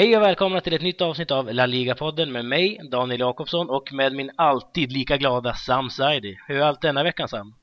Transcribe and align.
Hej 0.00 0.16
och 0.16 0.22
välkomna 0.22 0.60
till 0.60 0.74
ett 0.74 0.82
nytt 0.82 1.00
avsnitt 1.00 1.30
av 1.30 1.52
La 1.52 1.66
Liga-podden 1.66 2.32
med 2.32 2.44
mig, 2.44 2.80
Daniel 2.90 3.20
Jakobsson 3.20 3.70
och 3.70 3.92
med 3.92 4.12
min 4.12 4.30
alltid 4.36 4.92
lika 4.92 5.16
glada 5.16 5.54
Sam 5.54 5.90
Saidi. 5.90 6.38
Hur 6.48 6.56
är 6.56 6.62
allt 6.62 6.82
denna 6.82 7.02
veckan 7.02 7.28
Sam? 7.28 7.54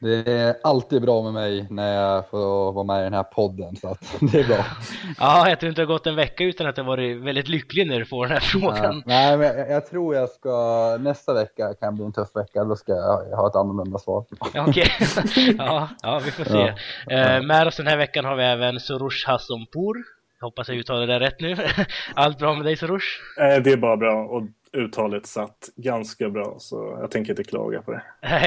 Det 0.00 0.32
är 0.32 0.56
alltid 0.62 1.02
bra 1.02 1.22
med 1.22 1.32
mig 1.32 1.66
när 1.70 1.94
jag 1.94 2.30
får 2.30 2.72
vara 2.72 2.84
med 2.84 3.00
i 3.00 3.04
den 3.04 3.14
här 3.14 3.22
podden 3.22 3.76
så 3.76 3.88
att 3.88 4.16
det 4.32 4.40
är 4.40 4.44
bra. 4.44 4.64
ja, 5.18 5.48
jag 5.48 5.60
tror 5.60 5.68
inte 5.68 5.82
det 5.82 5.86
har 5.86 5.94
gått 5.94 6.06
en 6.06 6.16
vecka 6.16 6.44
utan 6.44 6.66
att 6.66 6.76
jag 6.76 6.84
varit 6.84 7.22
väldigt 7.22 7.48
lycklig 7.48 7.86
när 7.86 7.98
du 7.98 8.04
får 8.04 8.26
den 8.26 8.32
här 8.32 8.40
frågan. 8.40 9.02
Nej, 9.06 9.36
men 9.36 9.46
jag, 9.46 9.70
jag, 9.70 9.86
tror 9.86 10.14
jag 10.14 10.28
ska, 10.28 10.96
nästa 11.00 11.34
vecka 11.34 11.74
kan 11.80 11.94
bli 11.94 12.04
en 12.04 12.12
tuff 12.12 12.36
vecka, 12.36 12.64
då 12.64 12.76
ska 12.76 12.92
jag 12.92 13.36
ha 13.36 13.48
ett 13.48 13.56
annorlunda 13.56 13.98
svar. 13.98 14.24
Okej, 14.54 14.92
ja, 15.58 15.88
ja, 16.02 16.20
vi 16.24 16.30
får 16.30 16.44
se. 16.44 16.74
Ja. 17.06 17.38
Uh, 17.38 17.46
med 17.46 17.66
oss 17.66 17.76
den 17.76 17.86
här 17.86 17.96
veckan 17.96 18.24
har 18.24 18.36
vi 18.36 18.44
även 18.44 18.80
Soroush 18.80 19.28
Hassanpour. 19.28 20.17
Hoppas 20.40 20.68
jag 20.68 20.78
uttalar 20.78 21.06
det 21.06 21.20
rätt 21.20 21.40
nu. 21.40 21.56
Allt 22.14 22.38
bra 22.38 22.54
med 22.54 22.64
dig 22.64 22.76
Soroush? 22.76 23.40
Eh, 23.40 23.62
det 23.62 23.72
är 23.72 23.76
bara 23.76 23.96
bra 23.96 24.24
och 24.24 24.42
uttalet 24.72 25.26
satt 25.26 25.68
ganska 25.76 26.28
bra 26.28 26.56
så 26.58 26.98
jag 27.00 27.10
tänker 27.10 27.32
inte 27.32 27.44
klaga 27.44 27.82
på 27.82 27.92
det. 27.92 28.02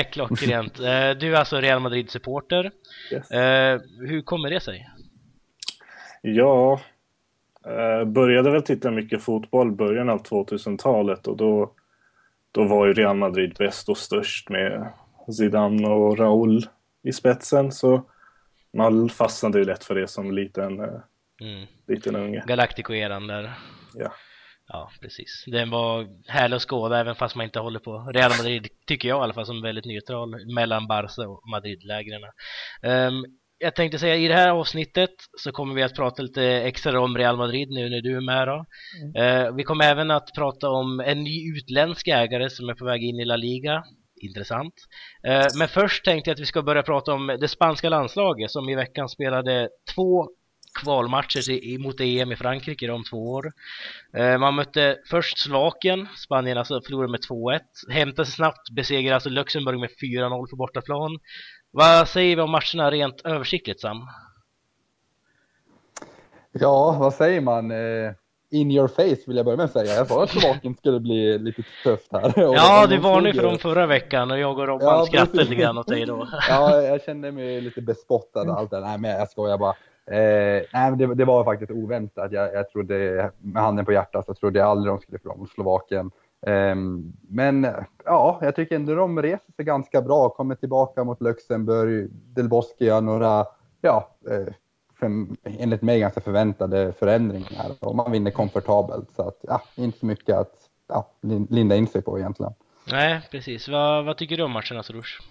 Klockrent. 0.11 0.79
Eh, 0.79 1.09
du 1.19 1.35
är 1.35 1.39
alltså 1.39 1.57
Real 1.57 1.79
Madrid-supporter. 1.79 2.71
Yes. 3.11 3.31
Eh, 3.31 3.81
hur 3.99 4.21
kommer 4.21 4.49
det 4.49 4.59
sig? 4.59 4.89
Ja, 6.21 6.81
började 8.05 8.51
väl 8.51 8.61
titta 8.61 8.91
mycket 8.91 9.21
fotboll 9.21 9.71
början 9.71 10.09
av 10.09 10.23
2000-talet 10.23 11.27
och 11.27 11.37
då, 11.37 11.71
då 12.51 12.63
var 12.63 12.87
ju 12.87 12.93
Real 12.93 13.17
Madrid 13.17 13.55
bäst 13.57 13.89
och 13.89 13.97
störst 13.97 14.49
med 14.49 14.87
Zidane 15.37 15.87
och 15.87 16.17
Raúl 16.17 16.65
i 17.03 17.13
spetsen 17.13 17.71
så 17.71 18.03
man 18.73 19.09
fastnade 19.09 19.59
ju 19.59 19.65
lätt 19.65 19.83
för 19.83 19.95
det 19.95 20.07
som 20.07 20.31
liten, 20.31 20.81
mm. 21.41 21.67
liten 21.87 22.15
unge. 22.15 22.43
Galactico-eran 22.47 23.27
där. 23.27 23.53
Ja. 23.93 24.13
Ja, 24.67 24.91
precis. 25.01 25.43
Den 25.47 25.69
var 25.69 26.07
härlig 26.27 26.55
att 26.55 26.61
skåda 26.61 26.99
även 26.99 27.15
fast 27.15 27.35
man 27.35 27.45
inte 27.45 27.59
håller 27.59 27.79
på 27.79 28.11
Real 28.13 28.31
Madrid, 28.37 28.67
tycker 28.87 29.09
jag 29.09 29.19
i 29.19 29.23
alla 29.23 29.33
fall, 29.33 29.45
som 29.45 29.61
väldigt 29.61 29.85
neutral 29.85 30.53
mellan 30.53 30.87
Barca 30.87 31.27
och 31.27 31.49
Madrid-lägren. 31.49 32.21
Um, 32.81 33.25
jag 33.57 33.75
tänkte 33.75 33.99
säga 33.99 34.15
i 34.15 34.27
det 34.27 34.33
här 34.33 34.49
avsnittet 34.49 35.09
så 35.37 35.51
kommer 35.51 35.75
vi 35.75 35.83
att 35.83 35.95
prata 35.95 36.21
lite 36.21 36.43
extra 36.43 37.01
om 37.01 37.17
Real 37.17 37.37
Madrid 37.37 37.69
nu 37.69 37.89
när 37.89 38.01
du 38.01 38.17
är 38.17 38.21
med 38.21 38.47
då. 38.47 38.65
Mm. 39.03 39.45
Uh, 39.45 39.55
vi 39.55 39.63
kommer 39.63 39.85
även 39.85 40.11
att 40.11 40.29
prata 40.35 40.69
om 40.69 40.99
en 40.99 41.23
ny 41.23 41.51
utländsk 41.57 42.07
ägare 42.07 42.49
som 42.49 42.69
är 42.69 42.73
på 42.73 42.85
väg 42.85 43.03
in 43.03 43.19
i 43.19 43.25
La 43.25 43.35
Liga. 43.35 43.83
Intressant. 44.21 44.73
Uh, 45.27 45.47
men 45.57 45.67
först 45.67 46.05
tänkte 46.05 46.29
jag 46.29 46.35
att 46.35 46.41
vi 46.41 46.45
ska 46.45 46.61
börja 46.61 46.83
prata 46.83 47.13
om 47.13 47.37
det 47.39 47.47
spanska 47.47 47.89
landslaget 47.89 48.51
som 48.51 48.69
i 48.69 48.75
veckan 48.75 49.09
spelade 49.09 49.69
två 49.95 50.27
kvalmatcher 50.73 51.79
mot 51.79 51.99
EM 51.99 52.31
i 52.31 52.35
Frankrike 52.35 52.87
de 52.87 53.03
två 53.03 53.31
år. 53.31 53.51
Eh, 54.13 54.37
man 54.37 54.55
mötte 54.55 54.97
först 55.09 55.39
Slovakien, 55.39 56.07
Spanien 56.17 56.57
alltså 56.57 56.81
förlorade 56.81 57.11
med 57.11 57.19
2-1. 57.29 57.59
Hämtade 57.89 58.25
sig 58.25 58.35
snabbt, 58.35 58.69
besegrade 58.69 59.15
alltså 59.15 59.29
Luxemburg 59.29 59.79
med 59.79 59.89
4-0 60.01 60.49
på 60.49 60.55
bortaplan. 60.55 61.19
Vad 61.71 62.07
säger 62.07 62.35
vi 62.35 62.41
om 62.41 62.51
matcherna 62.51 62.91
rent 62.91 63.21
översiktligt 63.25 63.81
Sam? 63.81 64.07
Ja, 66.51 66.95
vad 66.99 67.13
säger 67.13 67.41
man? 67.41 67.71
Eh, 67.71 68.11
in 68.51 68.71
your 68.71 68.87
face 68.87 69.23
vill 69.27 69.37
jag 69.37 69.45
börja 69.45 69.57
med 69.57 69.65
att 69.65 69.71
säga. 69.71 69.95
Jag 69.95 70.07
sa 70.07 70.23
att 70.23 70.29
Slovakien 70.29 70.75
skulle 70.75 70.99
bli 70.99 71.39
lite 71.39 71.63
tufft 71.83 72.11
här. 72.11 72.33
ja, 72.35 72.87
du 72.87 72.97
varnade 72.97 73.33
för 73.33 73.43
dem 73.43 73.57
förra 73.57 73.85
veckan 73.85 74.31
och 74.31 74.39
jag 74.39 74.59
och 74.59 74.67
Robban 74.67 74.87
ja, 74.87 75.05
skrattade 75.05 75.43
lite 75.43 75.55
grann 75.55 75.77
åt 75.77 75.87
dig 75.87 76.05
då. 76.05 76.27
ja, 76.49 76.81
jag 76.81 77.03
kände 77.03 77.31
mig 77.31 77.61
lite 77.61 77.81
bespottad 77.81 78.41
och 78.41 78.59
allt 78.59 78.71
det 78.71 78.79
Nej, 78.79 78.97
men 78.97 79.11
jag 79.11 79.29
skojar 79.29 79.57
bara. 79.57 79.75
Eh, 80.05 80.63
nej, 80.73 80.95
det, 80.97 81.15
det, 81.15 81.25
var 81.25 81.43
faktiskt 81.43 81.71
oväntat. 81.71 82.31
Jag, 82.31 82.53
jag 82.53 82.69
trodde, 82.69 83.31
med 83.39 83.63
handen 83.63 83.85
på 83.85 83.91
hjärtat, 83.91 84.25
så 84.25 84.33
trodde 84.33 84.59
jag 84.59 84.67
aldrig 84.67 84.93
de 84.93 84.99
skulle 84.99 85.19
förlora 85.19 85.37
mot 85.37 85.51
Slovakien. 85.51 86.11
Eh, 86.47 86.75
men 87.29 87.67
ja, 88.05 88.39
jag 88.41 88.55
tycker 88.55 88.75
ändå 88.75 88.95
de 88.95 89.21
reser 89.21 89.51
sig 89.55 89.65
ganska 89.65 90.01
bra. 90.01 90.29
Kommer 90.29 90.55
tillbaka 90.55 91.03
mot 91.03 91.21
Luxemburg, 91.21 92.09
Del 92.11 92.49
Bosque 92.49 92.85
gör 92.85 93.01
några, 93.01 93.45
ja, 93.81 94.09
eh, 94.29 94.53
för, 94.99 95.05
enligt 95.43 95.81
mig 95.81 95.99
ganska 95.99 96.21
förväntade 96.21 96.93
förändringar. 96.93 97.71
Och 97.79 97.95
man 97.95 98.11
vinner 98.11 98.31
komfortabelt. 98.31 99.11
Så 99.15 99.27
att, 99.27 99.37
ja, 99.41 99.61
inte 99.75 99.99
så 99.99 100.05
mycket 100.05 100.35
att 100.35 100.53
ja, 100.87 101.07
linda 101.49 101.75
in 101.75 101.87
sig 101.87 102.01
på 102.01 102.19
egentligen. 102.19 102.53
Nej, 102.91 103.21
precis. 103.31 103.67
Vad, 103.67 104.05
vad 104.05 104.17
tycker 104.17 104.37
du 104.37 104.43
om 104.43 104.51
matchen, 104.51 104.77
Asarush? 104.77 105.21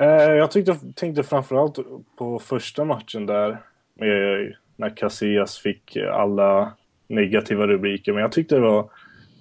Eh, 0.00 0.32
jag 0.32 0.50
tyckte, 0.50 0.76
tänkte 0.94 1.22
framförallt 1.22 1.78
på 2.18 2.38
första 2.38 2.84
matchen 2.84 3.26
där 3.26 3.62
med, 3.98 4.54
när 4.76 4.96
Casillas 4.96 5.58
fick 5.58 5.96
alla 5.96 6.72
negativa 7.08 7.66
rubriker. 7.66 8.12
Men 8.12 8.22
jag 8.22 8.32
tyckte 8.32 8.54
det 8.54 8.60
var, 8.60 8.90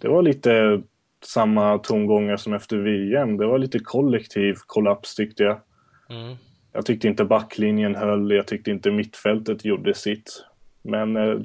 det 0.02 0.08
var 0.08 0.22
lite 0.22 0.82
samma 1.26 1.78
tongångar 1.78 2.38
som 2.38 2.54
efter 2.54 2.78
VM. 2.78 3.38
Det 3.38 3.46
var 3.46 3.58
lite 3.58 3.80
kollektiv 3.80 4.56
kollaps 4.66 5.16
tyckte 5.16 5.44
jag. 5.44 5.60
Mm. 6.10 6.36
Jag 6.74 6.86
tyckte 6.86 7.08
inte 7.08 7.26
backlinjen 7.26 7.96
höll, 7.96 8.32
jag 8.32 8.48
tyckte 8.48 8.72
inte 8.72 8.92
mittfältet 8.92 9.66
gjorde 9.66 9.94
sitt. 9.94 10.46
Men 10.82 11.16
eh, 11.18 11.40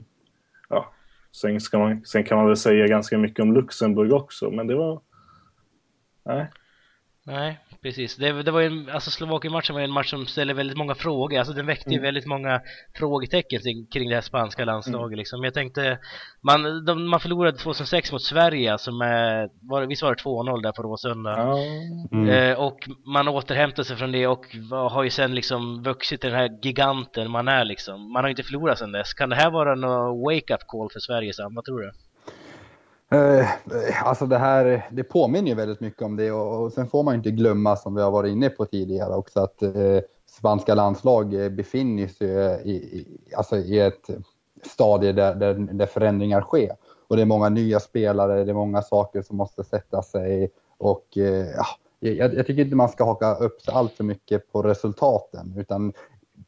ja, 0.68 0.92
sen, 1.32 1.60
ska 1.60 1.78
man, 1.78 2.04
sen 2.04 2.24
kan 2.24 2.38
man 2.38 2.46
väl 2.46 2.56
säga 2.56 2.86
ganska 2.86 3.18
mycket 3.18 3.40
om 3.40 3.54
Luxemburg 3.54 4.12
också, 4.12 4.50
men 4.50 4.66
det 4.66 4.74
var... 4.74 5.00
Nej. 6.24 6.46
Nej, 7.24 7.58
precis. 7.82 8.16
Det, 8.16 8.42
det 8.42 8.50
var 8.50 8.60
ju, 8.60 8.90
alltså 8.90 9.10
Slovakien-matchen 9.10 9.74
var 9.74 9.82
en 9.82 9.90
match 9.90 10.10
som 10.10 10.26
ställer 10.26 10.54
väldigt 10.54 10.76
många 10.76 10.94
frågor. 10.94 11.38
Alltså 11.38 11.54
den 11.54 11.66
väckte 11.66 11.90
ju 11.90 11.96
mm. 11.96 12.02
väldigt 12.02 12.26
många 12.26 12.60
frågetecken 12.94 13.60
kring 13.92 14.08
det 14.08 14.14
här 14.14 14.22
spanska 14.22 14.64
landslaget 14.64 15.06
mm. 15.06 15.18
liksom. 15.18 15.44
Jag 15.44 15.54
tänkte, 15.54 15.98
man, 16.42 16.84
de, 16.84 17.08
man 17.08 17.20
förlorade 17.20 17.58
2006 17.58 18.12
mot 18.12 18.22
Sverige, 18.22 18.72
alltså 18.72 18.92
med, 18.92 19.50
var, 19.62 19.86
visst 19.86 20.02
var 20.02 20.14
det 20.14 20.22
2-0 20.22 20.62
där 20.62 20.72
på 20.72 20.82
Råsunda? 20.82 21.56
Mm. 22.12 22.28
Eh, 22.28 22.58
och 22.58 22.88
man 23.06 23.28
återhämtade 23.28 23.84
sig 23.84 23.96
från 23.96 24.12
det 24.12 24.26
och 24.26 24.46
har 24.70 25.02
ju 25.02 25.10
sen 25.10 25.34
liksom 25.34 25.82
vuxit 25.82 26.20
till 26.20 26.30
den 26.30 26.38
här 26.38 26.58
giganten 26.62 27.30
man 27.30 27.48
är 27.48 27.64
liksom. 27.64 28.12
Man 28.12 28.24
har 28.24 28.30
inte 28.30 28.42
förlorat 28.42 28.78
sen 28.78 28.92
dess. 28.92 29.14
Kan 29.14 29.28
det 29.28 29.36
här 29.36 29.50
vara 29.50 29.74
någon 29.74 30.20
wake-up 30.20 30.60
call 30.66 30.90
för 30.92 31.00
Sverige, 31.00 31.32
Sam? 31.32 31.54
Vad 31.54 31.64
tror 31.64 31.80
du? 31.80 31.92
Eh, 33.12 33.48
alltså 34.06 34.26
det 34.26 34.38
här, 34.38 34.86
det 34.90 35.04
påminner 35.04 35.48
ju 35.48 35.54
väldigt 35.54 35.80
mycket 35.80 36.02
om 36.02 36.16
det 36.16 36.32
och, 36.32 36.62
och 36.62 36.72
sen 36.72 36.88
får 36.88 37.02
man 37.02 37.14
ju 37.14 37.16
inte 37.16 37.30
glömma 37.30 37.76
som 37.76 37.94
vi 37.94 38.02
har 38.02 38.10
varit 38.10 38.32
inne 38.32 38.48
på 38.48 38.64
tidigare 38.64 39.14
också 39.14 39.40
att 39.40 39.62
eh, 39.62 39.98
spanska 40.26 40.74
landslag 40.74 41.34
eh, 41.34 41.48
befinner 41.48 42.06
sig 42.06 42.62
i, 42.64 42.72
i, 42.72 43.18
alltså 43.36 43.56
i 43.56 43.78
ett 43.80 44.10
stadie 44.62 45.12
där, 45.12 45.34
där, 45.34 45.54
där, 45.54 45.86
förändringar 45.86 46.40
sker. 46.40 46.76
Och 47.08 47.16
det 47.16 47.22
är 47.22 47.26
många 47.26 47.48
nya 47.48 47.80
spelare, 47.80 48.44
det 48.44 48.52
är 48.52 48.54
många 48.54 48.82
saker 48.82 49.22
som 49.22 49.36
måste 49.36 49.64
sätta 49.64 50.02
sig 50.02 50.50
och 50.78 51.18
eh, 51.18 51.46
jag, 52.00 52.34
jag, 52.34 52.46
tycker 52.46 52.62
inte 52.62 52.76
man 52.76 52.88
ska 52.88 53.04
haka 53.04 53.34
upp 53.34 53.60
sig 53.60 53.74
allt 53.74 53.92
för 53.92 54.04
mycket 54.04 54.52
på 54.52 54.62
resultaten 54.62 55.54
utan 55.58 55.92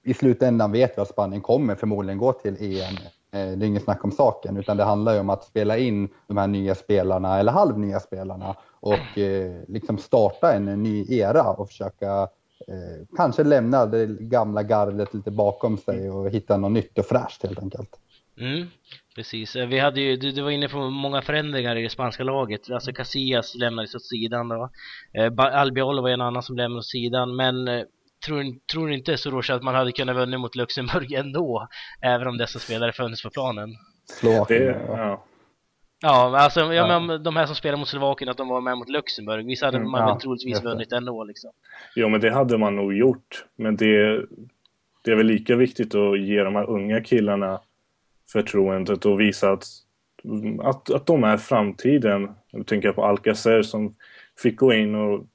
i 0.02 0.14
slutändan 0.14 0.72
vet 0.72 0.98
vi 0.98 1.02
att 1.02 1.08
Spanien 1.08 1.42
kommer 1.42 1.74
förmodligen 1.74 2.18
gå 2.18 2.32
till 2.32 2.56
EM 2.60 2.94
det 3.34 3.64
är 3.64 3.68
inget 3.68 3.84
snack 3.84 4.04
om 4.04 4.12
saken, 4.12 4.56
utan 4.56 4.76
det 4.76 4.84
handlar 4.84 5.14
ju 5.14 5.20
om 5.20 5.30
att 5.30 5.44
spela 5.44 5.78
in 5.78 6.08
de 6.26 6.36
här 6.36 6.46
nya 6.46 6.74
spelarna 6.74 7.38
eller 7.38 7.52
halvnya 7.52 8.00
spelarna 8.00 8.56
och 8.80 9.18
eh, 9.18 9.62
liksom 9.68 9.98
starta 9.98 10.52
en, 10.52 10.82
ny 10.82 11.06
era 11.08 11.42
och 11.42 11.68
försöka 11.68 12.28
eh, 12.68 13.06
kanske 13.16 13.44
lämna 13.44 13.86
det 13.86 14.06
gamla 14.06 14.62
gardet 14.62 15.14
lite 15.14 15.30
bakom 15.30 15.78
sig 15.78 16.10
och 16.10 16.30
hitta 16.30 16.56
något 16.56 16.72
nytt 16.72 16.98
och 16.98 17.06
fräscht 17.06 17.42
helt 17.42 17.58
enkelt. 17.58 17.90
Mm, 18.38 18.66
precis. 19.14 19.56
Vi 19.56 19.78
hade 19.78 20.00
ju, 20.00 20.16
du, 20.16 20.32
du, 20.32 20.42
var 20.42 20.50
inne 20.50 20.68
på 20.68 20.90
många 20.90 21.22
förändringar 21.22 21.76
i 21.76 21.82
det 21.82 21.90
spanska 21.90 22.24
laget. 22.24 22.70
Alltså 22.70 22.92
Casillas 22.92 23.54
lämnades 23.54 23.94
åt 23.94 24.04
sidan 24.04 24.48
då. 24.48 24.70
Albiol 25.36 26.02
var 26.02 26.10
en 26.10 26.20
annan 26.20 26.42
som 26.42 26.56
lämnades 26.56 26.86
åt 26.86 26.90
sidan. 26.90 27.36
Men 27.36 27.68
tror, 28.26 28.44
tror 28.72 28.92
inte 28.92 29.16
Soros 29.16 29.50
att 29.50 29.62
man 29.62 29.74
hade 29.74 29.92
kunnat 29.92 30.16
vinna 30.16 30.38
mot 30.38 30.54
Luxemburg 30.54 31.12
ändå, 31.12 31.68
även 32.02 32.26
om 32.26 32.38
dessa 32.38 32.58
spelare 32.58 32.92
funnits 32.92 33.22
på 33.22 33.30
planen? 33.30 33.70
Slovakien, 34.20 34.76
ja. 34.88 35.24
Ja, 36.02 36.38
alltså 36.38 36.60
ja, 36.60 36.72
ja. 36.72 37.00
Men, 37.00 37.22
de 37.22 37.36
här 37.36 37.46
som 37.46 37.56
spelar 37.56 37.78
mot 37.78 37.88
Slovakien, 37.88 38.28
att 38.28 38.36
de 38.36 38.48
var 38.48 38.60
med 38.60 38.78
mot 38.78 38.88
Luxemburg, 38.88 39.46
visst 39.46 39.62
hade 39.62 39.76
mm, 39.76 39.90
man 39.90 40.00
ja, 40.00 40.06
väl 40.06 40.20
troligtvis 40.20 40.62
vunnit 40.62 40.92
ändå 40.92 41.24
liksom. 41.24 41.50
Jo, 41.96 42.08
men 42.08 42.20
det 42.20 42.30
hade 42.30 42.58
man 42.58 42.76
nog 42.76 42.94
gjort. 42.94 43.44
Men 43.56 43.76
det, 43.76 44.24
det 45.02 45.10
är 45.10 45.16
väl 45.16 45.26
lika 45.26 45.56
viktigt 45.56 45.94
att 45.94 46.20
ge 46.20 46.42
de 46.42 46.54
här 46.54 46.70
unga 46.70 47.00
killarna 47.00 47.60
förtroendet 48.32 49.06
och 49.06 49.20
visa 49.20 49.52
att, 49.52 49.64
att, 50.62 50.90
att 50.90 51.06
de 51.06 51.24
är 51.24 51.36
framtiden. 51.36 52.30
Nu 52.52 52.64
tänker 52.64 52.88
jag 52.88 52.94
på 52.94 53.04
Alcacer 53.04 53.62
som 53.62 53.94
fick 54.42 54.56
gå 54.56 54.72
in 54.72 54.94
och 54.94 55.26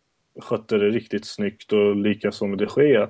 skötte 0.42 0.78
det 0.78 0.90
riktigt 0.90 1.26
snyggt 1.26 1.74
och 1.74 1.96
likaså 1.96 2.48
med 2.48 2.58
de 2.58 2.68
Gea. 2.78 3.10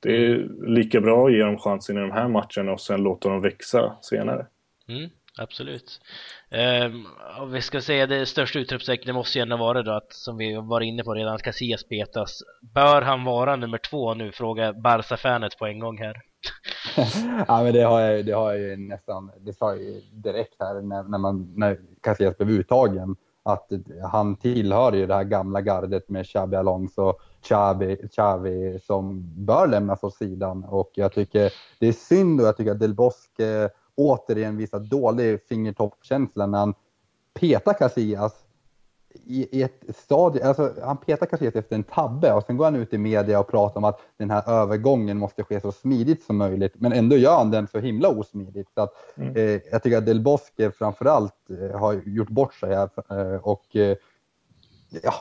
Det 0.00 0.26
är 0.26 0.48
lika 0.66 1.00
bra 1.00 1.26
att 1.26 1.32
ge 1.32 1.42
dem 1.42 1.58
chansen 1.58 1.96
i 1.96 2.00
de 2.00 2.10
här 2.10 2.28
matcherna 2.28 2.72
och 2.72 2.80
sen 2.80 3.02
låta 3.02 3.28
dem 3.28 3.40
växa 3.40 3.96
senare. 4.02 4.46
Mm, 4.88 5.10
absolut. 5.38 6.00
Um, 6.50 7.06
och 7.40 7.54
vi 7.54 7.62
ska 7.62 7.80
säga 7.80 8.06
det 8.06 8.26
största 8.26 8.58
utropstecknet 8.58 9.14
måste 9.14 9.38
ju 9.38 9.42
ändå 9.42 9.56
vara 9.56 9.82
då 9.82 9.90
att, 9.90 10.12
som 10.12 10.36
vi 10.36 10.56
var 10.56 10.80
inne 10.80 11.04
på 11.04 11.14
redan, 11.14 11.34
att 11.34 11.42
Casillas 11.42 11.84
petas. 11.84 12.42
Bör 12.74 13.02
han 13.02 13.24
vara 13.24 13.56
nummer 13.56 13.78
två 13.78 14.14
nu? 14.14 14.32
Frågar 14.32 14.72
Barca-fanet 14.72 15.58
på 15.58 15.66
en 15.66 15.78
gång 15.78 15.98
här. 15.98 16.16
ja, 17.48 17.62
men 17.62 17.72
det 17.72 17.82
har 17.82 18.00
jag, 18.00 18.26
det 18.26 18.32
har 18.32 18.52
jag 18.52 18.60
ju 18.60 18.76
nästan, 18.76 19.30
det 19.40 19.52
sa 19.52 19.70
jag 19.74 19.82
ju 19.82 20.00
direkt 20.12 20.56
här 20.58 20.82
när, 20.82 21.02
när, 21.02 21.18
man, 21.18 21.52
när 21.56 21.78
Casillas 22.00 22.38
blev 22.38 22.50
uttagen, 22.50 23.16
att 23.42 23.72
han 24.12 24.36
tillhör 24.36 24.92
ju 24.92 25.06
det 25.06 25.14
här 25.14 25.24
gamla 25.24 25.60
gardet 25.60 26.08
med 26.08 26.26
Xabi 26.26 26.56
Alonso, 26.56 27.14
Xavi, 27.42 28.08
Xavi 28.08 28.80
som 28.82 29.22
bör 29.44 29.66
lämnas 29.66 30.02
åt 30.04 30.14
sidan. 30.14 30.64
Och 30.64 30.90
jag 30.94 31.12
tycker 31.12 31.52
det 31.80 31.86
är 31.86 31.92
synd 31.92 32.40
och 32.40 32.46
jag 32.46 32.56
tycker 32.56 32.70
att 32.70 32.80
Del 32.80 32.94
Bosque 32.94 33.70
återigen 33.94 34.56
visar 34.56 34.80
dålig 34.80 35.46
fingertoppkänsla 35.48 36.46
när 36.46 36.58
han 36.58 36.74
petar 37.34 37.72
Casillas 37.72 38.32
i, 39.14 39.58
i 39.58 39.62
ett 39.62 39.84
stadie, 39.96 40.44
alltså 40.44 40.72
han 40.82 40.96
petar 40.96 41.26
Casillas 41.26 41.54
efter 41.54 41.76
en 41.76 41.82
tabbe 41.82 42.32
och 42.32 42.44
sen 42.44 42.56
går 42.56 42.64
han 42.64 42.76
ut 42.76 42.92
i 42.92 42.98
media 42.98 43.40
och 43.40 43.48
pratar 43.48 43.76
om 43.76 43.84
att 43.84 44.00
den 44.16 44.30
här 44.30 44.48
övergången 44.48 45.18
måste 45.18 45.44
ske 45.44 45.60
så 45.60 45.72
smidigt 45.72 46.24
som 46.24 46.36
möjligt. 46.36 46.74
Men 46.78 46.92
ändå 46.92 47.16
gör 47.16 47.36
han 47.36 47.50
den 47.50 47.68
så 47.68 47.78
himla 47.78 48.08
osmidigt. 48.08 48.68
Så 48.74 48.80
att, 48.80 48.92
mm. 49.14 49.36
eh, 49.36 49.60
jag 49.70 49.82
tycker 49.82 49.98
att 49.98 50.06
Del 50.06 50.20
Bosque 50.20 50.70
framförallt 50.70 51.34
eh, 51.50 51.80
har 51.80 52.00
gjort 52.06 52.28
bort 52.28 52.54
sig 52.54 52.74
här 52.74 52.90
eh, 53.10 53.40
och 53.40 53.76
eh, 53.76 53.96
ja, 55.02 55.14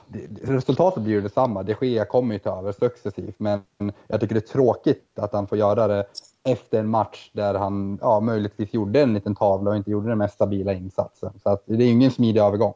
resultatet 0.43 1.03
blir 1.03 1.13
ju 1.13 1.21
detsamma. 1.21 1.63
Det 1.63 1.73
sker 1.73 2.05
kommer 2.05 2.33
ju 2.33 2.39
ta 2.39 2.59
över 2.59 2.71
successivt, 2.71 3.35
men 3.37 3.61
jag 4.07 4.19
tycker 4.19 4.35
det 4.35 4.49
är 4.49 4.53
tråkigt 4.53 5.19
att 5.19 5.33
han 5.33 5.47
får 5.47 5.57
göra 5.57 5.87
det 5.87 6.05
efter 6.43 6.79
en 6.79 6.89
match 6.89 7.31
där 7.33 7.53
han 7.53 7.99
ja, 8.01 8.19
möjligtvis 8.19 8.73
gjorde 8.73 9.01
en 9.01 9.13
liten 9.13 9.35
tavla 9.35 9.69
och 9.69 9.77
inte 9.77 9.91
gjorde 9.91 10.09
den 10.09 10.17
mest 10.17 10.33
stabila 10.33 10.73
insatsen. 10.73 11.33
Så 11.43 11.49
att 11.49 11.63
det 11.65 11.83
är 11.83 11.91
ingen 11.91 12.11
smidig 12.11 12.41
övergång. 12.41 12.73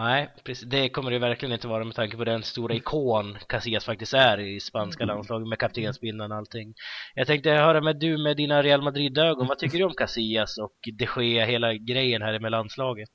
Nej, 0.00 0.28
precis. 0.44 0.68
det 0.68 0.88
kommer 0.88 1.10
det 1.10 1.18
verkligen 1.18 1.52
inte 1.52 1.68
vara 1.68 1.84
med 1.84 1.94
tanke 1.94 2.16
på 2.16 2.24
den 2.24 2.42
stora 2.42 2.74
ikon 2.74 3.36
Casillas 3.46 3.84
faktiskt 3.84 4.14
är 4.14 4.40
i 4.40 4.60
spanska 4.60 5.04
mm. 5.04 5.14
landslaget 5.14 5.48
med 5.48 5.58
kaptensbindeln 5.58 6.32
och 6.32 6.38
allting. 6.38 6.74
Jag 7.14 7.26
tänkte 7.26 7.50
höra 7.50 7.80
med 7.80 7.96
du 7.96 8.18
med 8.18 8.36
dina 8.36 8.62
Real 8.62 8.82
Madrid-ögon, 8.82 9.46
vad 9.46 9.58
tycker 9.58 9.78
du 9.78 9.84
om 9.84 9.94
Casillas 9.94 10.58
och 10.58 10.72
de 10.98 11.22
Gea, 11.22 11.44
hela 11.44 11.74
grejen 11.74 12.22
här 12.22 12.38
med 12.38 12.50
landslaget? 12.50 13.08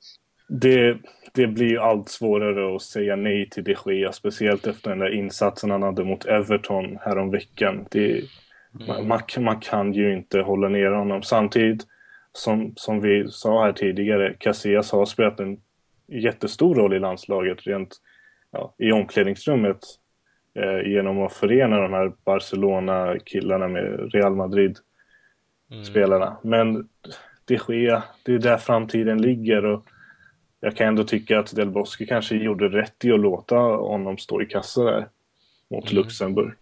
Det, 0.48 0.98
det 1.34 1.46
blir 1.46 1.78
allt 1.78 2.08
svårare 2.08 2.76
att 2.76 2.82
säga 2.82 3.16
nej 3.16 3.50
till 3.50 3.64
de 3.64 3.76
Gea, 3.86 4.12
speciellt 4.12 4.66
efter 4.66 4.90
den 4.90 4.98
där 4.98 5.14
insatsen 5.14 5.70
han 5.70 5.82
hade 5.82 6.04
mot 6.04 6.24
Everton 6.24 6.98
häromveckan. 7.00 7.86
Det, 7.90 8.22
mm. 8.80 9.08
man, 9.08 9.22
man 9.38 9.60
kan 9.60 9.92
ju 9.92 10.12
inte 10.12 10.40
hålla 10.40 10.68
ner 10.68 10.90
honom. 10.90 11.22
Samtidigt 11.22 11.82
som, 12.32 12.72
som 12.76 13.00
vi 13.00 13.28
sa 13.28 13.64
här 13.64 13.72
tidigare, 13.72 14.34
Casillas 14.38 14.92
har 14.92 15.06
spelat 15.06 15.40
en 15.40 15.65
jättestor 16.08 16.74
roll 16.74 16.94
i 16.94 16.98
landslaget 16.98 17.66
rent 17.66 17.96
ja, 18.50 18.74
i 18.78 18.92
omklädningsrummet 18.92 19.78
eh, 20.54 20.90
genom 20.90 21.22
att 21.22 21.32
förena 21.32 21.80
de 21.80 21.92
här 21.92 22.12
Barcelona-killarna 22.24 23.68
med 23.68 24.12
Real 24.12 24.34
Madrid-spelarna. 24.36 26.26
Mm. 26.26 26.38
Men 26.42 26.88
det 27.44 27.58
sker, 27.58 28.02
det 28.24 28.34
är 28.34 28.38
där 28.38 28.58
framtiden 28.58 29.22
ligger 29.22 29.64
och 29.64 29.86
jag 30.60 30.76
kan 30.76 30.88
ändå 30.88 31.04
tycka 31.04 31.38
att 31.38 31.56
Del 31.56 31.70
Bosque 31.70 32.06
kanske 32.06 32.36
gjorde 32.36 32.68
rätt 32.68 33.04
i 33.04 33.12
att 33.12 33.20
låta 33.20 33.56
honom 33.56 34.18
stå 34.18 34.42
i 34.42 34.46
kassa 34.46 34.84
där 34.84 35.08
mot 35.70 35.90
mm. 35.90 36.02
Luxemburg. 36.02 36.54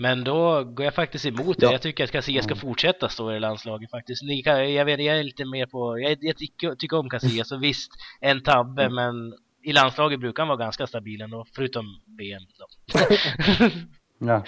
Men 0.00 0.24
då 0.24 0.64
går 0.64 0.84
jag 0.84 0.94
faktiskt 0.94 1.26
emot 1.26 1.58
det. 1.58 1.66
Ja. 1.66 1.72
Jag 1.72 1.82
tycker 1.82 2.04
att 2.04 2.10
Casillas 2.10 2.44
ska 2.44 2.56
fortsätta 2.56 3.08
stå 3.08 3.32
i 3.32 3.40
landslaget 3.40 3.90
faktiskt. 3.90 4.22
Jag, 4.22 4.84
vet, 4.84 5.00
jag 5.00 5.18
är 5.18 5.22
lite 5.22 5.44
mer 5.44 5.66
på, 5.66 5.98
jag, 5.98 6.18
jag 6.20 6.36
tycker, 6.36 6.98
om 6.98 7.08
Casillas 7.08 7.52
och 7.52 7.62
visst, 7.62 7.92
en 8.20 8.42
tabbe 8.42 8.82
mm. 8.82 8.94
men 8.94 9.32
i 9.62 9.72
landslaget 9.72 10.20
brukar 10.20 10.42
han 10.42 10.48
vara 10.48 10.58
ganska 10.58 10.86
stabil 10.86 11.20
ändå, 11.20 11.46
förutom 11.54 11.84
VM. 12.18 12.42
ja. 14.18 14.42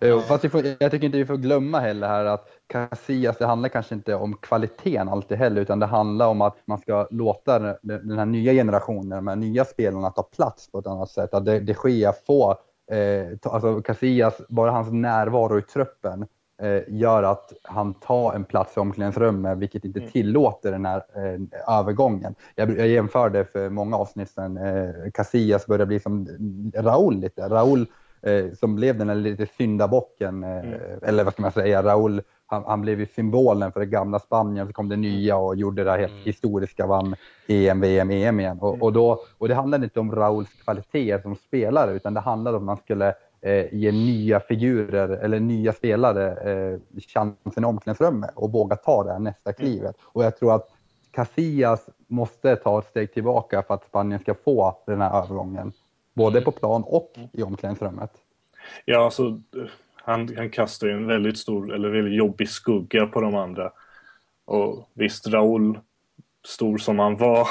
Jo, 0.00 0.20
fast 0.20 0.50
får, 0.50 0.62
jag 0.78 0.90
tycker 0.90 1.06
inte 1.06 1.18
vi 1.18 1.26
får 1.26 1.36
glömma 1.36 1.80
heller 1.80 2.08
här 2.08 2.24
att 2.24 2.48
Casillas, 2.66 3.38
det 3.38 3.46
handlar 3.46 3.68
kanske 3.68 3.94
inte 3.94 4.14
om 4.14 4.36
kvaliteten 4.36 5.08
alltid 5.08 5.38
heller, 5.38 5.62
utan 5.62 5.78
det 5.78 5.86
handlar 5.86 6.26
om 6.26 6.40
att 6.40 6.56
man 6.66 6.78
ska 6.78 7.08
låta 7.10 7.58
den 7.82 8.18
här 8.18 8.26
nya 8.26 8.52
generationen, 8.52 9.08
de 9.08 9.26
här 9.26 9.36
nya 9.36 9.64
spelarna 9.64 10.10
ta 10.10 10.22
plats 10.22 10.70
på 10.70 10.78
ett 10.78 10.86
annat 10.86 11.10
sätt. 11.10 11.34
Att 11.34 11.44
det, 11.44 11.60
det 11.60 11.74
sker 11.74 12.12
få 12.26 12.58
eh, 12.90 13.26
alltså 13.42 13.82
Casillas, 13.82 14.40
bara 14.48 14.70
hans 14.70 14.92
närvaro 14.92 15.58
i 15.58 15.62
truppen 15.62 16.26
eh, 16.62 16.82
gör 16.88 17.22
att 17.22 17.52
han 17.62 17.94
tar 17.94 18.34
en 18.34 18.44
plats 18.44 18.76
i 18.76 18.80
omklädningsrummet, 18.80 19.58
vilket 19.58 19.84
inte 19.84 20.00
mm. 20.00 20.10
tillåter 20.10 20.72
den 20.72 20.86
här 20.86 21.02
eh, 21.14 21.78
övergången. 21.78 22.34
Jag, 22.54 22.78
jag 22.78 22.88
jämförde 22.88 23.44
för 23.44 23.68
många 23.68 23.96
avsnitt 23.96 24.30
sedan, 24.30 24.56
eh, 24.56 25.10
Casillas 25.14 25.66
börjar 25.66 25.86
bli 25.86 26.00
som 26.00 26.28
Raúl 26.74 27.20
lite. 27.20 27.48
Raúl 27.48 27.86
eh, 28.22 28.52
som 28.52 28.76
blev 28.76 28.98
den 28.98 29.08
här 29.08 29.16
lite 29.16 29.46
syndabocken, 29.46 30.44
eh, 30.44 30.58
mm. 30.58 30.80
eller 31.02 31.24
vad 31.24 31.32
ska 31.32 31.42
man 31.42 31.52
säga, 31.52 31.82
Raúl 31.82 32.22
han, 32.50 32.64
han, 32.66 32.80
blev 32.80 33.00
ju 33.00 33.06
symbolen 33.06 33.72
för 33.72 33.80
det 33.80 33.86
gamla 33.86 34.18
Spanien, 34.18 34.66
så 34.66 34.72
kom 34.72 34.88
det 34.88 34.96
nya 34.96 35.36
och 35.36 35.56
gjorde 35.56 35.84
det 35.84 35.90
helt 35.90 36.12
mm. 36.12 36.24
historiska, 36.24 36.86
vann 36.86 37.16
EM, 37.48 37.80
VM, 37.80 38.10
EM 38.10 38.40
igen. 38.40 38.58
Och, 38.60 38.82
och, 38.82 38.92
då, 38.92 39.22
och 39.38 39.48
det 39.48 39.54
handlade 39.54 39.84
inte 39.84 40.00
om 40.00 40.14
Rauls 40.14 40.48
kvaliteter 40.64 41.22
som 41.22 41.36
spelare, 41.36 41.92
utan 41.92 42.14
det 42.14 42.20
handlade 42.20 42.56
om 42.56 42.62
att 42.62 42.66
man 42.66 42.76
skulle 42.76 43.14
eh, 43.40 43.74
ge 43.74 43.92
nya 43.92 44.40
figurer 44.40 45.08
eller 45.08 45.40
nya 45.40 45.72
spelare 45.72 46.52
eh, 46.52 46.78
chansen 47.14 47.64
i 47.64 47.66
omklädningsrummet 47.66 48.30
och 48.34 48.52
våga 48.52 48.76
ta 48.76 49.04
det 49.04 49.12
här 49.12 49.18
nästa 49.18 49.50
mm. 49.50 49.56
klivet. 49.56 49.96
Och 50.02 50.24
jag 50.24 50.38
tror 50.38 50.54
att 50.54 50.68
Casillas 51.10 51.88
måste 52.06 52.56
ta 52.56 52.78
ett 52.78 52.86
steg 52.86 53.12
tillbaka 53.12 53.62
för 53.62 53.74
att 53.74 53.84
Spanien 53.84 54.20
ska 54.20 54.34
få 54.34 54.76
den 54.86 55.00
här 55.00 55.22
övergången. 55.22 55.72
Både 56.14 56.38
mm. 56.38 56.44
på 56.44 56.50
plan 56.50 56.82
och 56.86 57.12
i 57.32 57.42
omklädningsrummet. 57.42 58.10
Ja, 58.84 59.04
alltså 59.04 59.40
han, 60.10 60.36
han 60.36 60.50
kastar 60.50 60.86
ju 60.86 60.92
en 60.92 61.06
väldigt 61.06 61.38
stor, 61.38 61.74
eller 61.74 61.88
väldigt 61.88 62.18
jobbig 62.18 62.48
skugga 62.48 63.06
på 63.06 63.20
de 63.20 63.34
andra. 63.34 63.72
Och 64.44 64.90
visst, 64.94 65.28
Raúl, 65.28 65.78
stor 66.46 66.78
som 66.78 66.98
han 66.98 67.16
var, 67.16 67.48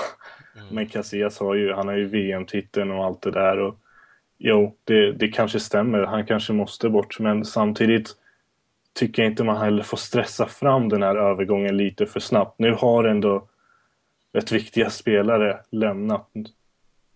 mm. 0.55 0.67
men 0.71 0.87
Casillas 0.87 1.39
har 1.39 1.55
ju, 1.55 1.73
han 1.73 1.87
har 1.87 1.95
ju 1.95 2.07
VM-titeln 2.07 2.91
och 2.91 3.05
allt 3.05 3.21
det 3.21 3.31
där. 3.31 3.59
Och, 3.59 3.79
jo, 4.37 4.75
det, 4.83 5.11
det 5.11 5.27
kanske 5.27 5.59
stämmer, 5.59 6.03
han 6.03 6.25
kanske 6.25 6.53
måste 6.53 6.89
bort, 6.89 7.19
men 7.19 7.45
samtidigt 7.45 8.15
tycker 8.93 9.23
jag 9.23 9.31
inte 9.31 9.43
man 9.43 9.57
heller 9.57 9.83
får 9.83 9.97
stressa 9.97 10.45
fram 10.45 10.89
den 10.89 11.03
här 11.03 11.15
övergången 11.15 11.77
lite 11.77 12.05
för 12.05 12.19
snabbt. 12.19 12.59
Nu 12.59 12.71
har 12.71 13.03
ändå 13.03 13.47
rätt 14.33 14.51
viktiga 14.51 14.89
spelare 14.89 15.59
lämnat. 15.69 16.29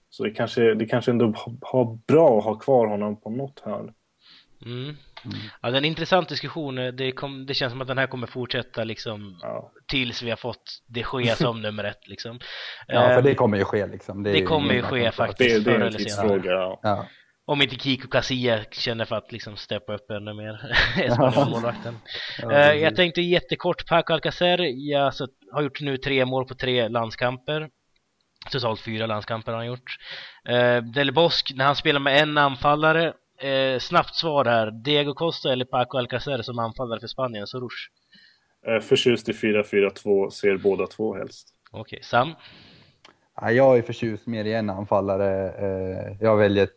Så 0.09 0.23
det 0.23 0.31
kanske, 0.31 0.73
det 0.73 0.85
kanske 0.85 1.11
ändå 1.11 1.33
har 1.61 1.97
bra 2.07 2.37
att 2.37 2.43
ha 2.43 2.55
kvar 2.55 2.87
honom 2.87 3.15
på 3.15 3.29
något 3.29 3.59
hörn. 3.59 3.93
Mm. 4.65 4.97
Mm. 5.25 5.37
Ja, 5.61 5.69
det 5.69 5.75
är 5.75 5.77
en 5.77 5.85
intressant 5.85 6.29
diskussion. 6.29 6.75
Det, 6.75 7.11
kom, 7.11 7.45
det 7.45 7.53
känns 7.53 7.71
som 7.71 7.81
att 7.81 7.87
den 7.87 7.97
här 7.97 8.07
kommer 8.07 8.27
fortsätta 8.27 8.83
liksom 8.83 9.39
ja. 9.41 9.71
tills 9.87 10.23
vi 10.23 10.29
har 10.29 10.37
fått 10.37 10.81
det 10.87 11.03
ske 11.03 11.35
som 11.35 11.61
nummer 11.61 11.83
ett 11.83 12.07
liksom. 12.07 12.39
Ja, 12.87 13.15
för 13.15 13.21
det 13.21 13.29
ehm, 13.29 13.35
kommer 13.35 13.57
ju 13.57 13.65
ske 13.65 13.87
liksom. 13.87 14.23
Det, 14.23 14.31
det 14.31 14.41
kommer 14.41 14.73
ju 14.73 14.81
ske 14.81 15.11
faktiskt. 15.11 15.65
Det, 15.65 15.71
det 15.71 15.77
är 15.77 15.81
en 15.81 15.93
tidsfråga, 15.93 16.51
ja. 16.51 16.79
ja. 16.83 17.07
Om 17.45 17.61
inte 17.61 17.75
Kiko 17.75 18.07
Casilla 18.07 18.63
känner 18.71 19.05
för 19.05 19.15
att 19.15 19.31
liksom 19.31 19.57
steppa 19.57 19.93
upp 19.93 20.11
ännu 20.11 20.33
mer. 20.33 20.75
målvakten. 21.49 21.97
ja, 22.41 22.47
uh, 22.47 22.81
jag 22.81 22.95
tänkte 22.95 23.21
jättekort, 23.21 23.87
Paco 23.87 24.13
Alcacer 24.13 24.59
ja, 24.89 25.11
så, 25.11 25.27
har 25.51 25.61
gjort 25.61 25.81
nu 25.81 25.97
tre 25.97 26.25
mål 26.25 26.47
på 26.47 26.55
tre 26.55 26.87
landskamper. 26.87 27.69
Totalt 28.51 28.81
fyra 28.81 29.05
landskamper 29.05 29.51
har 29.51 29.59
han 29.59 29.67
gjort. 29.67 29.97
Uh, 30.49 30.91
Del 30.91 31.13
när 31.55 31.65
han 31.65 31.75
spelar 31.75 31.99
med 31.99 32.21
en 32.21 32.37
anfallare 32.37 33.13
Eh, 33.43 33.79
snabbt 33.79 34.15
svar 34.15 34.45
här. 34.45 34.71
Diego 34.71 35.13
Costa 35.13 35.51
eller 35.51 35.65
Paco 35.65 35.97
Alcacer 35.97 36.41
som 36.41 36.59
anfallare 36.59 36.99
för 36.99 37.07
Spanien, 37.07 37.47
så 37.47 37.59
Rush? 37.59 37.89
Eh, 38.67 38.79
förtjust 38.79 39.29
i 39.29 39.31
4-4-2, 39.31 40.29
ser 40.29 40.57
båda 40.57 40.87
två 40.87 41.15
helst. 41.15 41.47
Okej, 41.71 41.81
okay. 41.81 41.99
Sam? 42.01 42.33
Ja, 43.41 43.51
jag 43.51 43.77
är 43.77 43.81
förtjust 43.81 44.27
mer 44.27 44.45
i 44.45 44.53
en 44.53 44.69
anfallare. 44.69 45.49
Eh, 45.49 46.17
jag 46.19 46.37
väljer... 46.37 46.69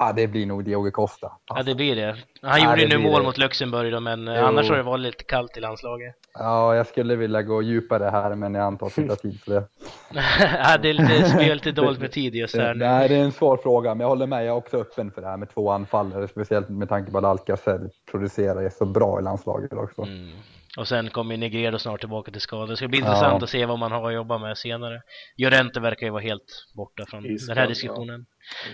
Ah, 0.00 0.06
Ja, 0.06 0.12
det 0.12 0.26
blir 0.28 0.46
nog 0.46 0.64
Diogo 0.64 0.90
Costa. 0.90 1.26
Alltså. 1.26 1.54
Ja, 1.54 1.62
det 1.62 1.74
blir 1.74 1.96
det. 1.96 2.16
Han 2.42 2.60
ja, 2.60 2.70
gjorde 2.70 2.98
nu 2.98 3.02
mål 3.02 3.20
det. 3.20 3.26
mot 3.26 3.38
Luxemburg 3.38 3.92
då, 3.92 4.00
men 4.00 4.26
jo. 4.26 4.32
annars 4.32 4.68
har 4.70 4.76
det 4.76 4.82
varit 4.82 5.00
lite 5.00 5.24
kallt 5.24 5.56
i 5.56 5.60
landslaget. 5.60 6.14
Ja, 6.34 6.74
jag 6.74 6.86
skulle 6.86 7.16
vilja 7.16 7.42
gå 7.42 7.62
djupare 7.62 8.04
här, 8.04 8.34
men 8.34 8.54
jag 8.54 8.64
antar 8.64 8.86
att 8.86 8.96
det 8.96 9.08
tar 9.08 9.16
tid 9.16 9.40
för 9.40 9.52
det. 9.52 9.64
ja, 10.58 10.78
det 10.82 10.92
lite, 10.92 11.54
lite 11.54 11.72
dåligt 11.72 12.00
med 12.00 12.12
tid 12.12 12.34
just 12.34 12.56
här 12.56 12.74
nu. 12.74 12.84
Nej, 12.84 13.08
det 13.08 13.16
är 13.16 13.24
en 13.24 13.32
svår 13.32 13.56
fråga, 13.56 13.94
men 13.94 14.00
jag 14.00 14.08
håller 14.08 14.26
med. 14.26 14.38
Jag 14.38 14.46
är 14.46 14.58
också 14.58 14.76
öppen 14.76 15.10
för 15.10 15.20
det 15.20 15.28
här 15.28 15.36
med 15.36 15.50
två 15.54 15.70
anfallare, 15.70 16.28
speciellt 16.28 16.68
med 16.68 16.88
tanke 16.88 17.12
på 17.12 17.18
att 17.18 17.24
Alcacer 17.24 17.90
producerar 18.10 18.68
så 18.68 18.84
bra 18.84 19.20
i 19.20 19.22
landslaget 19.22 19.72
också. 19.72 20.02
Mm. 20.02 20.30
Och 20.76 20.88
sen 20.88 21.10
kommer 21.10 21.36
Negredo 21.36 21.78
snart 21.78 22.00
tillbaka 22.00 22.32
till 22.32 22.40
skada. 22.40 22.66
Det 22.66 22.76
ska 22.76 22.88
bli 22.88 22.98
intressant 22.98 23.40
ja. 23.40 23.44
att 23.44 23.50
se 23.50 23.66
vad 23.66 23.78
man 23.78 23.92
har 23.92 24.08
att 24.08 24.14
jobba 24.14 24.38
med 24.38 24.58
senare. 24.58 25.02
Jorente 25.36 25.80
verkar 25.80 26.06
ju 26.06 26.12
vara 26.12 26.22
helt 26.22 26.66
borta 26.74 27.06
från 27.06 27.26
Iskall, 27.26 27.48
den 27.48 27.62
här 27.62 27.68
diskussionen. 27.68 28.26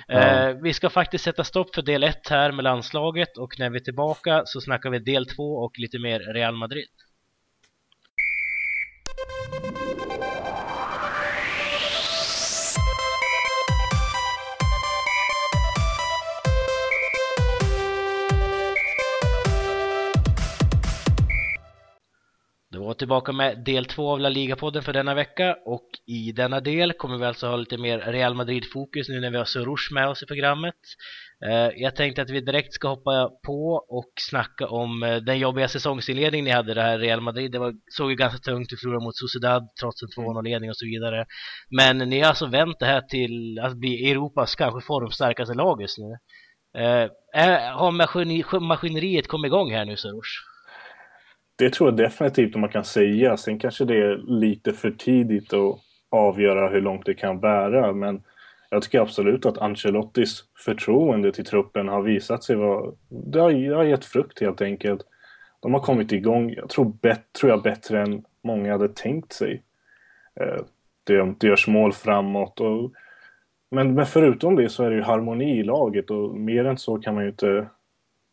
Ja. 0.07 0.15
Eh, 0.15 0.57
vi 0.62 0.73
ska 0.73 0.91
faktiskt 0.91 1.25
sätta 1.25 1.45
stopp 1.45 1.75
för 1.75 1.83
del 1.83 2.03
1 2.03 2.29
här 2.29 2.53
med 2.53 2.62
landslaget 2.62 3.38
och 3.38 3.59
när 3.59 3.71
vi 3.71 3.79
är 3.79 3.85
tillbaka 3.85 4.43
så 4.45 4.61
snackar 4.61 4.91
vi 4.91 4.99
del 4.99 5.26
2 5.26 5.43
och 5.43 5.79
lite 5.79 5.99
mer 5.99 6.21
Real 6.21 6.55
Madrid. 6.55 6.88
Vi 22.97 22.99
tillbaka 22.99 23.33
med 23.33 23.65
del 23.65 23.85
två 23.85 24.12
av 24.12 24.21
La 24.21 24.29
Liga-podden 24.29 24.83
för 24.83 24.93
denna 24.93 25.15
vecka 25.15 25.57
och 25.65 25.88
i 26.07 26.33
denna 26.33 26.61
del 26.61 26.93
kommer 26.93 27.19
vi 27.19 27.25
alltså 27.25 27.47
ha 27.47 27.57
lite 27.57 27.79
mer 27.79 27.99
Real 27.99 28.35
Madrid-fokus 28.35 29.09
nu 29.09 29.21
när 29.21 29.31
vi 29.31 29.37
har 29.37 29.45
Soroush 29.45 29.93
med 29.93 30.09
oss 30.09 30.23
i 30.23 30.26
programmet. 30.26 30.75
Eh, 31.47 31.71
jag 31.76 31.97
tänkte 31.97 32.23
att 32.23 32.31
vi 32.31 32.41
direkt 32.41 32.73
ska 32.73 32.88
hoppa 32.88 33.31
på 33.47 33.87
och 33.88 34.12
snacka 34.21 34.67
om 34.69 35.03
eh, 35.03 35.17
den 35.17 35.38
jobbiga 35.38 35.69
säsongsinledningen 35.69 36.45
ni 36.45 36.50
hade 36.50 36.75
det 36.75 36.83
här 36.83 36.99
Real 36.99 37.21
Madrid. 37.21 37.53
Det 37.53 37.59
var, 37.59 37.75
såg 37.91 38.11
ju 38.11 38.17
ganska 38.17 38.38
tungt 38.38 38.73
ut, 38.73 38.81
förlora 38.81 39.00
mot 39.00 39.17
Sociedad 39.17 39.69
trots 39.81 40.03
en 40.03 40.25
2-0-ledning 40.25 40.71
och 40.71 40.76
så 40.76 40.87
vidare. 40.87 41.26
Men 41.71 41.99
ni 41.99 42.21
har 42.21 42.29
alltså 42.29 42.47
vänt 42.47 42.79
det 42.81 42.87
här 42.87 43.00
till 43.00 43.59
att 43.59 43.76
bli 43.76 44.11
Europas 44.11 44.55
kanske 44.55 44.87
formstarkaste 44.87 45.55
lag 45.55 45.81
just 45.81 45.99
nu. 45.99 46.11
Eh, 46.83 47.11
har 47.76 48.61
maskineriet 48.61 49.29
kommit 49.29 49.49
igång 49.49 49.73
här 49.73 49.85
nu 49.85 49.97
Soroush? 49.97 50.56
Det 51.57 51.73
tror 51.73 51.89
jag 51.89 51.97
definitivt 51.97 52.57
man 52.57 52.69
kan 52.69 52.85
säga. 52.85 53.37
Sen 53.37 53.59
kanske 53.59 53.85
det 53.85 53.97
är 53.97 54.17
lite 54.17 54.73
för 54.73 54.91
tidigt 54.91 55.53
att 55.53 55.79
avgöra 56.11 56.69
hur 56.69 56.81
långt 56.81 57.07
det 57.07 57.15
kan 57.15 57.41
bära. 57.41 57.93
Men 57.93 58.23
jag 58.71 58.83
tycker 58.83 59.01
absolut 59.01 59.47
att 59.47 59.59
Ancelottis 59.59 60.45
förtroende 60.65 61.33
till 61.33 61.45
truppen 61.45 61.89
har 61.89 62.03
visat 62.03 62.45
sig 62.45 62.57
vara... 62.57 62.93
Det 63.09 63.41
har, 63.41 63.53
det 63.53 63.75
har 63.75 63.85
gett 63.85 64.05
frukt 64.05 64.41
helt 64.41 64.61
enkelt. 64.61 65.03
De 65.61 65.75
har 65.75 65.81
kommit 65.81 66.13
igång, 66.13 66.53
jag 66.53 66.69
tror, 66.69 66.93
bet, 67.03 67.33
tror 67.41 67.51
jag, 67.51 67.63
bättre 67.63 68.03
än 68.03 68.25
många 68.43 68.73
hade 68.73 68.89
tänkt 68.89 69.33
sig. 69.33 69.63
Eh, 70.41 70.63
det, 71.05 71.35
det 71.39 71.47
görs 71.47 71.69
mål 71.69 71.93
framåt. 71.93 72.61
Och, 72.61 72.93
men, 73.71 73.95
men 73.95 74.07
förutom 74.07 74.57
det 74.57 74.69
så 74.69 74.85
är 74.85 74.91
det 74.91 74.97
ju 74.97 75.03
harmoni 75.03 75.59
i 75.59 75.63
laget 75.63 76.11
och 76.11 76.37
mer 76.37 76.65
än 76.65 76.79
så 76.79 76.99
kan 76.99 77.15
man 77.15 77.25
ju 77.25 77.31
inte, 77.31 77.69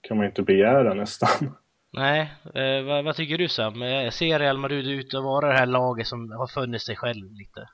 kan 0.01 0.17
man 0.17 0.25
inte 0.25 0.41
begära 0.41 0.93
nästan. 0.93 1.29
Nej, 1.93 2.33
eh, 2.53 2.85
vad, 2.85 3.05
vad, 3.05 3.15
tycker 3.15 3.37
du 3.37 3.49
Sam? 3.49 3.73
Ser 4.11 4.39
Real 4.39 4.57
Madrid 4.57 4.87
ut 4.87 5.13
att 5.13 5.23
vara 5.23 5.47
det 5.47 5.57
här 5.57 5.65
laget 5.65 6.07
som 6.07 6.31
har 6.31 6.47
funnit 6.47 6.81
sig 6.81 6.95
själv 6.95 7.31
lite? 7.31 7.69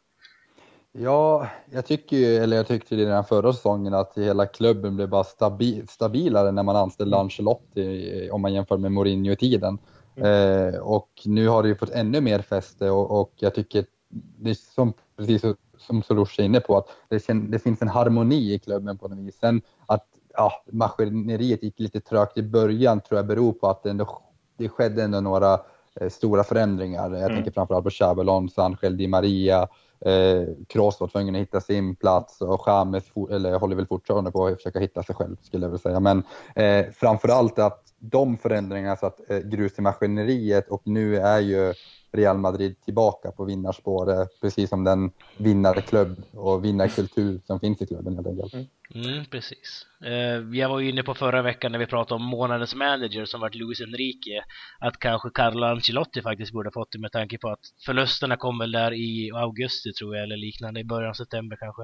Ja, 0.92 1.48
jag 1.72 1.86
tycker 1.86 2.18
ju, 2.18 2.36
eller 2.36 2.58
jag 2.58 2.68
tyckte 2.68 2.96
i 2.96 3.06
den 3.06 3.24
förra 3.24 3.54
säsongen 3.54 3.94
att 3.94 4.18
hela 4.18 4.46
klubben 4.46 4.96
blev 4.96 5.10
bara 5.10 5.24
stabi 5.24 5.84
stabilare 5.90 6.52
när 6.52 6.64
man 6.64 6.76
anställde 6.76 7.16
mm. 7.16 7.26
Ancelotti 7.26 8.30
om 8.32 8.42
man 8.42 8.54
jämför 8.54 8.78
med 8.78 8.92
Mourinho-tiden. 8.92 9.78
Mm. 10.16 10.74
Eh, 10.74 10.80
och 10.80 11.10
nu 11.26 11.48
har 11.48 11.64
det 11.64 11.70
ju 11.70 11.76
fått 11.76 11.90
ännu 11.90 12.22
mer 12.22 12.40
fäste 12.40 12.90
och, 12.90 13.22
och 13.22 13.34
jag 13.36 13.56
tycker 13.56 13.86
det 14.10 14.50
är 14.50 14.54
som, 14.76 14.94
precis 15.18 15.42
som 15.78 16.04
Soroush 16.04 16.40
är 16.40 16.44
inne 16.44 16.60
på, 16.60 16.78
att 16.78 16.88
det, 17.10 17.28
det, 17.34 17.60
finns 17.60 17.82
en 17.82 17.88
harmoni 17.88 18.54
i 18.54 18.60
klubben 18.60 18.98
på 18.98 19.08
något 19.08 19.18
vis. 19.18 19.38
Sen 19.40 19.62
att 19.86 20.06
ja, 20.40 20.64
maskineriet 20.72 21.64
gick 21.64 21.80
lite 21.80 22.00
trögt 22.00 22.38
i 22.38 22.44
början 22.44 23.02
tror 23.02 23.18
jag 23.18 23.28
beror 23.28 23.54
på 23.54 23.68
att 23.70 23.84
det, 23.84 23.90
ändå, 23.90 24.22
det 24.58 24.70
skedde 24.70 25.04
ändå 25.04 25.22
några 25.22 25.60
eh, 26.02 26.10
stora 26.10 26.44
förändringar. 26.44 27.12
Jag 27.12 27.22
mm. 27.22 27.36
tänker 27.36 27.52
framförallt 27.52 27.84
på 27.84 27.90
Xabi 27.90 28.30
Angel 28.56 28.98
Di 28.98 29.08
Maria, 29.08 29.68
eh, 30.06 30.44
Kroos 30.68 31.00
var 31.00 31.08
tvungen 31.08 31.36
att 31.36 31.42
hitta 31.42 31.62
sin 31.62 31.96
plats 31.96 32.42
och 32.42 32.64
James 32.68 33.04
eller 33.32 33.60
håller 33.60 33.76
väl 33.76 33.88
fortfarande 33.88 34.32
på 34.32 34.46
att 34.46 34.56
försöka 34.56 34.80
hitta 34.80 35.04
sig 35.04 35.16
själv 35.16 35.36
skulle 35.42 35.66
jag 35.66 35.70
vilja 35.70 35.82
säga. 35.82 36.00
Men 36.00 36.24
eh, 36.56 36.86
framförallt 36.94 37.60
att 37.60 37.84
de 38.00 38.38
förändringarna 38.38 38.96
satt 38.96 39.20
eh, 39.30 39.38
grus 39.38 39.80
i 39.80 39.82
maskineriet 39.82 40.70
och 40.70 40.82
nu 40.86 41.18
är 41.18 41.40
ju 41.40 41.74
Real 42.12 42.38
Madrid 42.38 42.82
tillbaka 42.82 43.32
på 43.32 43.46
vinnarspåret, 43.46 44.42
precis 44.42 44.70
som 44.70 44.84
den 44.84 45.12
vinnarklubb 45.38 46.24
och 46.34 46.66
vinnarkultur 46.66 47.42
som 47.48 47.60
finns 47.60 47.82
i 47.82 47.88
klubben 47.88 48.16
helt 48.16 48.28
enkelt. 48.28 48.54
Mm, 48.54 48.66
mm 48.96 49.26
precis. 49.26 49.86
Eh, 50.06 50.58
jag 50.60 50.70
var 50.70 50.80
ju 50.80 50.90
inne 50.90 51.04
på 51.04 51.14
förra 51.14 51.42
veckan 51.42 51.72
när 51.72 51.80
vi 51.80 51.86
pratade 51.86 52.16
om 52.16 52.26
månadens 52.26 52.76
manager 52.76 53.26
som 53.26 53.42
varit 53.42 53.56
Luis 53.56 53.82
Enrique, 53.82 54.44
att 54.80 55.00
kanske 55.00 55.30
Carlo 55.30 55.66
Ancelotti 55.66 56.22
faktiskt 56.22 56.54
borde 56.54 56.72
fått 56.72 56.92
det 56.92 57.00
med 57.00 57.12
tanke 57.12 57.38
på 57.38 57.50
att 57.50 57.60
förlusterna 57.86 58.38
kom 58.38 58.60
väl 58.60 58.72
där 58.72 58.94
i 58.94 59.32
augusti 59.36 59.94
tror 59.94 60.16
jag, 60.16 60.24
eller 60.24 60.38
liknande, 60.38 60.80
i 60.80 60.86
början 60.86 61.10
av 61.10 61.14
september 61.14 61.58
kanske. 61.60 61.84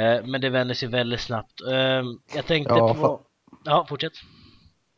Eh, 0.00 0.26
men 0.26 0.40
det 0.40 0.50
vände 0.50 0.74
sig 0.74 0.88
väldigt 0.88 1.20
snabbt. 1.20 1.60
Eh, 1.70 2.02
jag 2.34 2.46
tänkte 2.46 2.74
ja, 2.74 2.94
på... 2.94 3.20
Ja, 3.64 3.86
fortsätt. 3.88 4.12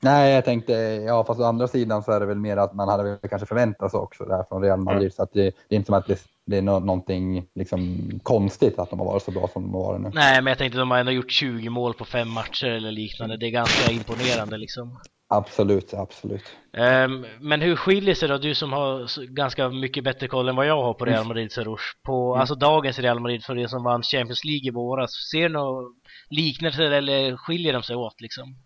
Nej, 0.05 0.35
jag 0.35 0.45
tänkte, 0.45 0.73
ja 1.07 1.25
fast 1.25 1.41
å 1.41 1.45
andra 1.45 1.69
sidan 1.69 2.03
så 2.03 2.13
är 2.13 2.21
det 2.21 2.27
väl 2.27 2.39
mer 2.39 2.57
att 2.57 2.75
man 2.75 2.89
hade 2.89 3.03
väl 3.03 3.19
kanske 3.31 3.47
förväntat 3.47 3.91
sig 3.91 4.01
också 4.01 4.25
det 4.25 4.37
här 4.37 4.45
från 4.49 4.63
Real 4.63 4.79
Madrid. 4.79 5.03
Mm. 5.03 5.11
Så 5.11 5.23
att 5.23 5.33
det, 5.33 5.43
det, 5.69 5.75
är 5.75 5.77
inte 5.77 5.87
som 5.87 5.95
att 5.95 6.07
det, 6.07 6.19
det 6.47 6.59
är 6.59 6.63
no 6.63 6.79
någonting 6.79 7.47
liksom 7.55 8.11
konstigt 8.23 8.79
att 8.79 8.91
de 8.91 8.99
har 8.99 9.07
varit 9.07 9.23
så 9.23 9.31
bra 9.31 9.49
som 9.49 9.63
de 9.63 9.75
har 9.75 9.83
varit 9.83 10.01
nu. 10.01 10.11
Nej, 10.15 10.43
men 10.43 10.51
jag 10.51 10.59
tänkte 10.59 10.79
de 10.79 10.91
har 10.91 10.99
ändå 10.99 11.13
gjort 11.13 11.33
20 11.33 11.69
mål 11.69 11.95
på 11.95 12.05
fem 12.05 12.31
matcher 12.31 12.67
eller 12.67 12.93
liknande. 12.93 13.37
Det 13.37 13.47
är 13.47 13.51
ganska 13.51 13.93
imponerande 13.93 14.57
liksom. 14.57 14.99
Absolut, 15.35 15.95
absolut. 15.95 16.45
Um, 16.73 17.27
men 17.41 17.61
hur 17.61 17.77
skiljer 17.77 18.15
sig 18.15 18.29
då, 18.29 18.39
du 18.39 18.55
som 18.55 18.73
har 18.73 19.27
ganska 19.35 19.69
mycket 19.69 20.05
bättre 20.05 20.29
koll 20.29 20.49
än 20.49 20.57
vad 20.57 20.67
jag 20.67 20.83
har 20.83 20.95
på 20.95 21.05
Real 21.05 21.27
Madrid, 21.27 21.53
Serouche, 21.53 21.97
på 22.03 22.33
mm. 22.33 22.41
alltså 22.41 22.55
dagens 22.55 22.99
Real 22.99 23.21
Madrid 23.21 23.45
för 23.45 23.55
det 23.55 23.69
som 23.69 23.85
vann 23.85 24.03
Champions 24.03 24.45
League 24.45 24.69
i 24.69 24.71
våras. 24.71 25.11
Ser 25.31 25.43
du 25.43 25.49
några 25.49 25.89
liknelser 26.31 26.91
eller 26.91 27.37
skiljer 27.37 27.73
de 27.73 27.83
sig 27.83 27.97
åt 27.97 28.21
liksom? 28.21 28.57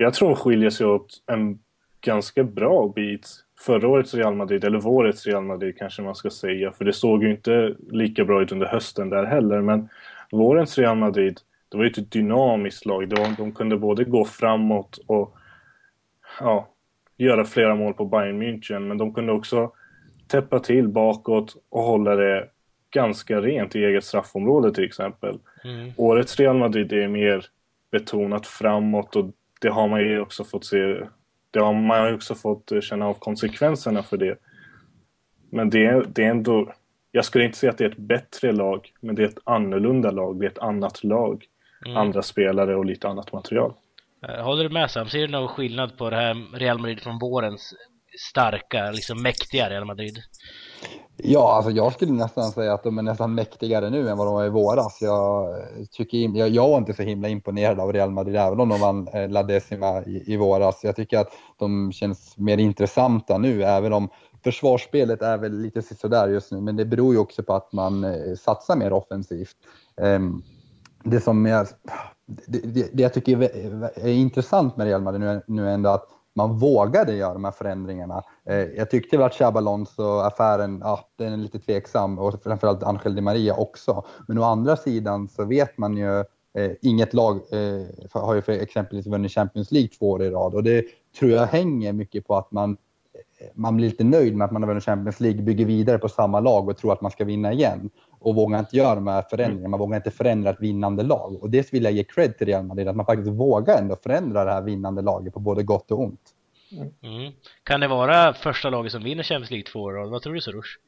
Jag 0.00 0.14
tror 0.14 0.28
de 0.28 0.36
skiljer 0.36 0.70
sig 0.70 0.86
åt 0.86 1.22
en 1.26 1.58
ganska 2.00 2.44
bra 2.44 2.92
bit. 2.94 3.28
Förra 3.60 3.88
årets 3.88 4.14
Real 4.14 4.34
Madrid, 4.34 4.64
eller 4.64 4.78
vårets 4.78 5.26
Real 5.26 5.44
Madrid 5.44 5.78
kanske 5.78 6.02
man 6.02 6.14
ska 6.14 6.30
säga, 6.30 6.72
för 6.72 6.84
det 6.84 6.92
såg 6.92 7.24
ju 7.24 7.30
inte 7.30 7.74
lika 7.90 8.24
bra 8.24 8.42
ut 8.42 8.52
under 8.52 8.66
hösten 8.66 9.10
där 9.10 9.24
heller. 9.24 9.60
Men 9.60 9.88
vårens 10.30 10.78
Real 10.78 10.96
Madrid, 10.96 11.40
det 11.68 11.76
var 11.76 11.84
ju 11.84 11.90
ett 11.90 12.10
dynamiskt 12.10 12.86
lag. 12.86 13.08
De, 13.08 13.34
de 13.38 13.52
kunde 13.52 13.76
både 13.76 14.04
gå 14.04 14.24
framåt 14.24 14.98
och 15.06 15.36
ja, 16.40 16.68
göra 17.16 17.44
flera 17.44 17.74
mål 17.74 17.94
på 17.94 18.04
Bayern 18.04 18.42
München, 18.42 18.80
men 18.80 18.98
de 18.98 19.14
kunde 19.14 19.32
också 19.32 19.72
täppa 20.28 20.58
till 20.58 20.88
bakåt 20.88 21.56
och 21.68 21.82
hålla 21.82 22.16
det 22.16 22.48
ganska 22.90 23.40
rent 23.40 23.76
i 23.76 23.84
eget 23.84 24.04
straffområde 24.04 24.74
till 24.74 24.84
exempel. 24.84 25.38
Mm. 25.64 25.92
Årets 25.96 26.36
Real 26.36 26.58
Madrid 26.58 26.92
är 26.92 27.08
mer 27.08 27.46
betonat 27.90 28.46
framåt 28.46 29.16
och 29.16 29.30
det 29.60 29.68
har 29.68 29.88
man 29.88 30.00
ju 30.00 30.20
också 30.20 30.44
fått 30.44 30.64
se. 30.64 30.96
Det 31.50 31.60
har 31.60 31.72
man 31.72 32.08
ju 32.08 32.14
också 32.14 32.34
fått 32.34 32.72
känna 32.80 33.06
av 33.06 33.14
konsekvenserna 33.14 34.02
för 34.02 34.16
det. 34.16 34.38
Men 35.50 35.70
det, 35.70 36.14
det 36.14 36.24
är 36.24 36.30
ändå... 36.30 36.72
Jag 37.10 37.24
skulle 37.24 37.44
inte 37.44 37.58
säga 37.58 37.72
att 37.72 37.78
det 37.78 37.84
är 37.84 37.90
ett 37.90 37.96
bättre 37.96 38.52
lag, 38.52 38.92
men 39.00 39.14
det 39.14 39.22
är 39.22 39.28
ett 39.28 39.38
annorlunda 39.44 40.10
lag. 40.10 40.40
Det 40.40 40.46
är 40.46 40.50
ett 40.50 40.58
annat 40.58 41.04
lag. 41.04 41.44
Mm. 41.86 41.96
Andra 41.96 42.22
spelare 42.22 42.76
och 42.76 42.84
lite 42.84 43.08
annat 43.08 43.32
material. 43.32 43.72
Eh, 44.28 44.44
håller 44.44 44.64
du 44.64 44.70
med 44.70 44.90
Sam? 44.90 45.08
Ser 45.08 45.18
du 45.18 45.28
någon 45.28 45.48
skillnad 45.48 45.98
på 45.98 46.10
det 46.10 46.16
här 46.16 46.58
Real 46.58 46.78
Madrid 46.78 47.00
från 47.00 47.18
vårens 47.18 47.74
starka, 48.30 48.90
liksom 48.90 49.22
mäktiga 49.22 49.70
Real 49.70 49.84
Madrid? 49.84 50.18
Ja, 51.16 51.52
alltså 51.56 51.70
jag 51.70 51.92
skulle 51.92 52.12
nästan 52.12 52.50
säga 52.50 52.74
att 52.74 52.82
de 52.82 52.98
är 52.98 53.02
nästan 53.02 53.34
mäktigare 53.34 53.90
nu 53.90 54.08
än 54.08 54.18
vad 54.18 54.26
de 54.26 54.34
var 54.34 54.44
i 54.44 54.48
våras. 54.48 54.98
Jag, 55.00 55.56
tycker, 55.90 56.18
jag, 56.18 56.48
jag 56.48 56.68
var 56.68 56.78
inte 56.78 56.94
så 56.94 57.02
himla 57.02 57.28
imponerad 57.28 57.80
av 57.80 57.92
Real 57.92 58.10
Madrid, 58.10 58.36
även 58.36 58.60
om 58.60 58.68
de 58.68 58.80
vann 58.80 59.08
eh, 59.08 59.28
La 59.28 59.42
Decima 59.42 60.02
i, 60.02 60.32
i 60.32 60.36
våras. 60.36 60.80
Jag 60.84 60.96
tycker 60.96 61.18
att 61.18 61.32
de 61.58 61.92
känns 61.92 62.38
mer 62.38 62.58
intressanta 62.58 63.38
nu, 63.38 63.64
även 63.64 63.92
om 63.92 64.08
försvarsspelet 64.44 65.22
är 65.22 65.38
väl 65.38 65.60
lite 65.60 65.82
sådär 65.82 66.28
just 66.28 66.52
nu. 66.52 66.60
Men 66.60 66.76
det 66.76 66.84
beror 66.84 67.14
ju 67.14 67.20
också 67.20 67.42
på 67.42 67.54
att 67.54 67.72
man 67.72 68.04
eh, 68.04 68.34
satsar 68.38 68.76
mer 68.76 68.92
offensivt. 68.92 69.56
Ehm, 70.00 70.42
det 71.04 71.20
som 71.20 71.46
jag, 71.46 71.66
det, 72.46 72.58
det, 72.58 72.90
det 72.92 73.02
jag 73.02 73.14
tycker 73.14 73.42
är, 73.42 73.90
är, 73.94 74.12
intressant 74.12 74.76
med 74.76 74.86
Real 74.86 75.02
Madrid 75.02 75.20
nu, 75.20 75.42
nu 75.46 75.68
är 75.68 75.74
ändå 75.74 75.90
att 75.90 76.08
man 76.38 76.58
vågade 76.58 77.12
göra 77.12 77.32
de 77.32 77.44
här 77.44 77.52
förändringarna. 77.52 78.22
Eh, 78.48 78.56
jag 78.56 78.90
tyckte 78.90 79.16
väl 79.16 79.26
att 79.26 79.34
Chabalons 79.34 79.98
och 79.98 80.26
affären, 80.26 80.80
ja, 80.84 81.00
den 81.16 81.32
är 81.32 81.36
lite 81.36 81.58
tveksam 81.58 82.18
och 82.18 82.42
framförallt 82.42 82.82
Angel 82.82 83.14
Di 83.14 83.20
Maria 83.20 83.54
också. 83.54 84.04
Men 84.28 84.38
å 84.38 84.42
andra 84.42 84.76
sidan 84.76 85.28
så 85.28 85.44
vet 85.44 85.78
man 85.78 85.96
ju, 85.96 86.18
eh, 86.58 86.72
inget 86.82 87.14
lag 87.14 87.36
eh, 87.36 88.20
har 88.22 88.34
ju 88.34 88.42
för 88.42 88.52
exempelvis 88.52 89.06
vunnit 89.06 89.32
Champions 89.32 89.72
League 89.72 89.88
två 89.88 90.10
år 90.10 90.22
i 90.22 90.30
rad 90.30 90.54
och 90.54 90.62
det 90.62 90.84
tror 91.18 91.30
jag 91.30 91.46
hänger 91.46 91.92
mycket 91.92 92.26
på 92.26 92.36
att 92.36 92.52
man 92.52 92.70
eh, 93.40 93.46
man 93.54 93.76
blir 93.76 93.88
lite 93.88 94.04
nöjd 94.04 94.36
med 94.36 94.44
att 94.44 94.52
man 94.52 94.62
har 94.62 94.68
vunnit 94.68 94.84
Champions 94.84 95.20
League, 95.20 95.42
bygger 95.42 95.64
vidare 95.64 95.98
på 95.98 96.08
samma 96.08 96.40
lag 96.40 96.68
och 96.68 96.76
tror 96.76 96.92
att 96.92 97.00
man 97.00 97.10
ska 97.10 97.24
vinna 97.24 97.52
igen. 97.52 97.90
Och 98.20 98.34
vågar 98.34 98.58
inte 98.58 98.76
göra 98.76 98.94
de 98.94 99.06
här 99.06 99.24
förändringarna, 99.30 99.68
man 99.68 99.80
vågar 99.80 99.96
inte 99.96 100.10
förändra 100.10 100.50
ett 100.50 100.60
vinnande 100.60 101.02
lag. 101.02 101.42
Och 101.42 101.50
det 101.50 101.72
vill 101.72 101.84
jag 101.84 101.92
ge 101.92 102.04
cred 102.04 102.38
till 102.38 102.46
Real 102.46 102.64
Madrid, 102.64 102.88
att 102.88 102.96
man 102.96 103.06
faktiskt 103.06 103.30
vågar 103.30 103.78
ändå 103.78 103.96
förändra 103.96 104.44
det 104.44 104.52
här 104.52 104.62
vinnande 104.62 105.02
laget 105.02 105.34
på 105.34 105.40
både 105.40 105.62
gott 105.62 105.90
och 105.90 106.00
ont. 106.00 106.20
Mm. 107.02 107.32
Kan 107.62 107.80
det 107.80 107.88
vara 107.88 108.34
första 108.34 108.70
laget 108.70 108.92
som 108.92 109.02
vinner 109.02 109.22
Champions 109.22 109.50
League 109.50 109.66
två 109.72 109.80
år? 109.80 110.10
Vad 110.10 110.22
tror 110.22 110.34
du 110.34 110.40
Soroush? 110.40 110.78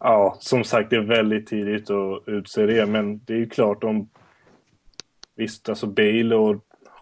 Ja, 0.00 0.36
som 0.40 0.64
sagt 0.64 0.90
det 0.90 0.96
är 0.96 1.00
väldigt 1.00 1.46
tidigt 1.46 1.90
att 1.90 2.22
utse 2.26 2.66
det, 2.66 2.86
men 2.86 3.24
det 3.24 3.32
är 3.32 3.38
ju 3.38 3.48
klart 3.48 3.84
om 3.84 4.08
Visst, 5.38 5.68
alltså 5.68 5.86
Bale 5.86 6.34
och 6.34 6.56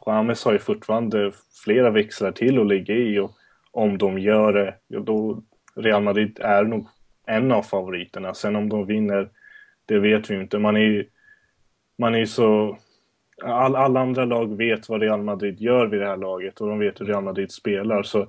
James 0.07 0.45
har 0.45 0.53
ju 0.53 0.59
fortfarande 0.59 1.33
flera 1.65 1.91
växlar 1.91 2.33
till 2.33 2.61
att 2.61 2.67
ligga 2.67 2.95
i 2.95 3.19
och 3.19 3.31
om 3.71 3.99
de 3.99 4.19
gör 4.19 4.53
det, 4.53 4.75
då 5.01 5.43
Real 5.77 6.03
Madrid 6.03 6.39
är 6.41 6.65
nog 6.65 6.89
en 7.27 7.53
av 7.53 7.63
favoriterna. 7.63 8.35
Sen 8.35 8.57
om 8.57 8.69
de 8.69 8.87
vinner, 8.87 9.29
det 9.87 9.99
vet 9.99 10.31
vi 10.31 10.35
inte. 10.35 10.59
Man 10.59 10.77
är 10.77 11.07
man 11.99 12.15
är 12.15 12.27
så... 12.27 12.79
All, 13.45 13.77
alla 13.77 14.01
andra 14.01 14.25
lag 14.25 14.57
vet 14.57 14.89
vad 14.89 15.01
Real 15.01 15.23
Madrid 15.23 15.61
gör 15.61 15.87
vid 15.87 16.01
det 16.01 16.07
här 16.07 16.17
laget 16.17 16.61
och 16.61 16.69
de 16.69 16.79
vet 16.79 17.01
hur 17.01 17.07
Real 17.07 17.25
Madrid 17.25 17.53
spelar. 17.53 18.03
Så 18.03 18.27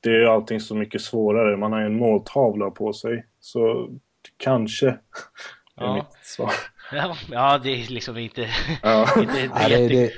det 0.00 0.10
är 0.10 0.20
ju 0.20 0.26
allting 0.26 0.60
så 0.60 0.74
mycket 0.74 1.00
svårare. 1.00 1.56
Man 1.56 1.72
har 1.72 1.80
ju 1.80 1.86
en 1.86 1.98
måltavla 1.98 2.70
på 2.70 2.92
sig. 2.92 3.26
Så 3.40 3.90
kanske 4.36 4.86
Ja. 5.76 5.90
är 5.90 5.94
mitt 5.94 6.04
svar. 6.22 6.52
Ja, 6.92 7.16
ja 7.30 7.58
det 7.58 7.70
är 7.70 7.92
liksom 7.92 8.16
inte... 8.16 8.48
Ja. 8.82 9.20
inte 9.20 9.32
Nej, 9.32 9.70
jätte... 9.70 9.88
det, 9.88 9.88
det, 9.88 10.12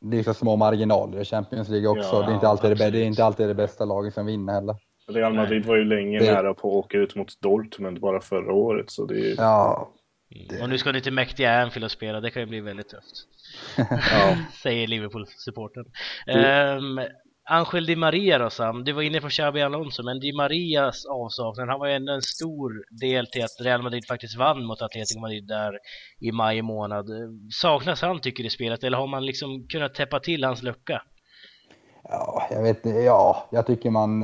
det 0.00 0.18
är 0.18 0.22
så 0.22 0.34
små 0.34 0.56
marginaler 0.56 1.20
i 1.20 1.24
Champions 1.24 1.68
League 1.68 1.88
också. 1.88 2.16
Ja, 2.16 2.22
det, 2.22 2.32
är 2.32 2.34
inte 2.34 2.48
alltid 2.48 2.70
det, 2.70 2.90
det 2.90 2.98
är 2.98 3.04
inte 3.04 3.24
alltid 3.24 3.48
det 3.48 3.54
bästa 3.54 3.84
laget 3.84 4.14
som 4.14 4.26
vinner 4.26 4.52
heller. 4.52 4.76
Real 5.12 5.34
Madrid 5.34 5.64
var 5.66 5.76
ju 5.76 5.84
länge 5.84 6.18
Det- 6.18 6.32
nära 6.32 6.54
på 6.54 6.68
att 6.68 6.84
åka 6.84 6.98
ut 6.98 7.14
mot 7.14 7.40
Dortmund 7.40 8.00
bara 8.00 8.20
förra 8.20 8.52
året. 8.52 8.90
Så 8.90 9.06
det 9.06 9.30
är. 9.30 9.34
Ja, 9.38 9.90
Mm. 10.50 10.62
Och 10.62 10.68
nu 10.68 10.78
ska 10.78 10.92
ni 10.92 11.00
till 11.00 11.12
mäktiga 11.12 11.62
Anfield 11.62 11.84
och 11.84 11.90
spela, 11.90 12.20
det 12.20 12.30
kan 12.30 12.42
ju 12.42 12.46
bli 12.46 12.60
väldigt 12.60 12.88
tufft. 12.88 13.12
Ja. 14.10 14.36
Säger 14.62 14.86
Liverpool-supporten. 14.86 15.84
Um, 16.78 17.00
Angel 17.50 17.86
Di 17.86 17.96
Maria 17.96 18.38
då 18.38 18.50
Sam, 18.50 18.84
du 18.84 18.92
var 18.92 19.02
inne 19.02 19.20
på 19.20 19.28
Xabi 19.28 19.62
Alonso, 19.62 20.02
men 20.02 20.20
Di 20.20 20.32
Marias 20.32 21.06
avsaknad, 21.06 21.68
han 21.68 21.78
var 21.80 21.86
ju 21.86 21.92
ändå 21.94 22.12
en 22.12 22.22
stor 22.22 22.84
del 23.00 23.26
till 23.26 23.44
att 23.44 23.60
Real 23.60 23.82
Madrid 23.82 24.06
faktiskt 24.08 24.36
vann 24.38 24.64
mot 24.64 24.82
Atletico 24.82 25.20
Madrid 25.20 25.46
där 25.48 25.78
i 26.20 26.32
maj 26.32 26.62
månad. 26.62 27.06
Saknas 27.60 28.02
han 28.02 28.20
tycker 28.20 28.42
du 28.42 28.46
i 28.46 28.50
spelet, 28.50 28.84
eller 28.84 28.98
har 28.98 29.06
man 29.06 29.26
liksom 29.26 29.66
kunnat 29.68 29.94
täppa 29.94 30.20
till 30.20 30.44
hans 30.44 30.62
lucka? 30.62 31.02
ja, 32.08 32.48
jag 32.50 32.62
vet 32.62 32.86
inte. 32.86 32.98
Ja, 32.98 33.48
jag 33.52 33.66
tycker 33.66 33.90
man... 33.90 34.22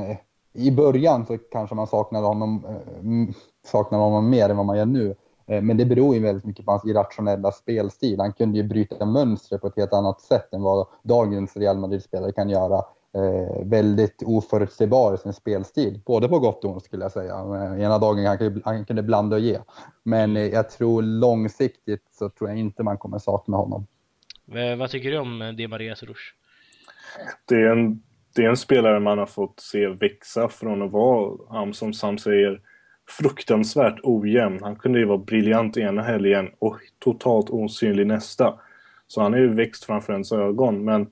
I 0.53 0.71
början 0.71 1.25
så 1.25 1.37
kanske 1.37 1.75
man 1.75 1.87
saknade 1.87 2.27
honom, 2.27 2.65
eh, 2.65 3.35
saknade 3.65 4.03
honom 4.03 4.29
mer 4.29 4.49
än 4.49 4.57
vad 4.57 4.65
man 4.65 4.77
gör 4.77 4.85
nu. 4.85 5.15
Eh, 5.47 5.61
Men 5.61 5.77
det 5.77 5.85
beror 5.85 6.15
ju 6.15 6.21
väldigt 6.21 6.45
mycket 6.45 6.65
på 6.65 6.71
hans 6.71 6.85
irrationella 6.85 7.51
spelstil. 7.51 8.19
Han 8.19 8.33
kunde 8.33 8.57
ju 8.57 8.63
bryta 8.63 9.05
mönster 9.05 9.57
på 9.57 9.67
ett 9.67 9.77
helt 9.77 9.93
annat 9.93 10.21
sätt 10.21 10.53
än 10.53 10.61
vad 10.61 10.87
dagens 11.03 11.57
Real 11.57 11.77
Madrid-spelare 11.77 12.31
kan 12.31 12.49
göra. 12.49 12.83
Eh, 13.13 13.65
väldigt 13.65 14.23
oförutsägbar 14.25 15.13
i 15.13 15.17
sin 15.17 15.33
spelstil, 15.33 15.99
både 16.05 16.27
på 16.27 16.39
gott 16.39 16.63
och 16.63 16.71
ont 16.71 16.83
skulle 16.83 17.03
jag 17.03 17.11
säga. 17.11 17.33
Eh, 17.33 17.83
Ena 17.83 17.97
dagen 17.97 18.25
han 18.25 18.37
kunde, 18.37 18.61
han 18.65 18.85
kunde 18.85 19.03
blanda 19.03 19.35
och 19.35 19.41
ge. 19.41 19.59
Men 20.03 20.37
eh, 20.37 20.47
jag 20.47 20.69
tror 20.69 21.01
långsiktigt 21.01 22.03
så 22.11 22.29
tror 22.29 22.49
jag 22.49 22.59
inte 22.59 22.83
man 22.83 22.97
kommer 22.97 23.19
sakna 23.19 23.57
honom. 23.57 23.87
Eh, 24.51 24.77
vad 24.77 24.89
tycker 24.89 25.11
du 25.11 25.17
om 25.17 25.53
Di 25.57 25.67
Marias 25.67 26.03
rush? 26.03 26.33
det, 27.45 27.55
är 27.55 27.71
en, 27.71 28.03
det 28.35 28.45
är 28.45 28.49
en 28.49 28.57
spelare 28.57 28.99
man 28.99 29.17
har 29.17 29.25
fått 29.25 29.59
se 29.59 29.87
växa 29.87 30.49
från 30.49 30.81
att 30.81 30.91
vara, 30.91 31.73
som 31.73 31.93
Sam 31.93 32.17
säger, 32.17 32.61
fruktansvärt 33.09 33.99
ojämn. 34.03 34.59
Han 34.61 34.75
kunde 34.75 34.99
ju 34.99 35.05
vara 35.05 35.17
briljant 35.17 35.77
ena 35.77 36.01
helgen 36.01 36.49
och 36.59 36.77
totalt 36.99 37.49
osynlig 37.49 38.07
nästa. 38.07 38.59
Så 39.07 39.21
han 39.21 39.33
är 39.33 39.37
ju 39.37 39.53
växt 39.53 39.85
framför 39.85 40.13
ens 40.13 40.31
ögon, 40.31 40.85
men 40.85 41.07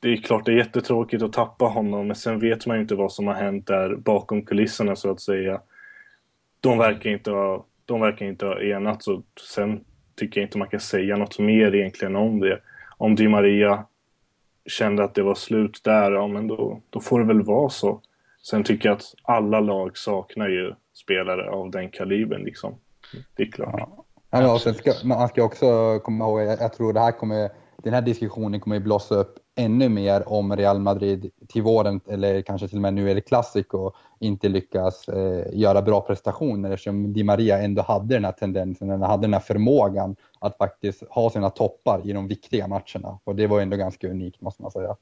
det 0.00 0.08
är 0.08 0.16
klart 0.16 0.46
det 0.46 0.52
är 0.52 0.56
jättetråkigt 0.56 1.22
att 1.22 1.32
tappa 1.32 1.64
honom, 1.64 2.06
men 2.06 2.16
sen 2.16 2.40
vet 2.40 2.66
man 2.66 2.76
ju 2.76 2.82
inte 2.82 2.94
vad 2.94 3.12
som 3.12 3.26
har 3.26 3.34
hänt 3.34 3.66
där 3.66 3.96
bakom 3.96 4.42
kulisserna 4.42 4.96
så 4.96 5.10
att 5.10 5.20
säga. 5.20 5.60
De 6.60 6.78
verkar 6.78 7.10
inte 7.10 7.30
ha, 7.30 7.66
de 7.84 8.00
verkar 8.00 8.26
inte 8.26 8.46
ha 8.46 8.62
enats 8.62 9.08
och 9.08 9.22
sen 9.54 9.84
tycker 10.16 10.40
jag 10.40 10.46
inte 10.46 10.58
man 10.58 10.68
kan 10.68 10.80
säga 10.80 11.16
något 11.16 11.38
mer 11.38 11.74
egentligen 11.74 12.16
om 12.16 12.40
det. 12.40 12.60
Om 12.96 13.14
Di 13.14 13.28
Maria 13.28 13.84
kände 14.66 15.04
att 15.04 15.14
det 15.14 15.22
var 15.22 15.34
slut 15.34 15.80
där, 15.84 16.12
ja 16.12 16.26
men 16.26 16.46
då, 16.46 16.80
då 16.90 17.00
får 17.00 17.20
det 17.20 17.26
väl 17.26 17.42
vara 17.42 17.68
så. 17.70 18.00
Sen 18.42 18.64
tycker 18.64 18.88
jag 18.88 18.96
att 18.96 19.14
alla 19.22 19.60
lag 19.60 19.98
saknar 19.98 20.48
ju 20.48 20.74
spelare 20.94 21.50
av 21.50 21.70
den 21.70 21.90
kalibern 21.90 22.42
liksom. 22.42 22.74
Det 23.36 23.42
är 23.42 23.50
klart. 23.50 23.74
Ja. 23.78 24.04
Ja, 24.30 24.58
ska, 24.58 24.92
man 25.04 25.28
ska 25.28 25.42
också 25.42 25.98
komma 25.98 26.24
ihåg, 26.24 26.40
jag, 26.40 26.60
jag 26.60 26.72
tror 26.72 26.92
det 26.92 27.00
här 27.00 27.12
kommer, 27.12 27.50
den 27.76 27.94
här 27.94 28.02
diskussionen 28.02 28.60
kommer 28.60 28.76
ju 28.76 28.82
blossa 28.82 29.14
upp 29.14 29.34
ännu 29.58 29.88
mer 29.88 30.28
om 30.28 30.56
Real 30.56 30.78
Madrid 30.78 31.30
till 31.48 31.62
våren 31.62 32.00
eller 32.08 32.42
kanske 32.42 32.68
till 32.68 32.78
och 32.78 32.82
med 32.82 32.94
nu 32.94 33.10
är 33.10 33.14
det 33.14 33.20
Clasico 33.20 33.92
inte 34.20 34.48
lyckas 34.48 35.08
eh, 35.08 35.46
göra 35.52 35.82
bra 35.82 36.00
prestationer 36.00 36.70
eftersom 36.70 37.12
Di 37.12 37.24
Maria 37.24 37.58
ändå 37.58 37.82
hade 37.82 38.14
den 38.14 38.24
här 38.24 38.32
tendensen, 38.32 38.90
eller 38.90 39.06
hade 39.06 39.22
den 39.22 39.32
här 39.32 39.40
förmågan 39.40 40.16
att 40.38 40.56
faktiskt 40.56 41.02
ha 41.10 41.30
sina 41.30 41.50
toppar 41.50 42.00
i 42.04 42.12
de 42.12 42.28
viktiga 42.28 42.66
matcherna 42.66 43.18
och 43.24 43.36
det 43.36 43.46
var 43.46 43.60
ändå 43.60 43.76
ganska 43.76 44.08
unikt 44.08 44.40
måste 44.40 44.62
man 44.62 44.70
säga. 44.70 44.96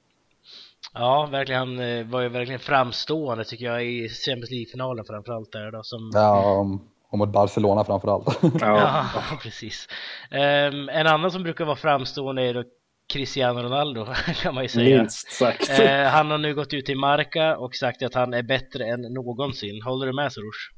Ja, 0.94 1.28
verkligen. 1.30 1.58
Han 1.58 1.80
eh, 1.80 2.06
var 2.06 2.20
ju 2.20 2.28
verkligen 2.28 2.60
framstående 2.60 3.44
tycker 3.44 3.64
jag 3.64 3.84
i 3.84 4.08
Champions 4.08 4.50
League-finalen 4.50 5.04
framförallt 5.04 5.52
där 5.52 5.70
då 5.70 5.82
som 5.82 6.10
Ja, 6.14 6.66
och 7.08 7.18
mot 7.18 7.32
Barcelona 7.32 7.84
framförallt. 7.84 8.38
Ja, 8.60 9.04
precis. 9.42 9.88
Ehm, 10.30 10.88
en 10.88 11.06
annan 11.06 11.30
som 11.30 11.42
brukar 11.42 11.64
vara 11.64 11.76
framstående 11.76 12.42
är 12.42 12.54
då 12.54 12.64
Cristiano 13.12 13.62
Ronaldo 13.62 14.06
kan 14.42 14.54
man 14.54 14.64
ju 14.64 14.68
säga. 14.68 14.98
Minst 14.98 15.32
sagt. 15.32 15.80
Eh, 15.80 16.02
han 16.02 16.30
har 16.30 16.38
nu 16.38 16.54
gått 16.54 16.74
ut 16.74 16.86
till 16.86 16.98
Marca 16.98 17.56
och 17.56 17.74
sagt 17.74 18.02
att 18.02 18.14
han 18.14 18.34
är 18.34 18.42
bättre 18.42 18.84
än 18.84 19.00
någonsin. 19.00 19.82
Håller 19.82 20.06
du 20.06 20.12
med 20.12 20.32
Soroush? 20.32 20.76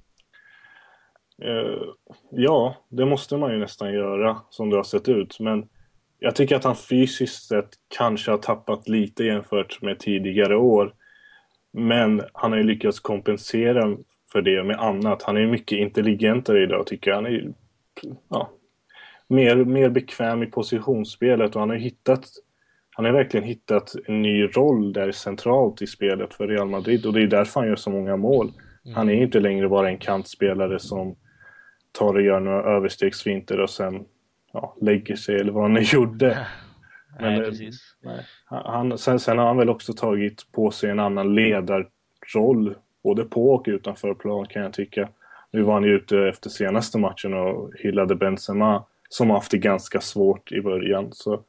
Eh, 1.43 1.89
ja, 2.31 2.77
det 2.89 3.07
måste 3.07 3.37
man 3.37 3.53
ju 3.53 3.59
nästan 3.59 3.93
göra 3.93 4.41
som 4.51 4.71
det 4.71 4.77
har 4.77 4.85
sett 4.85 5.09
ut. 5.09 5.41
Men 5.41 5.69
jag 6.19 6.37
tycker 6.37 6.57
att 6.57 6.65
han 6.65 6.77
fysiskt 6.77 7.49
sett 7.49 7.69
kanske 7.97 8.31
har 8.31 8.39
tappat 8.39 8.89
lite 8.89 9.25
jämfört 9.25 9.83
med 9.83 9.99
tidigare 9.99 10.57
år. 10.57 10.95
Men 11.73 12.23
han 12.33 12.53
har 12.53 12.59
ju 12.59 12.65
lyckats 12.65 13.01
kompensera 13.01 13.97
för 14.33 14.43
det 14.43 14.65
med 14.65 14.81
annat. 14.81 15.23
Han 15.23 15.37
är 15.37 15.47
mycket 15.47 15.79
intelligentare 15.79 16.63
idag 16.63 16.87
tycker 16.87 17.11
jag. 17.11 17.17
Han 17.17 17.27
är 17.27 17.53
ja, 18.29 18.51
mer, 19.29 19.57
mer 19.57 19.89
bekväm 19.89 20.43
i 20.43 20.47
positionsspelet 20.47 21.55
och 21.55 21.61
han 21.61 21.71
har 21.71 21.77
hittat 21.77 22.25
han 22.91 23.05
har 23.05 23.13
verkligen 23.13 23.47
hittat 23.47 23.95
en 24.07 24.23
ny 24.23 24.47
roll 24.47 24.93
där 24.93 25.13
centralt 25.13 25.83
i 25.83 25.87
spelet 25.87 26.35
för 26.35 26.49
Real 26.49 26.69
Madrid 26.69 27.07
och 27.07 27.13
det 27.13 27.23
är 27.23 27.27
därför 27.27 27.61
han 27.61 27.69
gör 27.69 27.77
så 27.77 27.91
många 27.91 28.17
mål. 28.17 28.53
Han 28.95 29.11
är 29.11 29.15
inte 29.15 29.41
längre 29.41 29.69
bara 29.69 29.89
en 29.89 29.99
kantspelare 29.99 30.79
som 30.79 31.17
tar 31.93 32.15
och 32.15 32.23
gör 32.23 32.41
några 32.41 32.63
överstegsfinter 32.63 33.61
och 33.61 33.71
sen 33.71 34.05
ja, 34.53 34.77
lägger 34.81 35.17
sig 35.17 35.41
eller 35.41 35.53
vad 35.53 35.63
han 35.63 35.73
nu 35.73 35.81
gjorde. 35.81 36.47
Men, 37.21 37.33
Nej, 37.33 37.41
eh, 37.41 37.49
precis. 37.49 37.97
Nej. 38.03 38.25
Han, 38.45 38.99
sen, 38.99 39.21
sen 39.21 39.39
har 39.39 39.47
han 39.47 39.57
väl 39.57 39.69
också 39.69 39.93
tagit 39.93 40.53
på 40.53 40.71
sig 40.71 40.91
en 40.91 41.01
annan 41.01 41.35
ledarroll 41.35 42.75
både 43.03 43.25
på 43.25 43.55
och 43.55 43.65
utanför 43.69 44.15
plan 44.15 44.47
kan 44.47 44.63
jag 44.63 44.73
tycka. 44.73 45.09
Nu 45.51 45.63
var 45.63 45.75
han 45.75 45.85
ju 45.85 45.97
ute 45.97 46.19
efter 46.19 46.51
senaste 46.51 46.99
matchen 46.99 47.35
och 47.35 47.71
hyllade 47.75 48.15
Benzema 48.15 48.85
som 49.09 49.31
har 49.31 49.37
haft 49.37 49.51
det 49.51 49.59
ganska 49.59 50.01
svårt 50.01 50.53
i 50.53 50.61
början. 50.61 51.13
Så 51.13 51.41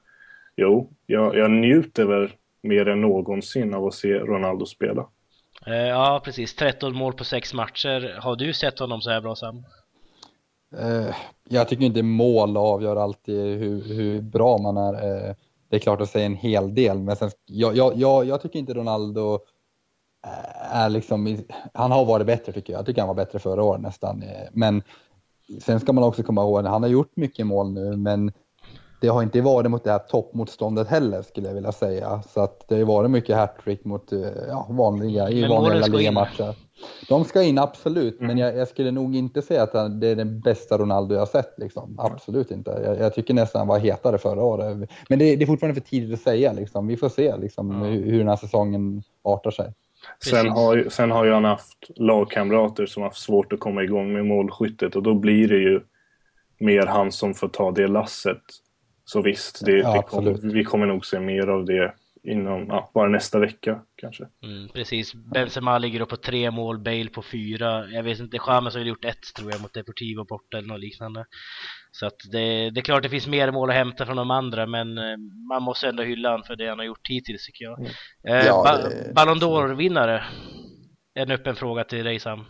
jo, 0.55 0.89
jag, 1.05 1.37
jag 1.37 1.51
njuter 1.51 2.05
väl 2.05 2.29
mer 2.61 2.87
än 2.87 3.01
någonsin 3.01 3.73
av 3.73 3.85
att 3.85 3.93
se 3.93 4.13
Ronaldo 4.13 4.65
spela. 4.65 5.07
Eh, 5.65 5.73
ja, 5.73 6.21
precis. 6.25 6.55
13 6.55 6.95
mål 6.95 7.13
på 7.13 7.23
6 7.23 7.53
matcher. 7.53 8.19
Har 8.21 8.35
du 8.35 8.53
sett 8.53 8.79
honom 8.79 9.01
så 9.01 9.09
här 9.09 9.21
bra 9.21 9.35
Sam? 9.35 9.63
Eh, 10.77 11.15
jag 11.49 11.67
tycker 11.67 11.85
inte 11.85 12.03
mål 12.03 12.57
avgör 12.57 12.95
alltid 12.95 13.59
hur, 13.59 13.83
hur 13.93 14.21
bra 14.21 14.57
man 14.57 14.77
är. 14.77 14.93
Eh, 14.93 15.35
det 15.69 15.75
är 15.75 15.79
klart 15.79 16.01
att 16.01 16.09
säga 16.09 16.25
en 16.25 16.35
hel 16.35 16.75
del, 16.75 16.99
men 16.99 17.15
sen, 17.15 17.31
jag, 17.45 17.77
jag, 17.77 17.97
jag, 17.97 18.25
jag 18.25 18.41
tycker 18.41 18.59
inte 18.59 18.73
Ronaldo 18.73 19.39
eh, 20.25 20.75
är 20.75 20.89
liksom, 20.89 21.37
han 21.73 21.91
har 21.91 22.05
varit 22.05 22.27
bättre 22.27 22.51
tycker 22.51 22.73
jag. 22.73 22.79
Jag 22.79 22.85
tycker 22.85 23.01
han 23.01 23.07
var 23.07 23.15
bättre 23.15 23.39
förra 23.39 23.63
året 23.63 23.81
nästan. 23.81 24.23
Eh, 24.23 24.47
Men 24.53 24.83
sen 25.61 25.79
ska 25.79 25.93
man 25.93 26.03
också 26.03 26.23
komma 26.23 26.41
ihåg, 26.41 26.65
han 26.65 26.83
har 26.83 26.89
gjort 26.89 27.11
mycket 27.15 27.47
mål 27.47 27.71
nu, 27.71 27.97
men 27.97 28.31
det 29.01 29.07
har 29.07 29.23
inte 29.23 29.41
varit 29.41 29.71
mot 29.71 29.83
det 29.83 29.91
här 29.91 29.99
toppmotståndet 29.99 30.87
heller 30.87 31.21
skulle 31.21 31.47
jag 31.47 31.55
vilja 31.55 31.71
säga. 31.71 32.21
Så 32.33 32.41
att 32.41 32.63
det 32.67 32.75
har 32.77 32.85
varit 32.85 33.11
mycket 33.11 33.35
hattrick 33.35 33.85
mot 33.85 34.11
eh, 34.11 34.19
ja, 34.47 34.67
vanliga, 34.69 35.29
i 35.29 35.41
Men 35.41 35.49
vanliga. 35.49 35.87
Liga-matcher. 35.87 36.55
De 37.09 37.23
ska 37.23 37.43
in 37.43 37.57
absolut, 37.59 38.19
men 38.19 38.29
Mm. 38.29 38.37
jag, 38.37 38.57
jag 38.57 38.67
skulle 38.67 38.91
nog 38.91 39.15
inte 39.15 39.41
säga 39.41 39.63
att 39.63 40.01
det 40.01 40.07
är 40.07 40.15
den 40.15 40.39
bästa 40.39 40.77
Ronaldo 40.77 41.13
jag 41.15 41.21
har 41.21 41.25
sett. 41.25 41.53
Liksom. 41.57 41.95
Absolut 41.99 42.51
inte. 42.51 42.81
Jag, 42.85 42.99
jag 42.99 43.13
tycker 43.13 43.33
nästan 43.33 43.59
han 43.59 43.67
var 43.67 43.79
hetare 43.79 44.17
förra 44.17 44.43
året. 44.43 44.89
Men 45.09 45.19
det, 45.19 45.35
det 45.35 45.43
är 45.43 45.47
fortfarande 45.47 45.81
för 45.81 45.87
tidigt 45.89 46.13
att 46.13 46.19
säga. 46.23 46.53
Liksom. 46.53 46.87
Vi 46.87 46.97
får 46.97 47.09
se 47.09 47.37
liksom, 47.37 47.71
Ja. 47.71 47.89
hur, 47.89 48.05
hur 48.05 48.19
den 48.19 48.27
här 48.27 48.35
säsongen 48.35 49.03
artar 49.23 49.51
sig. 49.51 49.73
Sen 50.23 50.49
har, 50.49 50.89
sen 50.89 51.11
har 51.11 51.25
ju 51.25 51.31
han 51.31 51.45
haft 51.45 51.77
lagkamrater 51.95 52.85
som 52.85 53.01
har 53.03 53.09
haft 53.09 53.21
svårt 53.21 53.53
att 53.53 53.59
komma 53.59 53.83
igång 53.83 54.13
med 54.13 54.25
målskyttet 54.25 54.95
och 54.95 55.03
då 55.03 55.13
blir 55.13 55.47
det 55.47 55.57
ju 55.57 55.81
mer 56.59 56.85
han 56.85 57.11
som 57.11 57.33
får 57.33 57.47
ta 57.47 57.71
det 57.71 57.87
lasset. 57.87 58.41
Så 59.05 59.21
visst, 59.21 59.65
det, 59.65 59.77
Ja, 59.77 59.93
det 59.93 59.99
absolut. 59.99 60.43
vi 60.43 60.63
kommer 60.63 60.85
nog 60.85 61.05
se 61.05 61.19
mer 61.19 61.47
av 61.47 61.65
det 61.65 61.93
inom, 62.23 62.67
ja, 62.67 62.91
bara 62.93 63.09
nästa 63.09 63.39
vecka 63.39 63.81
kanske. 63.95 64.27
Mm, 64.43 64.69
precis. 64.69 65.13
Benzema 65.13 65.77
ligger 65.77 65.99
då 65.99 66.05
på 66.05 66.17
tre 66.17 66.51
mål, 66.51 66.79
Bale 66.79 67.09
på 67.09 67.21
fyra. 67.21 67.87
Jag 67.87 68.03
vet 68.03 68.19
inte, 68.19 68.37
James 68.47 68.73
har 68.73 68.81
ju 68.81 68.87
gjort 68.87 69.05
ett 69.05 69.33
tror 69.37 69.51
jag 69.51 69.61
mot 69.61 69.73
Deportivo 69.73 70.25
borta 70.25 70.57
eller 70.57 70.67
något 70.67 70.79
liknande. 70.79 71.25
Så 71.91 72.05
att 72.05 72.15
det, 72.31 72.69
det 72.69 72.79
är 72.79 72.81
klart 72.81 73.03
det 73.03 73.09
finns 73.09 73.27
mer 73.27 73.51
mål 73.51 73.69
att 73.69 73.75
hämta 73.75 74.05
från 74.05 74.17
de 74.17 74.31
andra 74.31 74.65
men 74.65 74.97
eh, 74.97 75.03
man 75.49 75.63
måste 75.63 75.87
ändå 75.87 76.03
hylla 76.03 76.31
han 76.31 76.43
för 76.43 76.55
det 76.55 76.67
han 76.69 76.79
har 76.79 76.85
gjort 76.85 77.07
hittills 77.09 77.45
tycker 77.45 77.65
jag. 77.65 77.79
Mm. 77.79 77.91
Eh, 78.27 78.45
Ja, 78.45 78.63
ba- 78.63 78.89
det- 78.89 79.13
Ballon 79.15 79.37
d'Or-vinnare? 79.39 80.23
En 81.13 81.31
öppen 81.31 81.55
fråga 81.55 81.83
till 81.83 82.05
dig 82.05 82.19
Sam. 82.19 82.45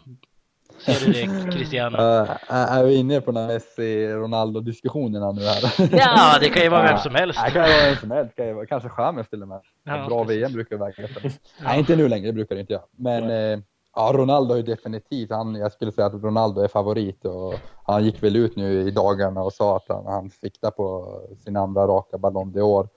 Ser 0.80 1.06
du 1.06 1.12
det 1.12 1.52
Cristiano? 1.58 1.98
Uh, 2.02 2.30
är 2.50 2.84
vi 2.84 2.96
inne 2.96 3.22
på 3.22 3.32
den 3.32 3.42
här 3.44 3.48
Messi-Ronaldo-diskussionerna 3.54 5.32
nu 5.32 5.42
här? 5.42 5.90
Ja, 5.92 6.38
det 6.42 6.50
kan 6.50 6.64
ju 6.64 6.70
vara 6.70 6.84
vem 6.84 6.98
som 6.98 7.16
helst. 7.16 7.40
Det 7.46 7.52
kan 7.52 7.68
ju 7.68 7.74
vara 7.74 7.86
vem 7.90 7.96
som 7.96 8.12
helst. 8.12 8.36
Kan 8.36 8.68
kanske 8.68 8.90
Chamez 8.90 9.30
till 9.30 9.42
och 9.42 9.48
med. 9.48 9.62
Ja, 9.84 10.06
bra 10.08 10.26
precis. 10.26 10.42
VM 10.42 10.54
brukar 10.54 10.78
väga 10.78 10.94
ja. 11.24 11.30
Nej, 11.64 11.80
inte 11.80 11.96
nu 11.96 12.08
längre, 12.10 12.28
det 12.28 12.34
brukar 12.34 12.56
det 12.56 12.62
inte 12.62 12.74
jag. 12.74 12.84
Men 12.98 13.24
eh, 13.54 13.60
ja, 14.00 14.12
Ronaldo 14.14 14.56
är 14.56 14.64
definitivt, 14.64 15.32
han, 15.32 15.56
jag 15.56 15.72
skulle 15.72 15.92
säga 15.92 16.08
att 16.08 16.24
Ronaldo 16.24 16.62
är 16.62 16.68
favorit 16.68 17.26
och 17.26 17.54
han 17.84 18.06
gick 18.06 18.24
väl 18.24 18.36
ut 18.36 18.56
nu 18.56 18.82
i 18.82 18.92
dagarna 18.92 19.42
och 19.42 19.54
sa 19.54 19.76
att 19.76 19.86
han, 19.88 20.06
han 20.06 20.30
siktar 20.30 20.72
på 20.72 21.20
sin 21.44 21.58
andra 21.58 21.88
raka 21.88 22.18
Ballon 22.18 22.54
d'Or. 22.54 22.88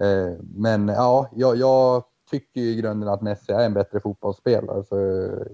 Eh, 0.00 0.38
men 0.54 0.88
ja, 0.88 1.30
jag, 1.34 1.56
jag 1.56 2.02
tycker 2.30 2.60
i 2.60 2.76
grunden 2.76 3.08
att 3.08 3.22
Messi 3.22 3.52
är 3.52 3.66
en 3.66 3.74
bättre 3.74 4.00
fotbollsspelare 4.00 4.84
så 4.84 4.96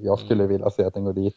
jag 0.03 0.19
skulle 0.19 0.45
mm. 0.45 0.49
vilja 0.49 0.71
se 0.71 0.85
att 0.85 0.95
den 0.95 1.05
går 1.05 1.13
dit. 1.13 1.37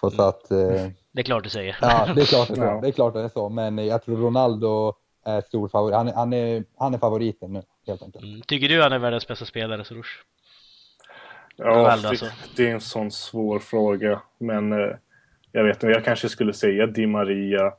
Så, 0.00 0.10
så 0.10 0.22
att, 0.22 0.50
eh, 0.50 0.88
det 1.12 1.20
är 1.20 1.22
klart 1.22 1.44
du 1.44 1.50
säger. 1.50 1.78
Ja, 1.80 2.08
det 2.14 2.20
är 2.20 2.26
klart 2.26 2.48
det 2.48 2.54
är 2.54 2.74
så. 2.74 2.80
Det 2.80 2.88
är 2.88 2.92
klart 2.92 3.14
det 3.14 3.20
är 3.20 3.28
så. 3.28 3.48
Men 3.48 3.86
jag 3.86 4.04
tror 4.04 4.16
Ronaldo 4.16 4.94
är 5.24 5.40
stor 5.40 5.68
favorit. 5.68 5.94
Han, 5.96 6.08
han, 6.08 6.32
är, 6.32 6.64
han 6.76 6.94
är 6.94 6.98
favoriten 6.98 7.52
nu 7.52 7.62
helt 7.86 8.02
enkelt. 8.02 8.24
Mm. 8.24 8.40
Tycker 8.40 8.68
du 8.68 8.82
han 8.82 8.92
är 8.92 8.98
världens 8.98 9.28
bästa 9.28 9.44
spelare, 9.44 9.84
Soroush? 9.84 10.22
Ja, 11.58 11.64
Ronaldo, 11.64 12.08
alltså. 12.08 12.26
det 12.56 12.68
är 12.68 12.74
en 12.74 12.80
sån 12.80 13.10
svår 13.10 13.58
fråga. 13.58 14.22
Men 14.40 14.72
eh, 14.72 14.90
jag 15.52 15.64
vet 15.64 15.76
inte, 15.76 15.86
jag 15.86 16.04
kanske 16.04 16.28
skulle 16.28 16.52
säga 16.52 16.86
Di 16.86 17.06
Maria 17.06 17.72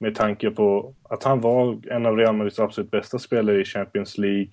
med 0.00 0.14
tanke 0.14 0.50
på 0.50 0.94
att 1.10 1.24
han 1.24 1.40
var 1.40 1.80
en 1.90 2.06
av 2.06 2.16
Real 2.16 2.36
Madrids 2.36 2.58
absolut 2.58 2.90
bästa 2.90 3.18
spelare 3.18 3.60
i 3.60 3.64
Champions 3.64 4.18
League 4.18 4.50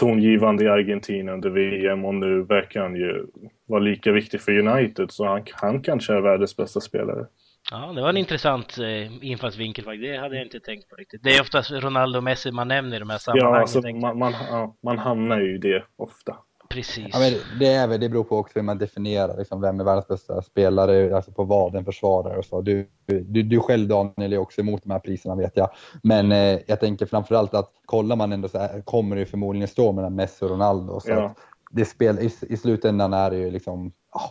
tongivande 0.00 0.64
i 0.64 0.68
Argentina 0.68 1.32
under 1.32 1.50
VM 1.50 2.04
och 2.04 2.14
nu 2.14 2.42
verkar 2.42 2.82
han 2.82 2.96
ju 2.96 3.26
vara 3.66 3.80
lika 3.80 4.12
viktig 4.12 4.40
för 4.40 4.58
United 4.58 5.10
så 5.10 5.26
han, 5.26 5.44
han 5.52 5.82
kanske 5.82 6.14
är 6.14 6.20
världens 6.20 6.56
bästa 6.56 6.80
spelare. 6.80 7.26
Ja, 7.70 7.92
det 7.92 8.02
var 8.02 8.08
en 8.08 8.16
intressant 8.16 8.78
eh, 8.78 9.24
infallsvinkel 9.24 9.84
faktiskt. 9.84 10.02
Det 10.02 10.18
hade 10.18 10.36
jag 10.36 10.46
inte 10.46 10.60
tänkt 10.60 10.88
på 10.88 10.96
riktigt. 10.96 11.22
Det 11.22 11.36
är 11.36 11.40
oftast 11.40 11.70
Ronaldo 11.70 12.16
och 12.16 12.24
Messi 12.24 12.52
man 12.52 12.68
nämner 12.68 12.96
i 12.96 12.98
de 12.98 13.10
här 13.10 13.18
sammanhangen. 13.18 13.54
Ja, 13.54 13.60
alltså, 13.60 13.80
man, 13.80 14.18
man, 14.18 14.32
ja, 14.32 14.76
man 14.82 14.98
hamnar 14.98 15.40
ju 15.40 15.54
i 15.54 15.58
det 15.58 15.84
ofta. 15.96 16.36
Precis. 16.68 17.08
Ja, 17.12 17.18
men 17.18 17.32
det, 17.58 17.66
är 17.66 17.86
väl, 17.86 18.00
det 18.00 18.08
beror 18.08 18.24
på 18.24 18.36
också 18.36 18.52
hur 18.58 18.62
man 18.62 18.78
definierar 18.78 19.38
liksom, 19.38 19.60
vem 19.60 19.80
är 19.80 19.84
världens 19.84 20.08
bästa 20.08 20.42
spelare, 20.42 21.16
alltså 21.16 21.32
på 21.32 21.44
vad 21.44 21.74
en 21.74 21.84
försvarare 21.84 22.38
och 22.38 22.44
så. 22.44 22.60
Du, 22.60 22.90
du, 23.06 23.42
du 23.42 23.60
själv 23.60 23.88
Daniel 23.88 24.32
är 24.32 24.38
också 24.38 24.60
emot 24.60 24.82
de 24.82 24.90
här 24.90 24.98
priserna 24.98 25.34
vet 25.34 25.56
jag. 25.56 25.70
Men 26.02 26.32
eh, 26.32 26.58
jag 26.66 26.80
tänker 26.80 27.06
framförallt 27.06 27.54
att 27.54 27.72
kollar 27.84 28.16
man 28.16 28.32
ändå 28.32 28.48
så 28.48 28.58
här, 28.58 28.80
kommer 28.80 29.16
det 29.16 29.26
förmodligen 29.26 29.68
stå 29.68 29.92
mellan 29.92 30.14
Messi 30.14 30.44
och 30.44 30.50
Ronaldo. 30.50 31.00
Så 31.00 31.10
ja. 31.10 31.34
det 31.70 31.84
spel, 31.84 32.18
i, 32.18 32.32
I 32.48 32.56
slutändan 32.56 33.12
är 33.12 33.30
det 33.30 33.36
ju 33.36 33.50
liksom, 33.50 33.92
oh, 34.12 34.30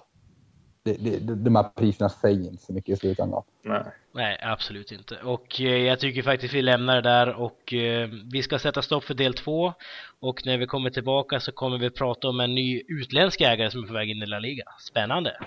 det, 0.94 1.20
det, 1.20 1.36
de 1.36 1.56
här 1.56 1.64
priserna 1.76 2.10
säger 2.10 2.52
inte 2.52 2.64
så 2.64 2.74
mycket 2.74 2.94
i 2.94 2.96
slutändan. 2.96 3.44
Nej. 3.64 3.84
Nej, 4.12 4.38
absolut 4.42 4.92
inte. 4.92 5.16
Och 5.16 5.62
eh, 5.62 5.78
jag 5.78 6.00
tycker 6.00 6.24
faktiskt 6.24 6.54
vi 6.54 6.62
lämnar 6.62 6.96
det 6.96 7.10
där 7.10 7.34
och 7.34 7.74
eh, 7.74 8.10
vi 8.34 8.44
ska 8.44 8.60
sätta 8.60 8.82
stopp 8.82 9.04
för 9.04 9.14
del 9.14 9.34
två. 9.34 9.74
Och 10.20 10.46
när 10.46 10.58
vi 10.58 10.66
kommer 10.66 10.90
tillbaka 10.90 11.40
så 11.40 11.52
kommer 11.52 11.78
vi 11.78 11.90
prata 11.90 12.28
om 12.28 12.40
en 12.40 12.56
ny 12.56 12.82
utländsk 12.88 13.42
ägare 13.42 13.72
som 13.72 13.84
är 13.84 13.88
på 13.88 13.94
väg 13.94 14.10
in 14.10 14.24
i 14.24 14.26
La 14.26 14.40
Liga. 14.40 14.66
Spännande! 14.80 15.38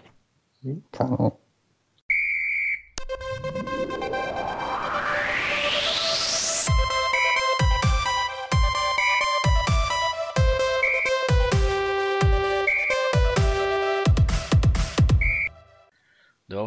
Mm. 0.65 0.83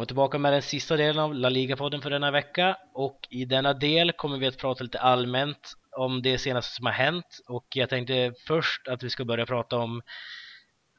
Kommer 0.04 0.08
tillbaka 0.08 0.38
med 0.38 0.52
den 0.52 0.62
sista 0.62 0.96
delen 0.96 1.18
av 1.18 1.34
La 1.34 1.48
Liga-podden 1.48 2.00
för 2.00 2.10
denna 2.10 2.30
vecka. 2.30 2.76
Och 2.94 3.18
i 3.30 3.44
denna 3.44 3.72
del 3.72 4.12
kommer 4.12 4.38
vi 4.38 4.46
att 4.46 4.58
prata 4.58 4.84
lite 4.84 5.00
allmänt 5.00 5.74
om 5.96 6.22
det 6.22 6.38
senaste 6.38 6.74
som 6.74 6.86
har 6.86 6.92
hänt. 6.92 7.40
Och 7.48 7.66
jag 7.74 7.88
tänkte 7.88 8.32
först 8.46 8.88
att 8.88 9.02
vi 9.02 9.10
ska 9.10 9.24
börja 9.24 9.46
prata 9.46 9.76
om 9.76 10.02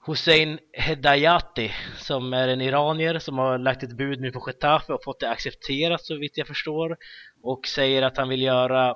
Hussein 0.07 0.59
Hedayati 0.73 1.71
som 1.97 2.33
är 2.33 2.47
en 2.47 2.61
iranier 2.61 3.19
som 3.19 3.37
har 3.37 3.57
lagt 3.57 3.83
ett 3.83 3.97
bud 3.97 4.21
nu 4.21 4.31
på 4.31 4.43
Getafe 4.47 4.93
och 4.93 5.03
fått 5.03 5.19
det 5.19 5.29
accepterat 5.29 6.05
så 6.05 6.17
vitt 6.17 6.37
jag 6.37 6.47
förstår. 6.47 6.97
Och 7.43 7.67
säger 7.67 8.01
att 8.01 8.17
han 8.17 8.29
vill 8.29 8.41
göra 8.41 8.95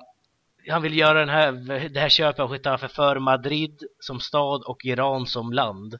han 0.68 0.82
vill 0.82 0.98
göra 0.98 1.18
den 1.18 1.28
här, 1.28 1.52
det 1.88 2.00
här 2.00 2.08
köpet 2.08 2.40
av 2.40 2.52
Getafe 2.52 2.88
för 2.88 3.18
Madrid 3.18 3.82
som 4.00 4.20
stad 4.20 4.62
och 4.62 4.84
Iran 4.84 5.26
som 5.26 5.52
land. 5.52 5.94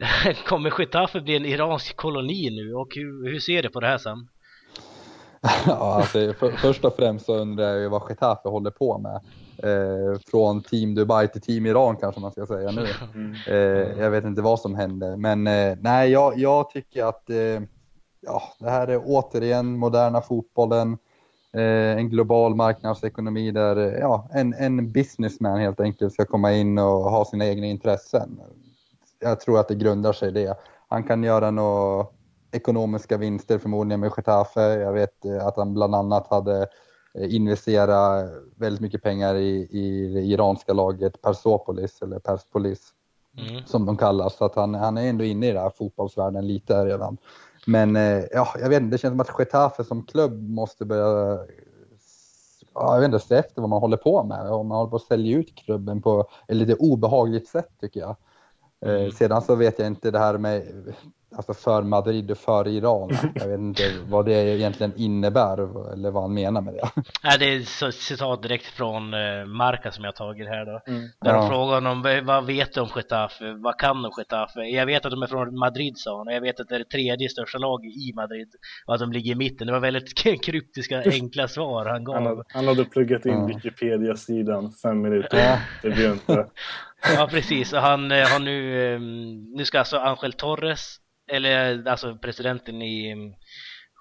Kommer 0.46 0.72
Getafe 0.78 1.20
bli 1.20 1.36
en 1.36 1.44
iransk 1.44 1.96
koloni 1.96 2.50
nu 2.50 2.74
och 2.74 2.88
hur, 2.94 3.30
hur 3.30 3.40
ser 3.40 3.62
du 3.62 3.68
på 3.68 3.80
det 3.80 3.86
här 3.86 3.98
Sam? 3.98 4.28
ja, 5.66 5.94
alltså, 5.94 6.32
för, 6.32 6.50
först 6.50 6.84
och 6.84 6.96
främst 6.96 7.26
så 7.26 7.36
undrar 7.36 7.64
jag 7.64 7.80
ju 7.80 7.88
vad 7.88 8.02
Getafe 8.08 8.48
håller 8.48 8.70
på 8.70 8.98
med. 8.98 9.20
Eh, 9.62 10.18
från 10.30 10.62
Team 10.62 10.94
Dubai 10.94 11.28
till 11.28 11.40
Team 11.40 11.66
Iran 11.66 11.96
kanske 11.96 12.20
man 12.20 12.32
ska 12.32 12.46
säga 12.46 12.70
nu. 12.70 12.86
Mm. 13.14 13.34
Eh, 13.46 14.02
jag 14.02 14.10
vet 14.10 14.24
inte 14.24 14.42
vad 14.42 14.60
som 14.60 14.74
händer, 14.74 15.16
men 15.16 15.46
eh, 15.46 15.76
nej, 15.80 16.10
jag, 16.10 16.38
jag, 16.38 16.70
tycker 16.70 17.04
att 17.04 17.30
eh, 17.30 17.62
ja, 18.20 18.42
det 18.58 18.70
här 18.70 18.88
är 18.88 19.02
återigen 19.04 19.78
moderna 19.78 20.20
fotbollen. 20.20 20.98
Eh, 21.52 21.96
en 21.98 22.10
global 22.10 22.54
marknadsekonomi 22.54 23.50
där 23.50 23.76
ja, 24.00 24.28
en, 24.32 24.54
en 24.54 24.92
businessman 24.92 25.60
helt 25.60 25.80
enkelt 25.80 26.12
ska 26.12 26.24
komma 26.24 26.52
in 26.52 26.78
och 26.78 27.10
ha 27.10 27.24
sina 27.24 27.46
egna 27.46 27.66
intressen 27.66 28.40
jag 29.20 29.40
tror 29.40 29.60
att 29.60 29.68
det 29.68 29.74
grundar 29.74 30.12
sig 30.12 30.28
i 30.28 30.32
det. 30.32 30.56
Han 30.88 31.04
kan 31.04 31.22
göra 31.22 31.50
några 31.50 32.06
ekonomiska 32.52 33.16
vinster 33.16 33.58
förmodligen 33.58 34.00
med 34.00 34.12
Getafe. 34.16 34.60
Jag 34.60 34.92
vet 34.92 35.24
eh, 35.24 35.46
att 35.46 35.56
han 35.56 35.74
bland 35.74 35.94
annat 35.94 36.26
hade 36.26 36.68
eh, 37.14 37.34
investerat 37.34 38.30
väldigt 38.56 38.80
mycket 38.80 39.02
pengar 39.02 39.34
i, 39.34 39.68
i 39.70 40.14
det 40.14 40.20
iranska 40.20 40.72
laget 40.72 41.22
Persopolis 41.22 42.02
eller 42.02 42.18
Perspolis 42.18 42.92
mm. 43.38 43.62
som 43.66 43.86
de 43.86 43.96
kallas. 43.96 44.36
Så 44.36 44.44
att 44.44 44.54
han, 44.54 44.74
han 44.74 44.98
är 44.98 45.08
ändå 45.08 45.24
inne 45.24 45.48
i 45.48 45.52
den 45.52 45.62
här 45.62 45.70
fotbollsvärlden 45.70 46.46
lite 46.46 46.84
redan. 46.84 47.16
Men 47.66 47.96
eh, 47.96 48.24
ja, 48.32 48.48
jag 48.60 48.68
vet 48.68 48.82
inte, 48.82 48.94
det 48.94 48.98
känns 48.98 49.12
som 49.12 49.20
att 49.20 49.38
Getafe 49.38 49.84
som 49.84 50.06
klubb 50.06 50.48
måste 50.48 50.84
börja 50.84 51.38
ja, 52.74 52.94
jag 52.94 53.00
vet 53.00 53.06
inte, 53.06 53.26
se 53.26 53.34
efter 53.34 53.60
vad 53.60 53.70
man 53.70 53.80
håller 53.80 53.96
på 53.96 54.24
med. 54.24 54.50
Om 54.50 54.68
man 54.68 54.76
håller 54.78 54.90
på 54.90 54.96
att 54.96 55.02
sälja 55.02 55.38
ut 55.38 55.54
klubben 55.54 56.02
på 56.02 56.28
ett 56.48 56.56
lite 56.56 56.74
obehagligt 56.74 57.48
sätt 57.48 57.68
tycker 57.80 58.00
jag. 58.00 58.16
Eh. 58.86 59.10
Sedan 59.10 59.42
så 59.42 59.54
vet 59.54 59.78
jag 59.78 59.88
inte 59.88 60.10
det 60.10 60.18
här 60.18 60.38
med 60.38 60.94
alltså 61.36 61.54
för 61.54 61.82
Madrid 61.82 62.30
och 62.30 62.38
för 62.38 62.68
Iran. 62.68 63.18
Jag 63.34 63.48
vet 63.48 63.58
inte 63.58 63.82
vad 64.08 64.26
det 64.26 64.32
egentligen 64.32 64.92
innebär 64.96 65.92
eller 65.92 66.10
vad 66.10 66.22
han 66.22 66.34
menar 66.34 66.60
med 66.60 66.74
det. 66.74 66.90
Nej, 67.24 67.38
det 67.38 67.44
är 67.44 67.90
citat 67.90 68.42
direkt 68.42 68.66
från 68.66 69.14
uh, 69.14 69.46
Marca 69.46 69.92
som 69.92 70.04
jag 70.04 70.16
tagit 70.16 70.48
här 70.48 70.66
då. 70.66 70.92
Mm. 70.92 71.00
Där 71.20 71.34
ja. 71.34 71.40
de 71.40 71.48
frågar 71.48 71.74
honom 71.74 72.26
vad 72.26 72.46
vet 72.46 72.74
du 72.74 72.80
om 72.80 72.88
Getafe? 72.96 73.52
Vad 73.52 73.78
kan 73.78 74.02
de 74.02 74.12
Getafe? 74.18 74.60
Jag 74.60 74.86
vet 74.86 75.04
att 75.04 75.10
de 75.10 75.22
är 75.22 75.26
från 75.26 75.58
Madrid 75.58 75.98
sa 75.98 76.18
han 76.18 76.28
och 76.28 76.34
jag 76.34 76.40
vet 76.40 76.60
att 76.60 76.68
det 76.68 76.74
är 76.74 76.78
det 76.78 76.84
tredje 76.90 77.28
största 77.28 77.58
laget 77.58 77.96
i 77.96 78.12
Madrid 78.14 78.48
och 78.86 78.94
att 78.94 79.00
de 79.00 79.12
ligger 79.12 79.32
i 79.32 79.34
mitten. 79.34 79.66
Det 79.66 79.72
var 79.72 79.80
väldigt 79.80 80.14
kryptiska 80.44 81.02
enkla 81.06 81.48
svar 81.48 81.86
han 81.86 82.04
gav. 82.04 82.14
Han 82.14 82.26
hade, 82.26 82.44
han 82.48 82.68
hade 82.68 82.84
pluggat 82.84 83.26
in 83.26 83.32
ja. 83.32 83.46
Wikipedia-sidan 83.46 84.72
fem 84.72 85.02
minuter. 85.02 85.38
Ja. 85.38 85.58
Det 85.82 85.90
blir 85.90 86.12
inte. 86.12 86.46
Ja 87.16 87.28
precis, 87.30 87.72
och 87.72 87.78
han 87.78 88.12
eh, 88.12 88.28
har 88.28 88.38
nu, 88.38 88.86
ehm, 88.94 89.52
nu 89.52 89.64
ska 89.64 89.78
alltså 89.78 89.96
Angel 89.96 90.32
Torres 90.32 90.99
eller 91.30 91.88
alltså 91.88 92.16
presidenten 92.16 92.82
i 92.82 93.10
mm, 93.10 93.32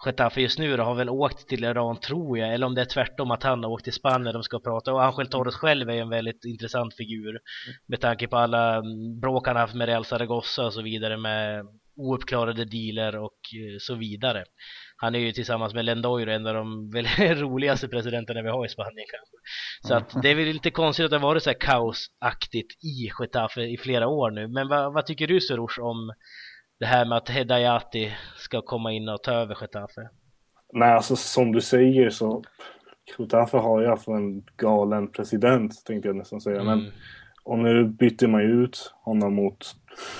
Getafe 0.06 0.42
just 0.42 0.60
nu 0.60 0.78
då, 0.78 0.84
har 0.84 0.96
väl 0.96 1.10
åkt 1.10 1.48
till 1.48 1.64
Iran 1.64 2.00
tror 2.00 2.38
jag, 2.38 2.54
eller 2.54 2.66
om 2.68 2.76
det 2.76 2.82
är 2.82 2.86
tvärtom 2.86 3.32
att 3.32 3.44
han 3.44 3.64
har 3.64 3.72
åkt 3.72 3.84
till 3.84 3.94
Spanien 3.94 4.34
de 4.34 4.44
ska 4.44 4.60
prata 4.60 4.94
och 4.94 5.04
Angel 5.04 5.28
Torres 5.28 5.56
själv 5.56 5.90
är 5.90 5.94
en 5.94 6.10
väldigt 6.10 6.46
intressant 6.46 6.96
figur 6.96 7.40
med 7.88 8.02
tanke 8.02 8.28
på 8.28 8.38
alla 8.38 8.76
mm, 8.76 9.20
bråk 9.20 9.48
han 9.48 9.56
haft 9.56 9.76
med 9.76 9.88
Real 9.88 10.06
Zaragoza 10.06 10.66
och 10.66 10.74
så 10.74 10.82
vidare 10.82 11.18
med 11.18 11.66
ouppklarade 12.00 12.66
dealer 12.66 13.16
och 13.16 13.40
eh, 13.56 13.78
så 13.80 13.96
vidare. 13.96 14.44
Han 14.98 15.16
är 15.16 15.20
ju 15.20 15.32
tillsammans 15.32 15.74
med 15.74 15.86
Lendoiro 15.86 16.32
en 16.32 16.48
av 16.48 16.54
de 16.54 16.92
väl 16.94 17.06
roligaste 17.36 17.88
presidenterna 17.88 18.42
vi 18.42 18.50
har 18.50 18.66
i 18.66 18.70
Spanien 18.70 19.08
kanske. 19.12 19.38
Så 19.88 19.94
att 19.94 20.24
det 20.24 20.30
är 20.30 20.36
väl 20.36 20.48
inte 20.48 20.72
konstigt 20.72 21.06
att 21.06 21.12
det 21.12 21.18
har 21.18 21.28
varit 21.28 21.44
så 21.44 21.50
här 21.50 21.60
kaosaktigt 21.60 22.84
i 22.84 23.10
Getafe 23.20 23.62
i 23.62 23.78
flera 23.78 24.08
år 24.08 24.32
nu. 24.32 24.48
Men 24.48 24.68
vad, 24.68 24.94
vad 24.94 25.06
tycker 25.06 25.28
du 25.28 25.42
Soroush 25.42 25.80
om 25.80 26.14
det 26.80 26.86
här 26.86 27.06
med 27.06 27.18
att 27.18 27.30
Hedayati 27.30 28.12
ska 28.38 28.62
komma 28.62 28.92
in 28.92 29.10
och 29.10 29.24
ta 29.24 29.32
över 29.32 29.58
Getafe? 29.62 30.10
Nej, 30.74 30.92
alltså 30.92 31.16
som 31.16 31.52
du 31.52 31.62
säger 31.62 32.10
så 32.10 32.44
Getafe 33.18 33.58
har 33.58 33.82
ju 33.82 33.88
haft 33.88 34.08
en 34.08 34.44
galen 34.58 35.12
president 35.12 35.86
tänkte 35.86 36.08
jag 36.08 36.16
nästan 36.16 36.42
säga. 36.42 36.62
Mm. 36.62 36.80
Men, 36.80 36.92
och 37.44 37.60
nu 37.60 37.86
byter 37.86 38.28
man 38.28 38.42
ju 38.42 38.64
ut 38.64 38.94
honom 39.02 39.34
mot 39.34 39.76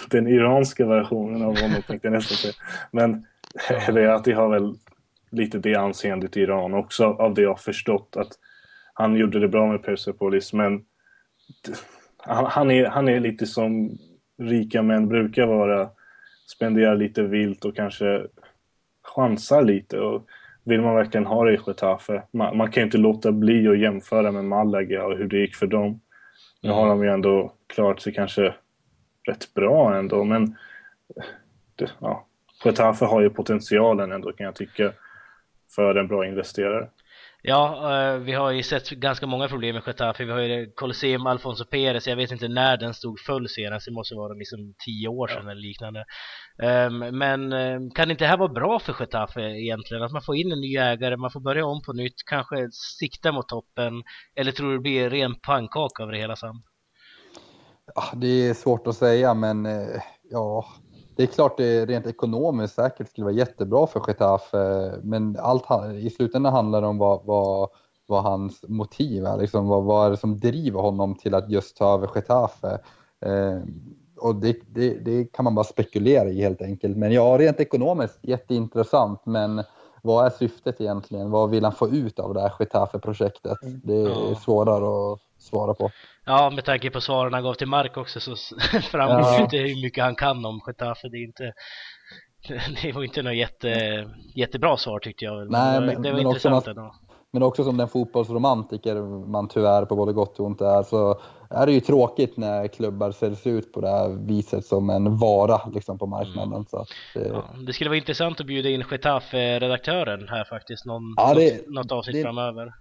den 0.10 0.28
iranska 0.28 0.86
versionen 0.86 1.42
av 1.42 1.62
honom 1.62 1.82
tänkte 1.88 2.08
jag 2.08 2.14
nästan 2.14 2.38
säga. 2.38 2.54
Men 2.92 3.26
Hedayati 3.70 4.32
har 4.32 4.50
väl 4.50 4.76
lite 5.32 5.60
det 5.60 5.76
anseendet 5.76 6.38
i 6.38 6.42
Iran 6.42 6.74
också 6.74 7.06
av 7.06 7.34
det 7.34 7.42
jag 7.42 7.60
förstått 7.60 8.16
att 8.18 8.32
han 8.94 9.16
gjorde 9.16 9.40
det 9.40 9.48
bra 9.48 9.72
med 9.72 9.84
Persepolis 9.84 10.54
men 10.54 10.86
han, 12.18 12.46
han, 12.46 12.72
är, 12.72 12.86
han 12.86 13.08
är 13.08 13.20
lite 13.20 13.46
som 13.46 13.98
rika 14.38 14.82
män 14.82 15.08
brukar 15.08 15.46
vara 15.46 15.90
spendera 16.52 16.94
lite 16.94 17.24
vilt 17.24 17.66
och 17.66 17.76
kanske 17.76 18.28
chansar 19.04 19.62
lite. 19.62 20.00
Och 20.00 20.28
vill 20.64 20.82
man 20.82 20.96
verkligen 20.96 21.26
ha 21.26 21.46
det 21.46 21.54
i 21.54 21.60
Getafe? 21.68 22.24
Man, 22.32 22.58
man 22.58 22.72
kan 22.72 22.82
ju 22.82 22.86
inte 22.86 22.98
låta 22.98 23.32
bli 23.32 23.68
att 23.68 23.80
jämföra 23.80 24.32
med 24.32 24.46
Malaga 24.46 25.06
och 25.06 25.18
hur 25.18 25.28
det 25.28 25.38
gick 25.38 25.56
för 25.56 25.68
dem. 25.68 26.02
Nu 26.62 26.70
har 26.70 26.88
de 26.88 27.04
ju 27.04 27.10
ändå 27.10 27.54
klarat 27.68 28.02
sig 28.02 28.14
kanske 28.14 28.56
rätt 29.28 29.54
bra 29.54 29.96
ändå, 29.96 30.24
men 30.24 30.56
det, 31.76 31.92
ja, 32.00 32.26
Getafe 32.66 33.06
har 33.06 33.22
ju 33.22 33.30
potentialen 33.30 34.12
ändå 34.12 34.32
kan 34.32 34.46
jag 34.46 34.56
tycka 34.56 34.92
för 35.76 35.96
en 35.96 36.08
bra 36.08 36.26
investerare. 36.26 36.90
Ja, 37.42 37.94
eh, 37.94 38.18
vi 38.18 38.34
har 38.34 38.52
ju 38.52 38.64
sett 38.64 38.90
ganska 38.90 39.28
många 39.28 39.48
problem 39.48 39.76
med 39.76 39.84
Getafe. 39.88 40.26
Vi 40.26 40.32
har 40.32 40.40
ju 40.40 40.72
Colosseum 40.72 41.28
Alfonso 41.28 41.66
Perez. 41.66 42.08
Jag 42.08 42.16
vet 42.16 42.32
inte 42.32 42.48
när 42.48 42.78
den 42.78 42.94
stod 42.94 43.20
full 43.20 43.50
senast. 43.50 43.86
Det 43.86 43.92
måste 43.92 44.16
vara 44.16 44.34
liksom 44.34 44.74
tio 44.86 45.08
år 45.08 45.28
sedan 45.28 45.46
ja. 45.46 45.52
eller 45.52 45.62
liknande. 45.62 46.06
Um, 46.64 47.18
men 47.18 47.54
um, 47.54 47.92
kan 47.92 48.12
inte 48.12 48.24
det 48.24 48.28
här 48.28 48.38
vara 48.38 48.54
bra 48.54 48.80
för 48.80 48.96
Getafe 49.00 49.42
egentligen? 49.42 50.04
Att 50.04 50.12
man 50.12 50.22
får 50.22 50.36
in 50.36 50.52
en 50.52 50.62
ny 50.62 50.78
ägare, 50.78 51.18
man 51.18 51.32
får 51.32 51.40
börja 51.40 51.66
om 51.66 51.82
på 51.82 51.94
nytt, 51.94 52.26
kanske 52.30 52.70
sikta 53.00 53.32
mot 53.32 53.48
toppen. 53.48 54.04
Eller 54.36 54.52
tror 54.52 54.70
du 54.70 54.78
det 54.78 54.82
blir 54.82 55.10
ren 55.10 55.36
pannkaka 55.36 56.04
av 56.04 56.12
det 56.12 56.18
hela 56.18 56.36
Sam? 56.36 56.64
Ja, 57.96 58.04
det 58.14 58.50
är 58.50 58.54
svårt 58.54 58.88
att 58.88 58.96
säga, 58.96 59.34
men 59.34 59.66
eh, 59.66 60.02
ja, 60.32 60.66
det 61.20 61.24
är 61.24 61.28
klart 61.28 61.58
det 61.58 61.86
rent 61.86 62.08
ekonomiskt 62.08 62.76
säkert 62.76 63.10
skulle 63.10 63.26
vara 63.26 63.36
jättebra 63.36 63.88
för 63.88 64.02
Getafe, 64.08 64.92
men 65.04 65.38
allt 65.40 65.66
i 65.94 66.10
slutändan 66.10 66.54
handlar 66.54 66.82
det 66.82 66.88
om 66.88 66.98
vad, 66.98 67.26
vad, 67.26 67.70
vad 68.08 68.24
hans 68.24 68.66
motiv 68.68 69.26
är, 69.26 69.38
liksom, 69.38 69.68
vad, 69.68 69.84
vad 69.84 70.06
är 70.06 70.10
det 70.10 70.18
som 70.18 70.40
driver 70.40 70.80
honom 70.80 71.16
till 71.16 71.36
att 71.36 71.50
just 71.50 71.78
ta 71.78 71.94
över 71.94 72.10
Getafe. 72.16 72.80
Eh, 73.26 73.60
och 74.18 74.36
det, 74.36 74.58
det, 74.68 74.94
det, 74.94 75.34
kan 75.34 75.44
man 75.44 75.56
bara 75.56 75.64
spekulera 75.64 76.30
i 76.30 76.42
helt 76.42 76.62
enkelt. 76.62 76.98
Men 76.98 77.12
ja, 77.12 77.38
rent 77.40 77.60
ekonomiskt 77.60 78.20
jätteintressant, 78.22 79.26
men 79.26 79.64
vad 80.04 80.26
är 80.26 80.30
syftet 80.30 80.82
egentligen? 80.82 81.32
Vad 81.32 81.50
vill 81.50 81.64
han 81.64 81.74
få 81.74 81.90
ut 81.90 82.20
av 82.20 82.34
det 82.34 82.42
här 82.42 82.54
Getafe-projektet? 82.60 83.58
Det 83.84 84.02
är 84.02 84.36
svårare 84.36 85.14
att 85.14 85.20
svara 85.40 85.74
på. 85.74 85.92
Ja, 86.26 86.50
med 86.50 86.66
tanke 86.66 86.90
på 86.90 87.02
svaren 87.02 87.34
han 87.34 87.44
gav 87.44 87.54
till 87.54 87.68
Mark 87.68 87.98
också 87.98 88.20
så 88.20 88.36
framgår 88.92 89.20
ja. 89.20 89.42
inte 89.42 89.58
hur 89.58 89.82
mycket 89.82 90.04
han 90.04 90.16
kan 90.16 90.46
om 90.46 90.62
Getafe. 90.68 91.10
Det 91.10 91.18
är 91.18 91.24
inte 91.24 91.54
det 92.82 92.92
var 92.92 93.04
inte 93.04 93.22
något 93.22 93.36
jätte, 93.36 94.06
jättebra 94.36 94.78
svar 94.78 95.00
tyckte 95.00 95.26
jag. 95.26 95.52
Nej, 95.52 95.82
men, 95.82 96.02
det 96.02 96.12
var 96.12 96.18
men 96.18 96.28
intressant 96.28 96.56
också 96.56 96.70
ändå. 96.70 96.96
Men 97.32 97.44
också 97.44 97.64
som 97.64 97.78
den 97.78 97.88
fotbollsromantiker 97.88 98.96
man 99.28 99.48
tyvärr 99.48 99.86
på 99.86 99.96
både 99.96 100.14
gott 100.14 100.40
och 100.40 100.46
ont 100.46 100.62
är 100.62 100.84
så 100.84 101.22
är 101.50 101.66
det 101.66 101.72
ju 101.72 101.80
tråkigt 101.80 102.38
när 102.38 102.68
klubbar 102.68 103.12
säljs 103.12 103.48
ut 103.48 103.74
på 103.74 103.82
det 103.82 103.90
här 103.90 104.10
viset 104.10 104.66
som 104.66 104.90
en 104.90 105.18
vara 105.18 105.62
liksom, 105.74 105.98
på 106.00 106.06
marknaden. 106.06 106.54
Mm. 106.54 106.66
Så 106.66 106.86
det... 107.14 107.28
Ja, 107.28 107.44
det 107.66 107.74
skulle 107.74 107.90
vara 107.90 107.98
intressant 107.98 108.40
att 108.40 108.46
bjuda 108.46 108.70
in 108.70 108.84
Getafe-redaktören 108.92 110.28
här 110.28 110.46
faktiskt, 110.46 110.86
någon, 110.86 111.14
ja, 111.18 111.34
det, 111.34 111.68
något, 111.68 111.76
något 111.76 111.92
avsnitt 111.92 112.16
det, 112.16 112.24
framöver. 112.24 112.74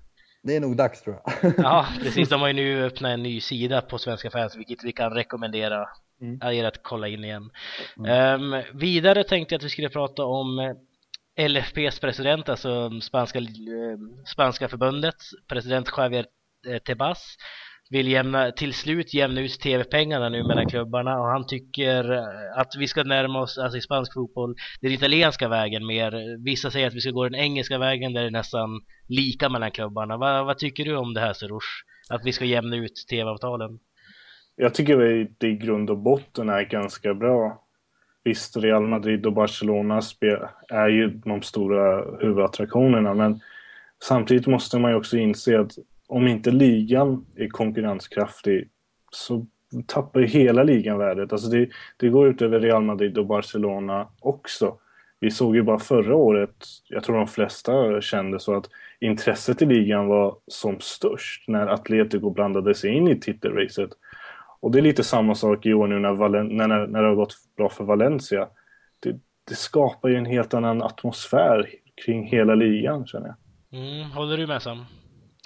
Det 0.43 0.57
är 0.57 0.61
nog 0.61 0.77
dags 0.77 1.03
tror 1.03 1.21
jag. 1.25 1.53
ja, 1.59 1.87
precis. 2.01 2.29
De 2.29 2.41
har 2.41 2.49
ju 2.49 2.55
nu 2.55 2.85
öppnat 2.85 3.11
en 3.11 3.23
ny 3.23 3.41
sida 3.41 3.81
på 3.83 3.99
Svenska 3.99 4.31
fans, 4.31 4.57
vilket 4.57 4.85
vi 4.85 4.93
kan 4.93 5.11
rekommendera 5.11 5.89
mm. 6.21 6.55
er 6.55 6.65
att 6.65 6.83
kolla 6.83 7.09
in 7.09 7.25
igen. 7.25 7.51
Mm. 7.99 8.43
Um, 8.43 8.63
vidare 8.75 9.25
tänkte 9.25 9.55
jag 9.55 9.59
att 9.59 9.65
vi 9.65 9.69
skulle 9.69 9.89
prata 9.89 10.25
om 10.25 10.75
LFPs 11.39 12.01
president, 12.01 12.49
alltså 12.49 13.01
spanska, 13.01 13.39
eh, 13.39 13.45
spanska 14.27 14.69
förbundets 14.69 15.31
president 15.49 15.89
Javier 15.97 16.27
eh, 16.69 16.79
Tebas 16.79 17.37
vill 17.91 18.09
jämna, 18.09 18.53
till 18.53 18.75
slut 18.75 19.15
jämna 19.15 19.41
ut 19.41 19.61
tv-pengarna 19.61 20.29
nu 20.29 20.43
mellan 20.43 20.69
klubbarna 20.69 21.21
och 21.21 21.27
han 21.27 21.47
tycker 21.47 22.11
att 22.57 22.77
vi 22.79 22.89
ska 22.89 23.03
närma 23.03 23.41
oss, 23.41 23.59
alltså 23.59 23.79
i 23.79 23.81
spansk 23.81 24.15
fotboll, 24.15 24.55
den 24.81 24.93
italienska 24.93 25.49
vägen 25.49 25.87
mer. 25.87 26.45
Vissa 26.45 26.71
säger 26.71 26.87
att 26.87 26.95
vi 26.95 27.01
ska 27.01 27.11
gå 27.11 27.25
den 27.25 27.41
engelska 27.41 27.79
vägen 27.79 28.13
där 28.13 28.21
det 28.21 28.27
är 28.27 28.31
nästan 28.31 28.81
lika 29.09 29.49
mellan 29.49 29.71
klubbarna. 29.71 30.17
Va, 30.17 30.43
vad 30.45 30.59
tycker 30.59 30.85
du 30.85 30.97
om 30.97 31.15
det 31.15 31.21
här 31.21 31.33
Serush? 31.33 31.85
Att 32.11 32.25
vi 32.25 32.33
ska 32.33 32.45
jämna 32.45 32.77
ut 32.77 33.05
tv-avtalen? 33.11 33.79
Jag 34.57 34.75
tycker 34.75 35.23
att 35.23 35.29
det 35.39 35.49
i 35.49 35.57
grund 35.57 35.91
och 35.91 35.99
botten 35.99 36.49
är 36.49 36.63
ganska 36.63 37.15
bra. 37.15 37.65
Visst, 38.25 38.57
Real 38.57 38.87
Madrid 38.87 39.27
och 39.27 39.33
Barcelona 39.33 40.01
är 40.69 40.89
ju 40.89 41.09
de 41.09 41.43
stora 41.43 42.17
huvudattraktionerna 42.21 43.15
men 43.15 43.41
samtidigt 44.03 44.47
måste 44.47 44.79
man 44.79 44.91
ju 44.91 44.97
också 44.97 45.17
inse 45.17 45.61
att 45.61 45.73
om 46.09 46.29
inte 46.29 46.51
ligan 46.51 47.27
är 47.37 47.49
konkurrenskraftig 47.49 48.69
så 49.11 49.47
tappar 49.87 50.21
ju 50.21 50.27
hela 50.27 50.63
ligan 50.63 50.99
värdet. 50.99 51.33
Alltså 51.33 51.49
det, 51.49 51.69
det 51.97 52.09
går 52.09 52.29
ut 52.29 52.43
över 52.43 52.61
Real 52.61 52.83
Madrid 52.83 53.19
och 53.19 53.27
Barcelona 53.27 54.09
också. 54.21 54.79
Vi 55.21 55.31
såg 55.31 55.57
ju 55.57 55.63
bara 55.63 55.79
förra 55.79 56.17
året, 56.17 56.67
jag 56.89 57.05
tror 57.05 57.17
de 57.17 57.27
flesta 57.27 58.01
kände 58.01 58.41
så 58.41 58.57
att 58.57 58.71
intresset 59.01 59.63
i 59.63 59.67
ligan 59.67 60.07
var 60.07 60.37
som 60.47 60.81
störst 60.81 61.49
när 61.49 61.67
Atletico 61.67 62.31
blandade 62.31 62.75
sig 62.75 62.91
in 62.91 63.09
i 63.09 63.21
titelracet. 63.21 63.91
Och 64.61 64.71
det 64.71 64.79
är 64.79 64.83
lite 64.83 65.05
samma 65.05 65.35
sak 65.35 65.67
i 65.67 65.75
år 65.75 65.87
nu 65.87 65.99
när, 65.99 66.13
Valen 66.13 66.47
när, 66.47 66.69
när 66.69 67.03
det 67.03 67.09
har 67.09 67.15
gått 67.15 67.35
bra 67.57 67.69
för 67.69 67.85
Valencia. 67.85 68.49
Det, 69.01 69.17
det 69.49 69.55
skapar 69.55 70.09
ju 70.09 70.17
en 70.17 70.27
helt 70.27 70.55
annan 70.55 70.83
atmosfär 70.83 71.69
kring 72.05 72.27
hela 72.27 72.55
ligan 72.55 73.07
känner 73.07 73.27
jag. 73.27 73.37
Mm, 73.81 74.11
håller 74.11 74.37
du 74.37 74.47
med 74.47 74.63
Sam? 74.63 74.85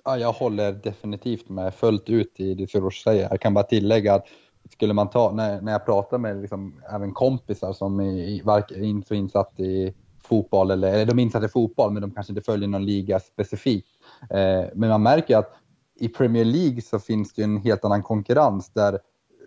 Ja, 0.05 0.19
jag 0.19 0.33
håller 0.33 0.73
definitivt 0.73 1.49
med 1.49 1.75
fullt 1.75 2.11
ut 2.11 2.41
i 2.41 2.55
det 2.55 2.67
Firouz 2.67 3.03
säger. 3.03 3.29
Jag 3.31 3.41
kan 3.41 3.55
bara 3.55 3.65
tillägga 3.65 4.15
att 4.15 4.27
skulle 4.71 4.95
man 4.95 5.11
ta, 5.11 5.33
när, 5.33 5.61
när 5.61 5.73
jag 5.73 5.85
pratar 5.85 6.19
med 6.19 6.41
liksom, 6.41 6.83
även 6.91 7.13
kompisar 7.13 7.73
som 7.73 8.01
är, 8.01 8.85
inte 8.85 9.09
så 9.09 9.15
insatt 9.15 9.61
i 9.61 9.95
fotboll, 10.25 10.71
eller, 10.71 10.93
eller 10.93 11.07
de 11.07 11.19
är 11.19 11.23
insatta 11.23 11.47
i 11.47 11.49
fotboll 11.49 11.93
men 11.93 12.03
de 12.03 12.11
kanske 12.11 12.31
inte 12.31 12.43
följer 12.43 12.69
någon 12.69 12.87
liga 12.87 13.21
specifikt. 13.21 13.89
Eh, 14.31 14.65
men 14.75 14.89
man 14.89 15.03
märker 15.03 15.37
att 15.37 15.53
i 16.01 16.09
Premier 16.09 16.45
League 16.45 16.83
så 16.83 16.99
finns 16.99 17.35
det 17.35 17.43
en 17.43 17.57
helt 17.57 17.85
annan 17.85 18.03
konkurrens 18.03 18.71
där 18.73 18.99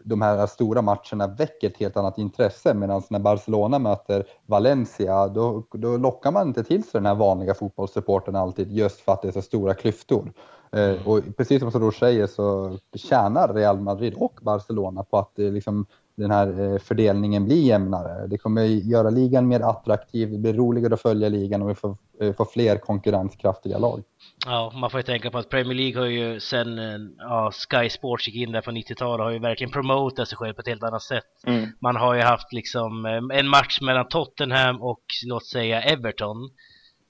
de 0.06 0.22
här 0.22 0.48
stora 0.48 0.82
matcherna 0.82 1.28
väcker 1.28 1.68
ett 1.68 1.78
helt 1.78 1.98
annat 1.98 2.18
intresse 2.18 2.74
medan 2.74 3.02
när 3.10 3.20
Barcelona 3.20 3.80
möter 3.80 4.26
Valencia 4.46 5.28
då, 5.28 5.64
då 5.72 5.98
lockar 5.98 6.32
man 6.32 6.48
inte 6.48 6.64
till 6.64 6.84
sig 6.84 6.92
den 6.94 7.06
här 7.06 7.16
vanliga 7.16 7.54
fotbollssupporten 7.54 8.36
alltid 8.36 8.72
just 8.72 9.00
för 9.00 9.12
att 9.14 9.22
det 9.22 9.28
är 9.28 9.32
så 9.32 9.42
stora 9.42 9.74
klyftor. 9.74 10.34
Eh, 10.72 10.90
mm. 10.90 11.08
Och 11.08 11.22
precis 11.38 11.62
som 11.62 11.72
Soros 11.72 11.96
säger 11.96 12.28
så 12.28 12.78
tjänar 12.96 13.54
Real 13.54 13.80
Madrid 13.80 14.14
och 14.18 14.40
Barcelona 14.42 15.04
på 15.04 15.18
att 15.18 15.32
det 15.36 15.52
liksom 15.52 15.86
den 16.16 16.32
här 16.32 16.62
eh, 16.62 16.78
fördelningen 16.80 17.46
blir 17.46 17.62
jämnare. 17.62 18.28
Det 18.28 18.38
kommer 18.38 18.62
göra 18.64 19.10
ligan 19.10 19.48
mer 19.48 19.60
attraktiv, 19.60 20.32
det 20.32 20.38
blir 20.38 20.54
roligare 20.54 20.94
att 20.94 21.02
följa 21.02 21.30
ligan 21.30 21.62
och 21.62 21.70
vi 21.70 21.76
får, 21.76 21.98
eh, 22.22 22.34
får 22.34 22.46
fler 22.46 22.78
konkurrenskraftiga 22.78 23.78
lag. 23.78 24.04
Ja, 24.46 24.72
man 24.76 24.90
får 24.90 25.00
ju 25.00 25.04
tänka 25.04 25.32
på 25.32 25.38
att 25.38 25.50
Premier 25.50 25.76
League 25.76 26.02
har 26.02 26.08
ju 26.08 26.40
sen 26.40 26.80
eh, 26.80 26.98
ja, 27.18 27.52
Sky 27.52 27.90
Sports 27.90 28.28
gick 28.28 28.36
in 28.36 28.52
där 28.52 28.62
på 28.62 28.72
90-talet 28.72 29.24
har 29.24 29.32
ju 29.32 29.40
verkligen 29.40 29.72
promotat 29.72 30.28
sig 30.28 30.38
själv 30.38 30.54
på 30.54 30.62
ett 30.62 30.68
helt 30.68 30.84
annat 30.84 31.04
sätt. 31.04 31.44
Mm. 31.48 31.70
Man 31.82 31.96
har 31.96 32.16
ju 32.16 32.22
haft 32.22 32.54
liksom 32.54 33.06
en 33.34 33.48
match 33.48 33.82
mellan 33.82 34.08
Tottenham 34.08 34.82
och 34.82 35.04
låt 35.26 35.46
säga 35.46 35.82
Everton 35.82 36.50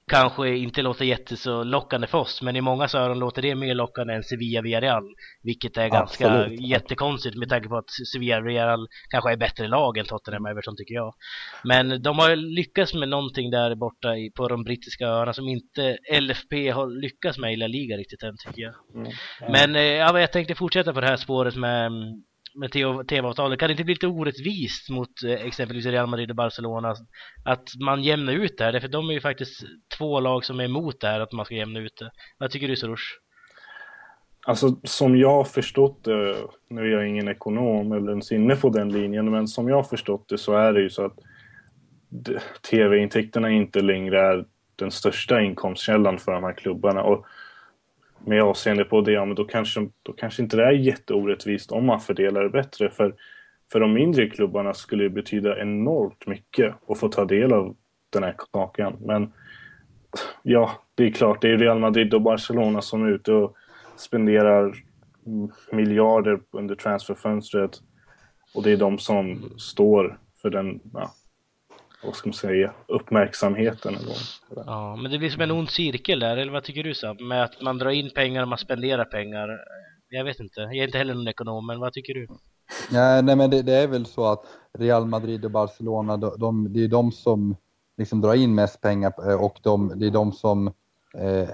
kanske 0.08 0.56
inte 0.56 0.82
låter 0.82 1.06
jätte 1.06 1.38
så 1.38 1.64
lockande 1.64 2.08
för 2.08 2.18
oss 2.18 2.42
men 2.42 2.56
i 2.56 2.62
många 2.62 2.88
öron 2.94 3.20
låter 3.20 3.42
det 3.42 3.56
mer 3.56 3.76
lockande 3.76 4.14
än 4.14 4.24
Sevilla 4.24 4.62
Villarreal 4.62 5.04
vilket 5.44 5.78
är 5.78 5.88
ganska 5.88 6.32
Absolut. 6.32 6.62
jättekonstigt 6.62 7.38
med 7.38 7.50
tanke 7.50 7.70
på 7.70 7.78
att 7.78 7.90
Sevilla 8.12 8.42
Villarreal 8.42 8.88
kanske 9.10 9.32
är 9.32 9.38
bättre 9.38 9.68
lag 9.68 9.98
än 9.98 10.06
Tottenham 10.06 10.46
Everton 10.46 10.78
tycker 10.78 10.96
jag 10.96 11.14
men 11.64 12.02
de 12.02 12.20
har 12.20 12.36
lyckats 12.36 12.94
med 12.94 13.10
någonting 13.10 13.52
där 13.52 13.76
borta 13.76 14.10
på 14.36 14.48
de 14.48 14.64
brittiska 14.64 15.08
öarna 15.08 15.34
som 15.34 15.48
inte 15.48 15.98
LFP 16.20 16.70
har 16.70 17.02
lyckats 17.02 17.38
med 17.38 17.54
i 17.54 17.56
La 17.56 17.68
Liga 17.68 17.98
riktigt 17.98 18.24
än 18.24 18.38
tycker 18.38 18.62
jag 18.62 18.74
mm. 18.96 19.12
men 19.52 19.76
eh, 19.76 19.82
ja, 19.82 20.20
jag 20.20 20.32
tänkte 20.32 20.56
fortsätta 20.56 20.94
på 20.94 21.02
det 21.02 21.08
här 21.08 21.18
spåret 21.18 21.56
med 21.56 21.86
mm, 21.86 22.24
med 22.56 22.72
tv-avtalet, 23.08 23.60
kan 23.60 23.68
det 23.68 23.72
inte 23.72 23.84
bli 23.84 23.94
lite 23.94 24.08
orättvist 24.08 24.90
mot 24.90 25.24
eh, 25.24 25.46
exempelvis 25.46 25.86
Real 25.86 26.08
Madrid 26.08 26.30
och 26.30 26.36
Barcelona 26.36 26.96
att 27.46 27.70
man 27.86 28.04
jämnar 28.04 28.34
ut 28.34 28.58
det 28.58 28.64
här? 28.64 28.80
För 28.80 28.88
de 28.88 29.10
är 29.10 29.14
ju 29.14 29.22
faktiskt 29.22 29.64
två 29.98 30.20
lag 30.20 30.46
som 30.46 30.60
är 30.60 30.64
emot 30.64 31.00
det 31.00 31.08
här 31.08 31.20
att 31.20 31.32
man 31.32 31.46
ska 31.46 31.56
jämna 31.56 31.80
ut 31.80 31.98
det. 32.00 32.12
Vad 32.38 32.52
tycker 32.52 32.68
du 32.68 32.76
Soros? 32.76 33.00
Alltså 34.48 34.80
som 34.84 35.18
jag 35.18 35.32
har 35.32 35.44
förstått 35.44 36.04
det, 36.04 36.36
nu 36.70 36.82
är 36.82 36.86
jag 36.86 37.08
ingen 37.08 37.28
ekonom 37.28 37.92
eller 37.92 38.10
ens 38.10 38.32
inne 38.32 38.56
på 38.56 38.70
den 38.70 38.92
linjen, 38.92 39.32
men 39.32 39.48
som 39.48 39.70
jag 39.70 39.76
har 39.76 39.84
förstått 39.84 40.30
det 40.30 40.38
så 40.38 40.54
är 40.54 40.74
det 40.74 40.82
ju 40.82 40.90
så 40.90 41.06
att 41.06 41.18
tv-intäkterna 42.72 43.50
inte 43.50 43.82
längre 43.82 44.20
är 44.20 44.46
den 44.76 44.92
största 44.92 45.42
inkomstkällan 45.42 46.18
för 46.18 46.32
de 46.32 46.44
här 46.44 46.54
klubbarna. 46.54 47.04
Och 47.04 47.26
med 48.26 48.44
avseende 48.44 48.84
på 48.84 49.02
det, 49.02 49.12
ja, 49.12 49.26
men 49.26 49.36
då 49.36 49.46
kanske, 49.46 49.90
då 50.04 50.14
kanske 50.14 50.42
inte 50.42 50.58
det 50.58 50.66
är 50.66 50.72
jätteorättvist 50.72 51.72
om 51.72 51.86
man 51.86 52.00
fördelar 52.00 52.44
det 52.44 52.50
bättre. 52.50 52.90
För, 52.90 53.16
för 53.72 53.80
de 53.80 53.94
mindre 53.94 54.30
klubbarna 54.30 54.74
skulle 54.74 55.04
det 55.04 55.10
betyda 55.10 55.60
enormt 55.60 56.28
mycket 56.28 56.76
att 56.88 57.00
få 57.00 57.10
ta 57.10 57.26
del 57.26 57.54
av 57.54 57.76
den 58.10 58.24
här 58.24 58.36
kakan. 58.52 58.98
Men 59.00 59.34
ja, 60.44 60.72
det 60.96 61.04
är 61.04 61.12
klart, 61.12 61.42
det 61.42 61.50
är 61.50 61.58
Real 61.58 61.80
Madrid 61.80 62.14
och 62.14 62.22
Barcelona 62.22 62.82
som 62.82 63.04
är 63.04 63.12
ute 63.12 63.32
och 63.32 63.56
spenderar 63.96 64.76
miljarder 65.72 66.40
under 66.52 66.76
transferfönstret. 66.76 67.82
Och 68.56 68.64
det 68.64 68.72
är 68.72 68.78
de 68.78 69.00
som 69.00 69.50
står 69.58 70.20
för 70.42 70.50
den 70.50 70.80
ja, 70.94 71.12
vad 72.04 72.16
ska 72.16 72.30
man 72.30 72.34
säga, 72.34 72.74
uppmärksamheten. 72.88 73.96
Eller. 73.96 74.16
Ja, 74.66 74.96
men 74.96 75.12
det 75.12 75.18
blir 75.18 75.30
som 75.30 75.42
en 75.42 75.52
ond 75.52 75.70
cirkel 75.70 76.20
där, 76.20 76.38
eller 76.38 76.52
vad 76.52 76.64
tycker 76.64 76.84
du 76.84 76.94
Sam? 76.94 77.28
Med 77.28 77.44
att 77.44 77.62
man 77.62 77.78
drar 77.78 77.90
in 77.90 78.12
pengar 78.16 78.42
och 78.42 78.48
man 78.48 78.58
spenderar 78.58 79.06
pengar. 79.06 79.50
Jag 80.10 80.24
vet 80.26 80.40
inte, 80.40 80.62
jag 80.62 80.78
är 80.78 80.84
inte 80.84 80.98
heller 80.98 81.14
någon 81.14 81.28
ekonom, 81.28 81.68
men 81.68 81.80
vad 81.80 81.94
tycker 81.94 82.14
du? 82.14 82.28
Nej, 82.92 83.24
nej 83.24 83.36
men 83.36 83.50
det, 83.50 83.62
det, 83.62 83.74
är 83.74 83.88
väl 83.88 84.06
så 84.06 84.26
att 84.26 84.46
Real 84.78 85.06
Madrid 85.06 85.46
och 85.46 85.52
Barcelona, 85.52 86.18
de, 86.18 86.40
de, 86.40 86.74
det 86.74 86.84
är 86.84 86.88
de 86.88 87.12
som 87.12 87.56
liksom 87.98 88.22
drar 88.22 88.34
in 88.34 88.56
mest 88.56 88.82
pengar 88.82 89.30
eh, 89.30 89.44
och 89.44 89.60
de, 89.64 90.00
det 90.00 90.08
är 90.08 90.12
de 90.12 90.32
som 90.32 90.74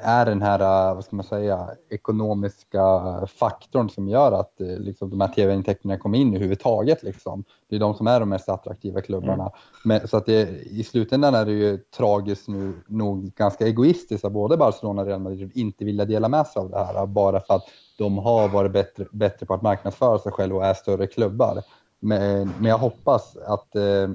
är 0.02 0.26
den 0.26 0.41
här, 0.41 0.60
eh, 0.60 0.95
vad 0.95 1.06
ska 1.06 1.15
man 1.15 1.26
säga, 1.26 1.67
ekonomiska 1.89 3.02
faktorn 3.28 3.89
som 3.89 4.08
gör 4.08 4.32
att 4.32 4.54
liksom, 4.58 5.10
de 5.10 5.21
här 5.21 5.28
tv-intäkterna 5.28 5.97
kommer 5.97 6.17
in 6.17 6.30
överhuvudtaget. 6.30 7.04
Liksom. 7.04 7.43
Det 7.69 7.76
är 7.76 7.80
de 7.80 7.93
som 7.93 8.08
är 8.08 8.19
de 8.19 8.30
mest 8.30 8.50
attraktiva 8.50 9.02
klubbarna. 9.02 9.43
Mm. 9.43 9.52
Men, 9.84 10.08
så 10.08 10.17
att 10.17 10.26
det, 10.26 10.50
i 10.50 10.84
slutändan 10.84 11.36
är 11.36 11.45
det 11.45 11.52
ju 11.52 11.78
tragiskt 11.78 12.47
nu, 12.47 12.74
nog 12.88 13.34
ganska 13.36 13.67
egoistiskt 13.67 14.26
att 14.26 14.32
både 14.32 14.58
Barcelona 14.58 15.02
och 15.02 15.08
Real 15.08 15.21
Madrid 15.21 15.52
inte 15.54 15.86
vilja 15.86 16.06
dela 16.06 16.28
med 16.28 16.47
sig 16.47 16.60
av 16.60 16.69
det 16.69 16.86
här 16.86 17.06
bara 17.06 17.39
för 17.39 17.54
att 17.54 17.65
de 17.97 18.17
har 18.17 18.47
varit 18.47 18.71
bättre, 18.71 19.06
bättre 19.12 19.45
på 19.45 19.54
att 19.54 19.62
marknadsföra 19.62 20.19
sig 20.19 20.32
själva 20.32 20.58
och 20.58 20.65
är 20.65 20.74
större 20.74 21.08
klubbar. 21.08 21.63
Men, 22.00 22.54
men 22.60 22.69
jag 22.69 22.78
hoppas 22.78 23.38
att 23.38 23.76
eh, 23.76 24.10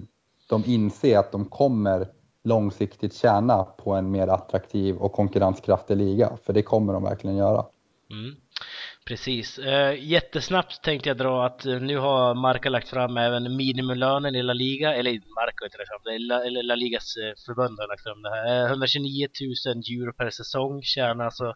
de 0.49 0.63
inser 0.67 1.19
att 1.19 1.33
de 1.33 1.45
kommer 1.45 2.09
långsiktigt 2.47 3.15
tjäna 3.15 3.65
på 3.65 3.95
en 3.95 4.11
mer 4.11 4.29
attraktiv 4.29 4.97
och 4.97 5.13
konkurrenskraftig 5.13 5.97
liga, 5.97 6.31
för 6.45 6.53
det 6.53 6.63
kommer 6.63 6.93
de 6.93 7.03
verkligen 7.03 7.37
göra. 7.37 7.65
Mm. 8.11 8.37
Precis. 9.07 9.59
Uh, 9.59 10.05
jättesnabbt 10.05 10.83
tänkte 10.83 11.09
jag 11.09 11.17
dra 11.17 11.47
att 11.47 11.67
eh, 11.67 11.81
nu 11.81 11.99
har 11.99 12.35
Marca 12.35 12.69
lagt 12.69 12.89
fram 12.89 13.17
även 13.17 13.57
minimilönen 13.57 14.35
i 14.35 14.43
La 14.43 14.53
Liga, 14.53 14.95
eller 14.95 15.11
Marca 15.11 15.57
har 15.61 15.67
inte 15.67 15.79
lagt 15.79 15.89
fram 15.89 16.05
det, 16.05 16.19
La, 16.19 16.63
La 16.63 16.75
Ligas 16.75 17.17
eh, 17.17 17.35
förbund 17.47 17.79
har 17.81 17.89
lagt 17.89 18.03
fram 18.03 18.23
det 18.23 18.31
här. 18.31 18.67
129 18.67 19.29
000 19.67 19.77
euro 19.77 20.13
per 20.13 20.31
säsong 20.31 20.83
tjänar 20.83 21.25
alltså 21.25 21.55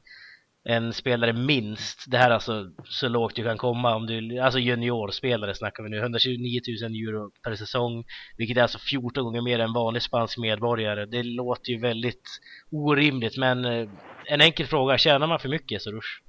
en 0.65 0.93
spelare 0.93 1.33
minst, 1.33 2.05
det 2.11 2.19
här 2.19 2.31
är 2.31 2.35
alltså 2.35 2.71
så 2.85 3.09
lågt 3.09 3.37
du 3.37 3.45
kan 3.45 3.59
komma 3.59 3.95
om 3.95 4.07
du, 4.07 4.39
alltså 4.39 4.59
juniorspelare 4.59 5.55
snackar 5.55 5.83
vi 5.83 5.91
nu, 5.91 5.99
129 5.99 6.61
000 6.83 6.93
euro 6.93 7.31
per 7.43 7.55
säsong, 7.55 8.05
vilket 8.37 8.57
är 8.57 8.63
alltså 8.63 8.79
14 8.79 9.25
gånger 9.25 9.43
mer 9.43 9.59
än 9.59 9.73
vanlig 9.73 10.03
spansk 10.03 10.39
medborgare. 10.39 11.07
Det 11.07 11.23
låter 11.23 11.71
ju 11.71 11.81
väldigt 11.81 12.29
orimligt, 12.71 13.37
men 13.37 13.65
eh, 13.65 13.89
en 14.25 14.41
enkel 14.41 14.67
fråga, 14.67 14.99
tjänar 14.99 15.27
man 15.27 15.39
för 15.39 15.49
mycket 15.49 15.83
Sorush? 15.83 16.21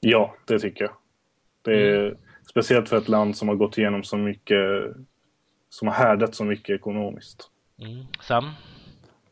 Ja, 0.00 0.34
det 0.46 0.58
tycker 0.58 0.84
jag. 0.84 0.92
Det 1.62 1.72
är 1.72 2.06
mm. 2.06 2.18
speciellt 2.50 2.88
för 2.88 2.96
ett 2.96 3.08
land 3.08 3.36
som 3.36 3.48
har 3.48 3.54
gått 3.54 3.78
igenom 3.78 4.04
så 4.04 4.16
mycket, 4.16 4.58
som 5.70 5.88
har 5.88 5.94
härdat 5.94 6.34
så 6.34 6.44
mycket 6.44 6.74
ekonomiskt. 6.74 7.50
Mm. 7.82 8.06
Sam? 8.20 8.50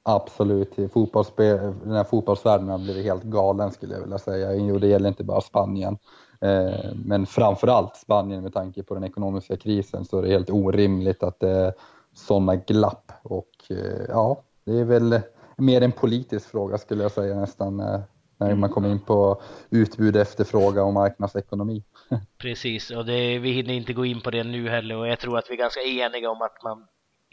Absolut, 0.09 0.77
den 0.77 1.93
här 1.93 2.05
fotbollsvärlden 2.05 2.69
har 2.69 2.79
blivit 2.79 3.05
helt 3.05 3.23
galen 3.23 3.71
skulle 3.71 3.95
jag 3.95 4.01
vilja 4.01 4.19
säga. 4.19 4.55
Jo, 4.55 4.79
det 4.79 4.87
gäller 4.87 5.09
inte 5.09 5.25
bara 5.25 5.41
Spanien. 5.41 5.99
Eh, 6.41 6.95
men 7.05 7.27
framförallt 7.27 7.97
Spanien 7.97 8.43
med 8.43 8.55
tanke 8.55 8.83
på 8.83 8.95
den 8.95 9.05
ekonomiska 9.05 9.57
krisen 9.57 10.05
så 10.05 10.19
är 10.19 10.23
det 10.23 10.29
helt 10.29 10.51
orimligt 10.51 11.23
att 11.23 11.41
det 11.41 11.51
är 11.51 11.73
sådana 12.15 12.57
glapp. 12.57 13.13
Och 13.23 13.51
eh, 13.71 14.05
ja, 14.09 14.43
det 14.65 14.73
är 14.73 14.85
väl 14.85 15.21
mer 15.57 15.83
en 15.83 15.93
politisk 15.93 16.51
fråga 16.51 16.79
skulle 16.79 17.03
jag 17.03 17.13
säga 17.13 17.35
nästan 17.35 17.81
eh, 17.81 18.01
när 18.39 18.55
man 18.55 18.71
kommer 18.71 18.91
in 18.91 19.01
på 19.01 19.41
utbud, 19.71 20.17
efterfrågan 20.17 20.87
och 20.87 20.93
marknadsekonomi. 20.93 21.85
Precis, 22.39 22.91
och 22.91 23.07
det, 23.07 23.39
vi 23.39 23.53
hinner 23.53 23.75
inte 23.75 23.93
gå 23.93 24.05
in 24.07 24.21
på 24.21 24.31
det 24.31 24.45
nu 24.45 24.69
heller 24.69 24.97
och 24.97 25.09
jag 25.09 25.19
tror 25.19 25.39
att 25.39 25.51
vi 25.51 25.55
är 25.55 25.59
ganska 25.59 25.81
eniga 25.81 26.31
om 26.31 26.43
att 26.43 26.63
man 26.63 26.87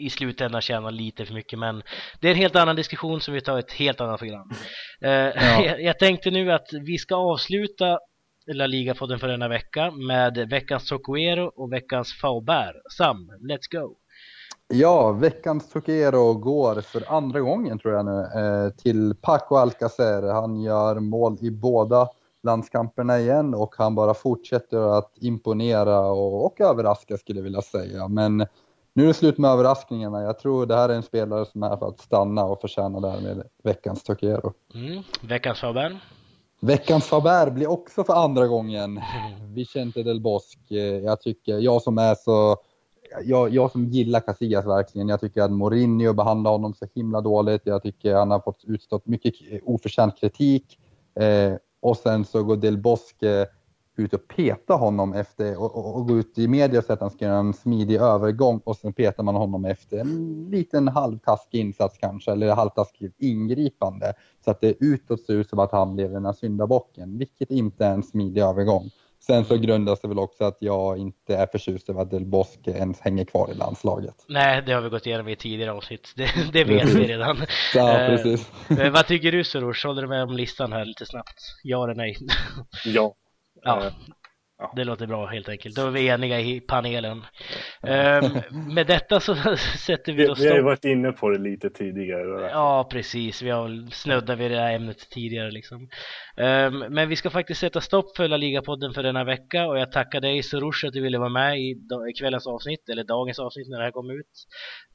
i 0.06 0.10
slutändan 0.10 0.62
tjänar 0.62 0.92
lite 0.92 1.26
för 1.26 1.34
mycket 1.34 1.60
men 1.60 1.84
det 2.20 2.28
är 2.28 2.32
en 2.32 2.38
helt 2.38 2.56
annan 2.56 2.76
diskussion 2.76 3.22
som 3.22 3.34
vi 3.34 3.42
tar 3.42 3.60
ett 3.60 3.72
helt 3.72 4.02
annat 4.02 4.20
program. 4.20 4.50
Eh, 5.02 5.12
ja. 5.12 5.76
jag, 5.80 6.00
tänkte 6.00 6.32
nu 6.32 6.52
att 6.52 6.68
vi 6.86 6.98
ska 6.98 7.16
avsluta 7.16 8.00
La 8.48 8.68
Liga-podden 8.68 9.20
för 9.20 9.28
denna 9.28 9.48
vecka 9.48 9.92
med 9.92 10.50
veckans 10.50 10.90
Tocuero 10.90 11.52
och 11.56 11.74
veckans 11.74 12.14
Faubert. 12.22 12.76
Sam, 12.98 13.32
let's 13.50 13.80
go! 13.82 13.96
Ja, 14.68 15.12
veckans 15.12 15.70
Toquero 15.70 16.34
går 16.34 16.82
för 16.82 17.04
andra 17.08 17.40
gången 17.40 17.80
tror 17.80 17.94
jag 17.94 18.06
nu 18.06 18.20
eh, 18.20 18.70
till 18.70 19.16
Paco 19.22 19.56
Alcacer. 19.56 20.34
Han 20.34 20.62
gör 20.62 21.00
mål 21.00 21.38
i 21.42 21.52
båda 21.52 22.10
landskamperna 22.44 23.20
igen 23.20 23.54
och 23.54 23.76
han 23.78 23.96
bara 23.96 24.14
fortsätter 24.14 24.98
att 24.98 25.12
imponera 25.16 26.00
och, 26.00 26.46
och 26.46 26.62
överraska 26.62 27.18
skulle 27.18 27.40
jag 27.40 27.44
vilja 27.44 27.62
säga. 27.62 28.08
Men 28.08 28.46
nu 28.94 29.04
är 29.04 29.08
det 29.08 29.14
slut 29.14 29.38
med 29.38 29.52
överraskningarna. 29.52 30.22
Jag 30.22 30.40
tror 30.40 30.66
det 30.66 30.76
här 30.76 30.90
är 30.90 30.94
en 30.94 31.04
spelare 31.04 31.46
som 31.46 31.64
är 31.64 31.78
för 31.78 31.88
att 31.88 32.00
stanna 32.00 32.46
och 32.46 32.62
förtjäna 32.62 33.00
därmed 33.00 33.44
veckans 33.64 34.04
Tokiero. 34.04 34.54
Mm. 34.74 35.04
Veckans 35.22 35.60
Faber? 35.60 36.00
Veckans 36.60 37.06
Faber 37.06 37.52
blir 37.52 37.68
också 37.68 38.04
för 38.04 38.14
andra 38.14 38.48
gången 38.48 38.84
mm. 38.84 39.54
Vicente 39.54 40.04
del 40.04 40.22
Bosque. 40.22 41.00
Jag 41.00 41.22
tycker, 41.22 41.58
jag 41.58 41.82
som 41.82 41.98
är 41.98 42.16
så 42.16 42.58
jag, 43.24 43.50
jag 43.50 43.72
som 43.72 43.86
gillar 43.86 44.20
Casillas 44.20 44.66
verkligen, 44.66 45.10
jag 45.10 45.22
tycker 45.22 45.42
att 45.42 45.52
Mourinho 45.52 46.14
behandlar 46.14 46.52
honom 46.52 46.74
så 46.74 46.88
himla 46.96 47.22
dåligt. 47.22 47.62
Jag 47.64 47.84
tycker 47.84 48.16
han 48.16 48.32
har 48.32 48.40
fått 48.40 48.64
utstått 48.64 49.06
mycket 49.06 49.34
oförtjänt 49.64 50.20
kritik. 50.20 50.80
Eh, 51.20 51.54
och 51.82 51.98
sen 51.98 52.26
så 52.26 52.44
går 52.44 52.58
Del 52.58 52.78
Bosque 52.78 53.48
ut 53.96 54.14
och 54.14 54.28
peta 54.28 54.74
honom 54.74 55.14
efter 55.14 55.62
och, 55.62 55.78
och, 55.78 55.96
och 55.96 56.08
gå 56.08 56.18
ut 56.18 56.38
i 56.38 56.48
media 56.48 56.80
och 56.80 56.86
säga 56.86 56.94
att 56.94 57.02
han 57.02 57.12
ska 57.12 57.26
göra 57.26 57.38
en 57.38 57.54
smidig 57.54 57.96
övergång 57.96 58.62
och 58.64 58.76
sen 58.76 58.94
petar 58.94 59.24
man 59.24 59.36
honom 59.36 59.66
efter 59.66 59.98
en 59.98 60.48
liten 60.52 60.88
halvtaskig 60.88 61.60
insats 61.60 61.98
kanske 61.98 62.32
eller 62.32 62.56
halvtaskigt 62.56 63.22
ingripande 63.22 64.14
så 64.46 64.52
att 64.52 64.62
det 64.62 64.74
utåt 64.80 65.22
ser 65.22 65.34
ut 65.34 65.50
som 65.50 65.60
att 65.60 65.72
han 65.72 65.96
blev 65.96 66.12
den 66.12 66.26
här 66.26 66.34
syndabocken, 66.34 67.18
vilket 67.18 67.52
inte 67.52 67.86
är 67.86 67.94
en 67.94 68.04
smidig 68.04 68.42
övergång. 68.42 68.90
Sen 69.28 69.46
så 69.46 69.58
grundas 69.58 70.02
det 70.02 70.08
väl 70.08 70.20
också 70.20 70.44
att 70.44 70.58
jag 70.60 70.98
inte 70.98 71.36
är 71.36 71.48
förtjust 71.48 71.90
över 71.90 72.02
att 72.02 72.12
Del 72.12 72.26
Bosque 72.26 72.72
ens 72.72 73.00
hänger 73.00 73.26
kvar 73.26 73.52
i 73.52 73.54
landslaget. 73.54 74.16
Nej, 74.28 74.64
det 74.66 74.74
har 74.74 74.82
vi 74.82 74.90
gått 74.90 75.06
igenom 75.06 75.28
i 75.28 75.36
tidigare 75.36 75.72
avsnitt. 75.72 76.14
Det, 76.16 76.30
det 76.54 76.64
vet 76.64 76.90
vi 76.90 77.08
redan. 77.08 77.38
Ja, 77.76 78.00
eh, 78.00 78.08
precis. 78.08 78.52
Eh, 78.80 78.92
vad 78.92 79.08
tycker 79.08 79.32
du 79.32 79.44
Soros? 79.44 79.84
Håller 79.84 80.02
du 80.02 80.08
med 80.08 80.24
om 80.24 80.30
listan 80.30 80.74
här 80.74 80.86
lite 80.86 81.06
snabbt? 81.06 81.40
Ja 81.64 81.84
eller 81.84 81.96
nej? 81.96 82.18
Ja. 82.86 83.16
Ja. 83.64 83.92
Ja. 84.64 84.74
Det 84.76 84.84
låter 84.84 85.08
bra 85.08 85.26
helt 85.26 85.50
enkelt. 85.50 85.76
Då 85.76 85.88
är 85.88 85.92
vi 85.92 86.08
eniga 86.08 86.40
i 86.40 86.60
panelen. 86.60 87.18
Um, 87.82 88.74
med 88.74 88.88
detta 88.88 89.20
så 89.20 89.36
sätter 89.86 90.14
vi 90.14 90.26
då 90.26 90.36
stopp. 90.36 90.46
Vi 90.46 90.50
har 90.50 90.58
ju 90.58 90.64
varit 90.64 90.86
inne 90.86 91.12
på 91.12 91.30
det 91.30 91.38
lite 91.38 91.70
tidigare. 91.70 92.50
Ja, 92.50 92.88
precis. 92.92 93.42
Vi 93.42 93.50
har 93.50 93.92
snuddat 93.92 94.40
vid 94.40 94.52
det 94.52 94.60
här 94.60 94.76
ämnet 94.76 95.10
tidigare 95.10 95.52
liksom. 95.52 95.90
Um, 96.38 96.80
men 96.80 97.10
vi 97.10 97.16
ska 97.16 97.30
faktiskt 97.30 97.60
sätta 97.60 97.82
stopp 97.82 98.18
för 98.18 98.28
La 98.28 98.38
Liga-podden 98.38 98.94
för 98.94 99.04
denna 99.04 99.24
vecka 99.24 99.68
och 99.68 99.80
jag 99.80 99.92
tackar 99.92 100.22
dig 100.22 100.44
Sorush 100.44 100.88
att 100.88 100.94
du 100.94 101.02
ville 101.02 101.18
vara 101.18 101.30
med 101.30 101.60
i, 101.60 101.72
i 102.10 102.14
kvällens 102.20 102.48
avsnitt, 102.48 102.90
eller 102.90 103.04
dagens 103.04 103.40
avsnitt 103.40 103.68
när 103.70 103.78
det 103.78 103.84
här 103.84 103.92
kommer 103.92 104.20
ut. 104.20 104.48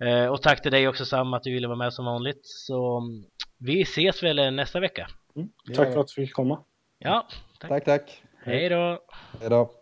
Uh, 0.05 0.27
och 0.27 0.43
tack 0.43 0.63
till 0.63 0.73
dig 0.73 0.89
också 0.89 1.05
Sam 1.05 1.35
att 1.35 1.43
du 1.43 1.53
ville 1.53 1.69
vara 1.69 1.79
med 1.79 1.93
som 1.93 2.05
vanligt. 2.05 2.41
Så 2.43 3.03
vi 3.59 3.83
ses 3.83 4.23
väl 4.23 4.55
nästa 4.55 4.81
vecka. 4.81 5.09
Mm. 5.37 5.49
Tack 5.75 5.93
för 5.93 6.01
att 6.01 6.11
vi 6.17 6.27
fick 6.27 6.35
komma. 6.35 6.65
Ja, 6.99 7.27
tack. 7.61 7.71
tack, 7.71 7.85
tack. 7.85 8.23
Hej 8.49 8.69
då! 8.69 8.99
Hej 9.41 9.51
då! 9.51 9.78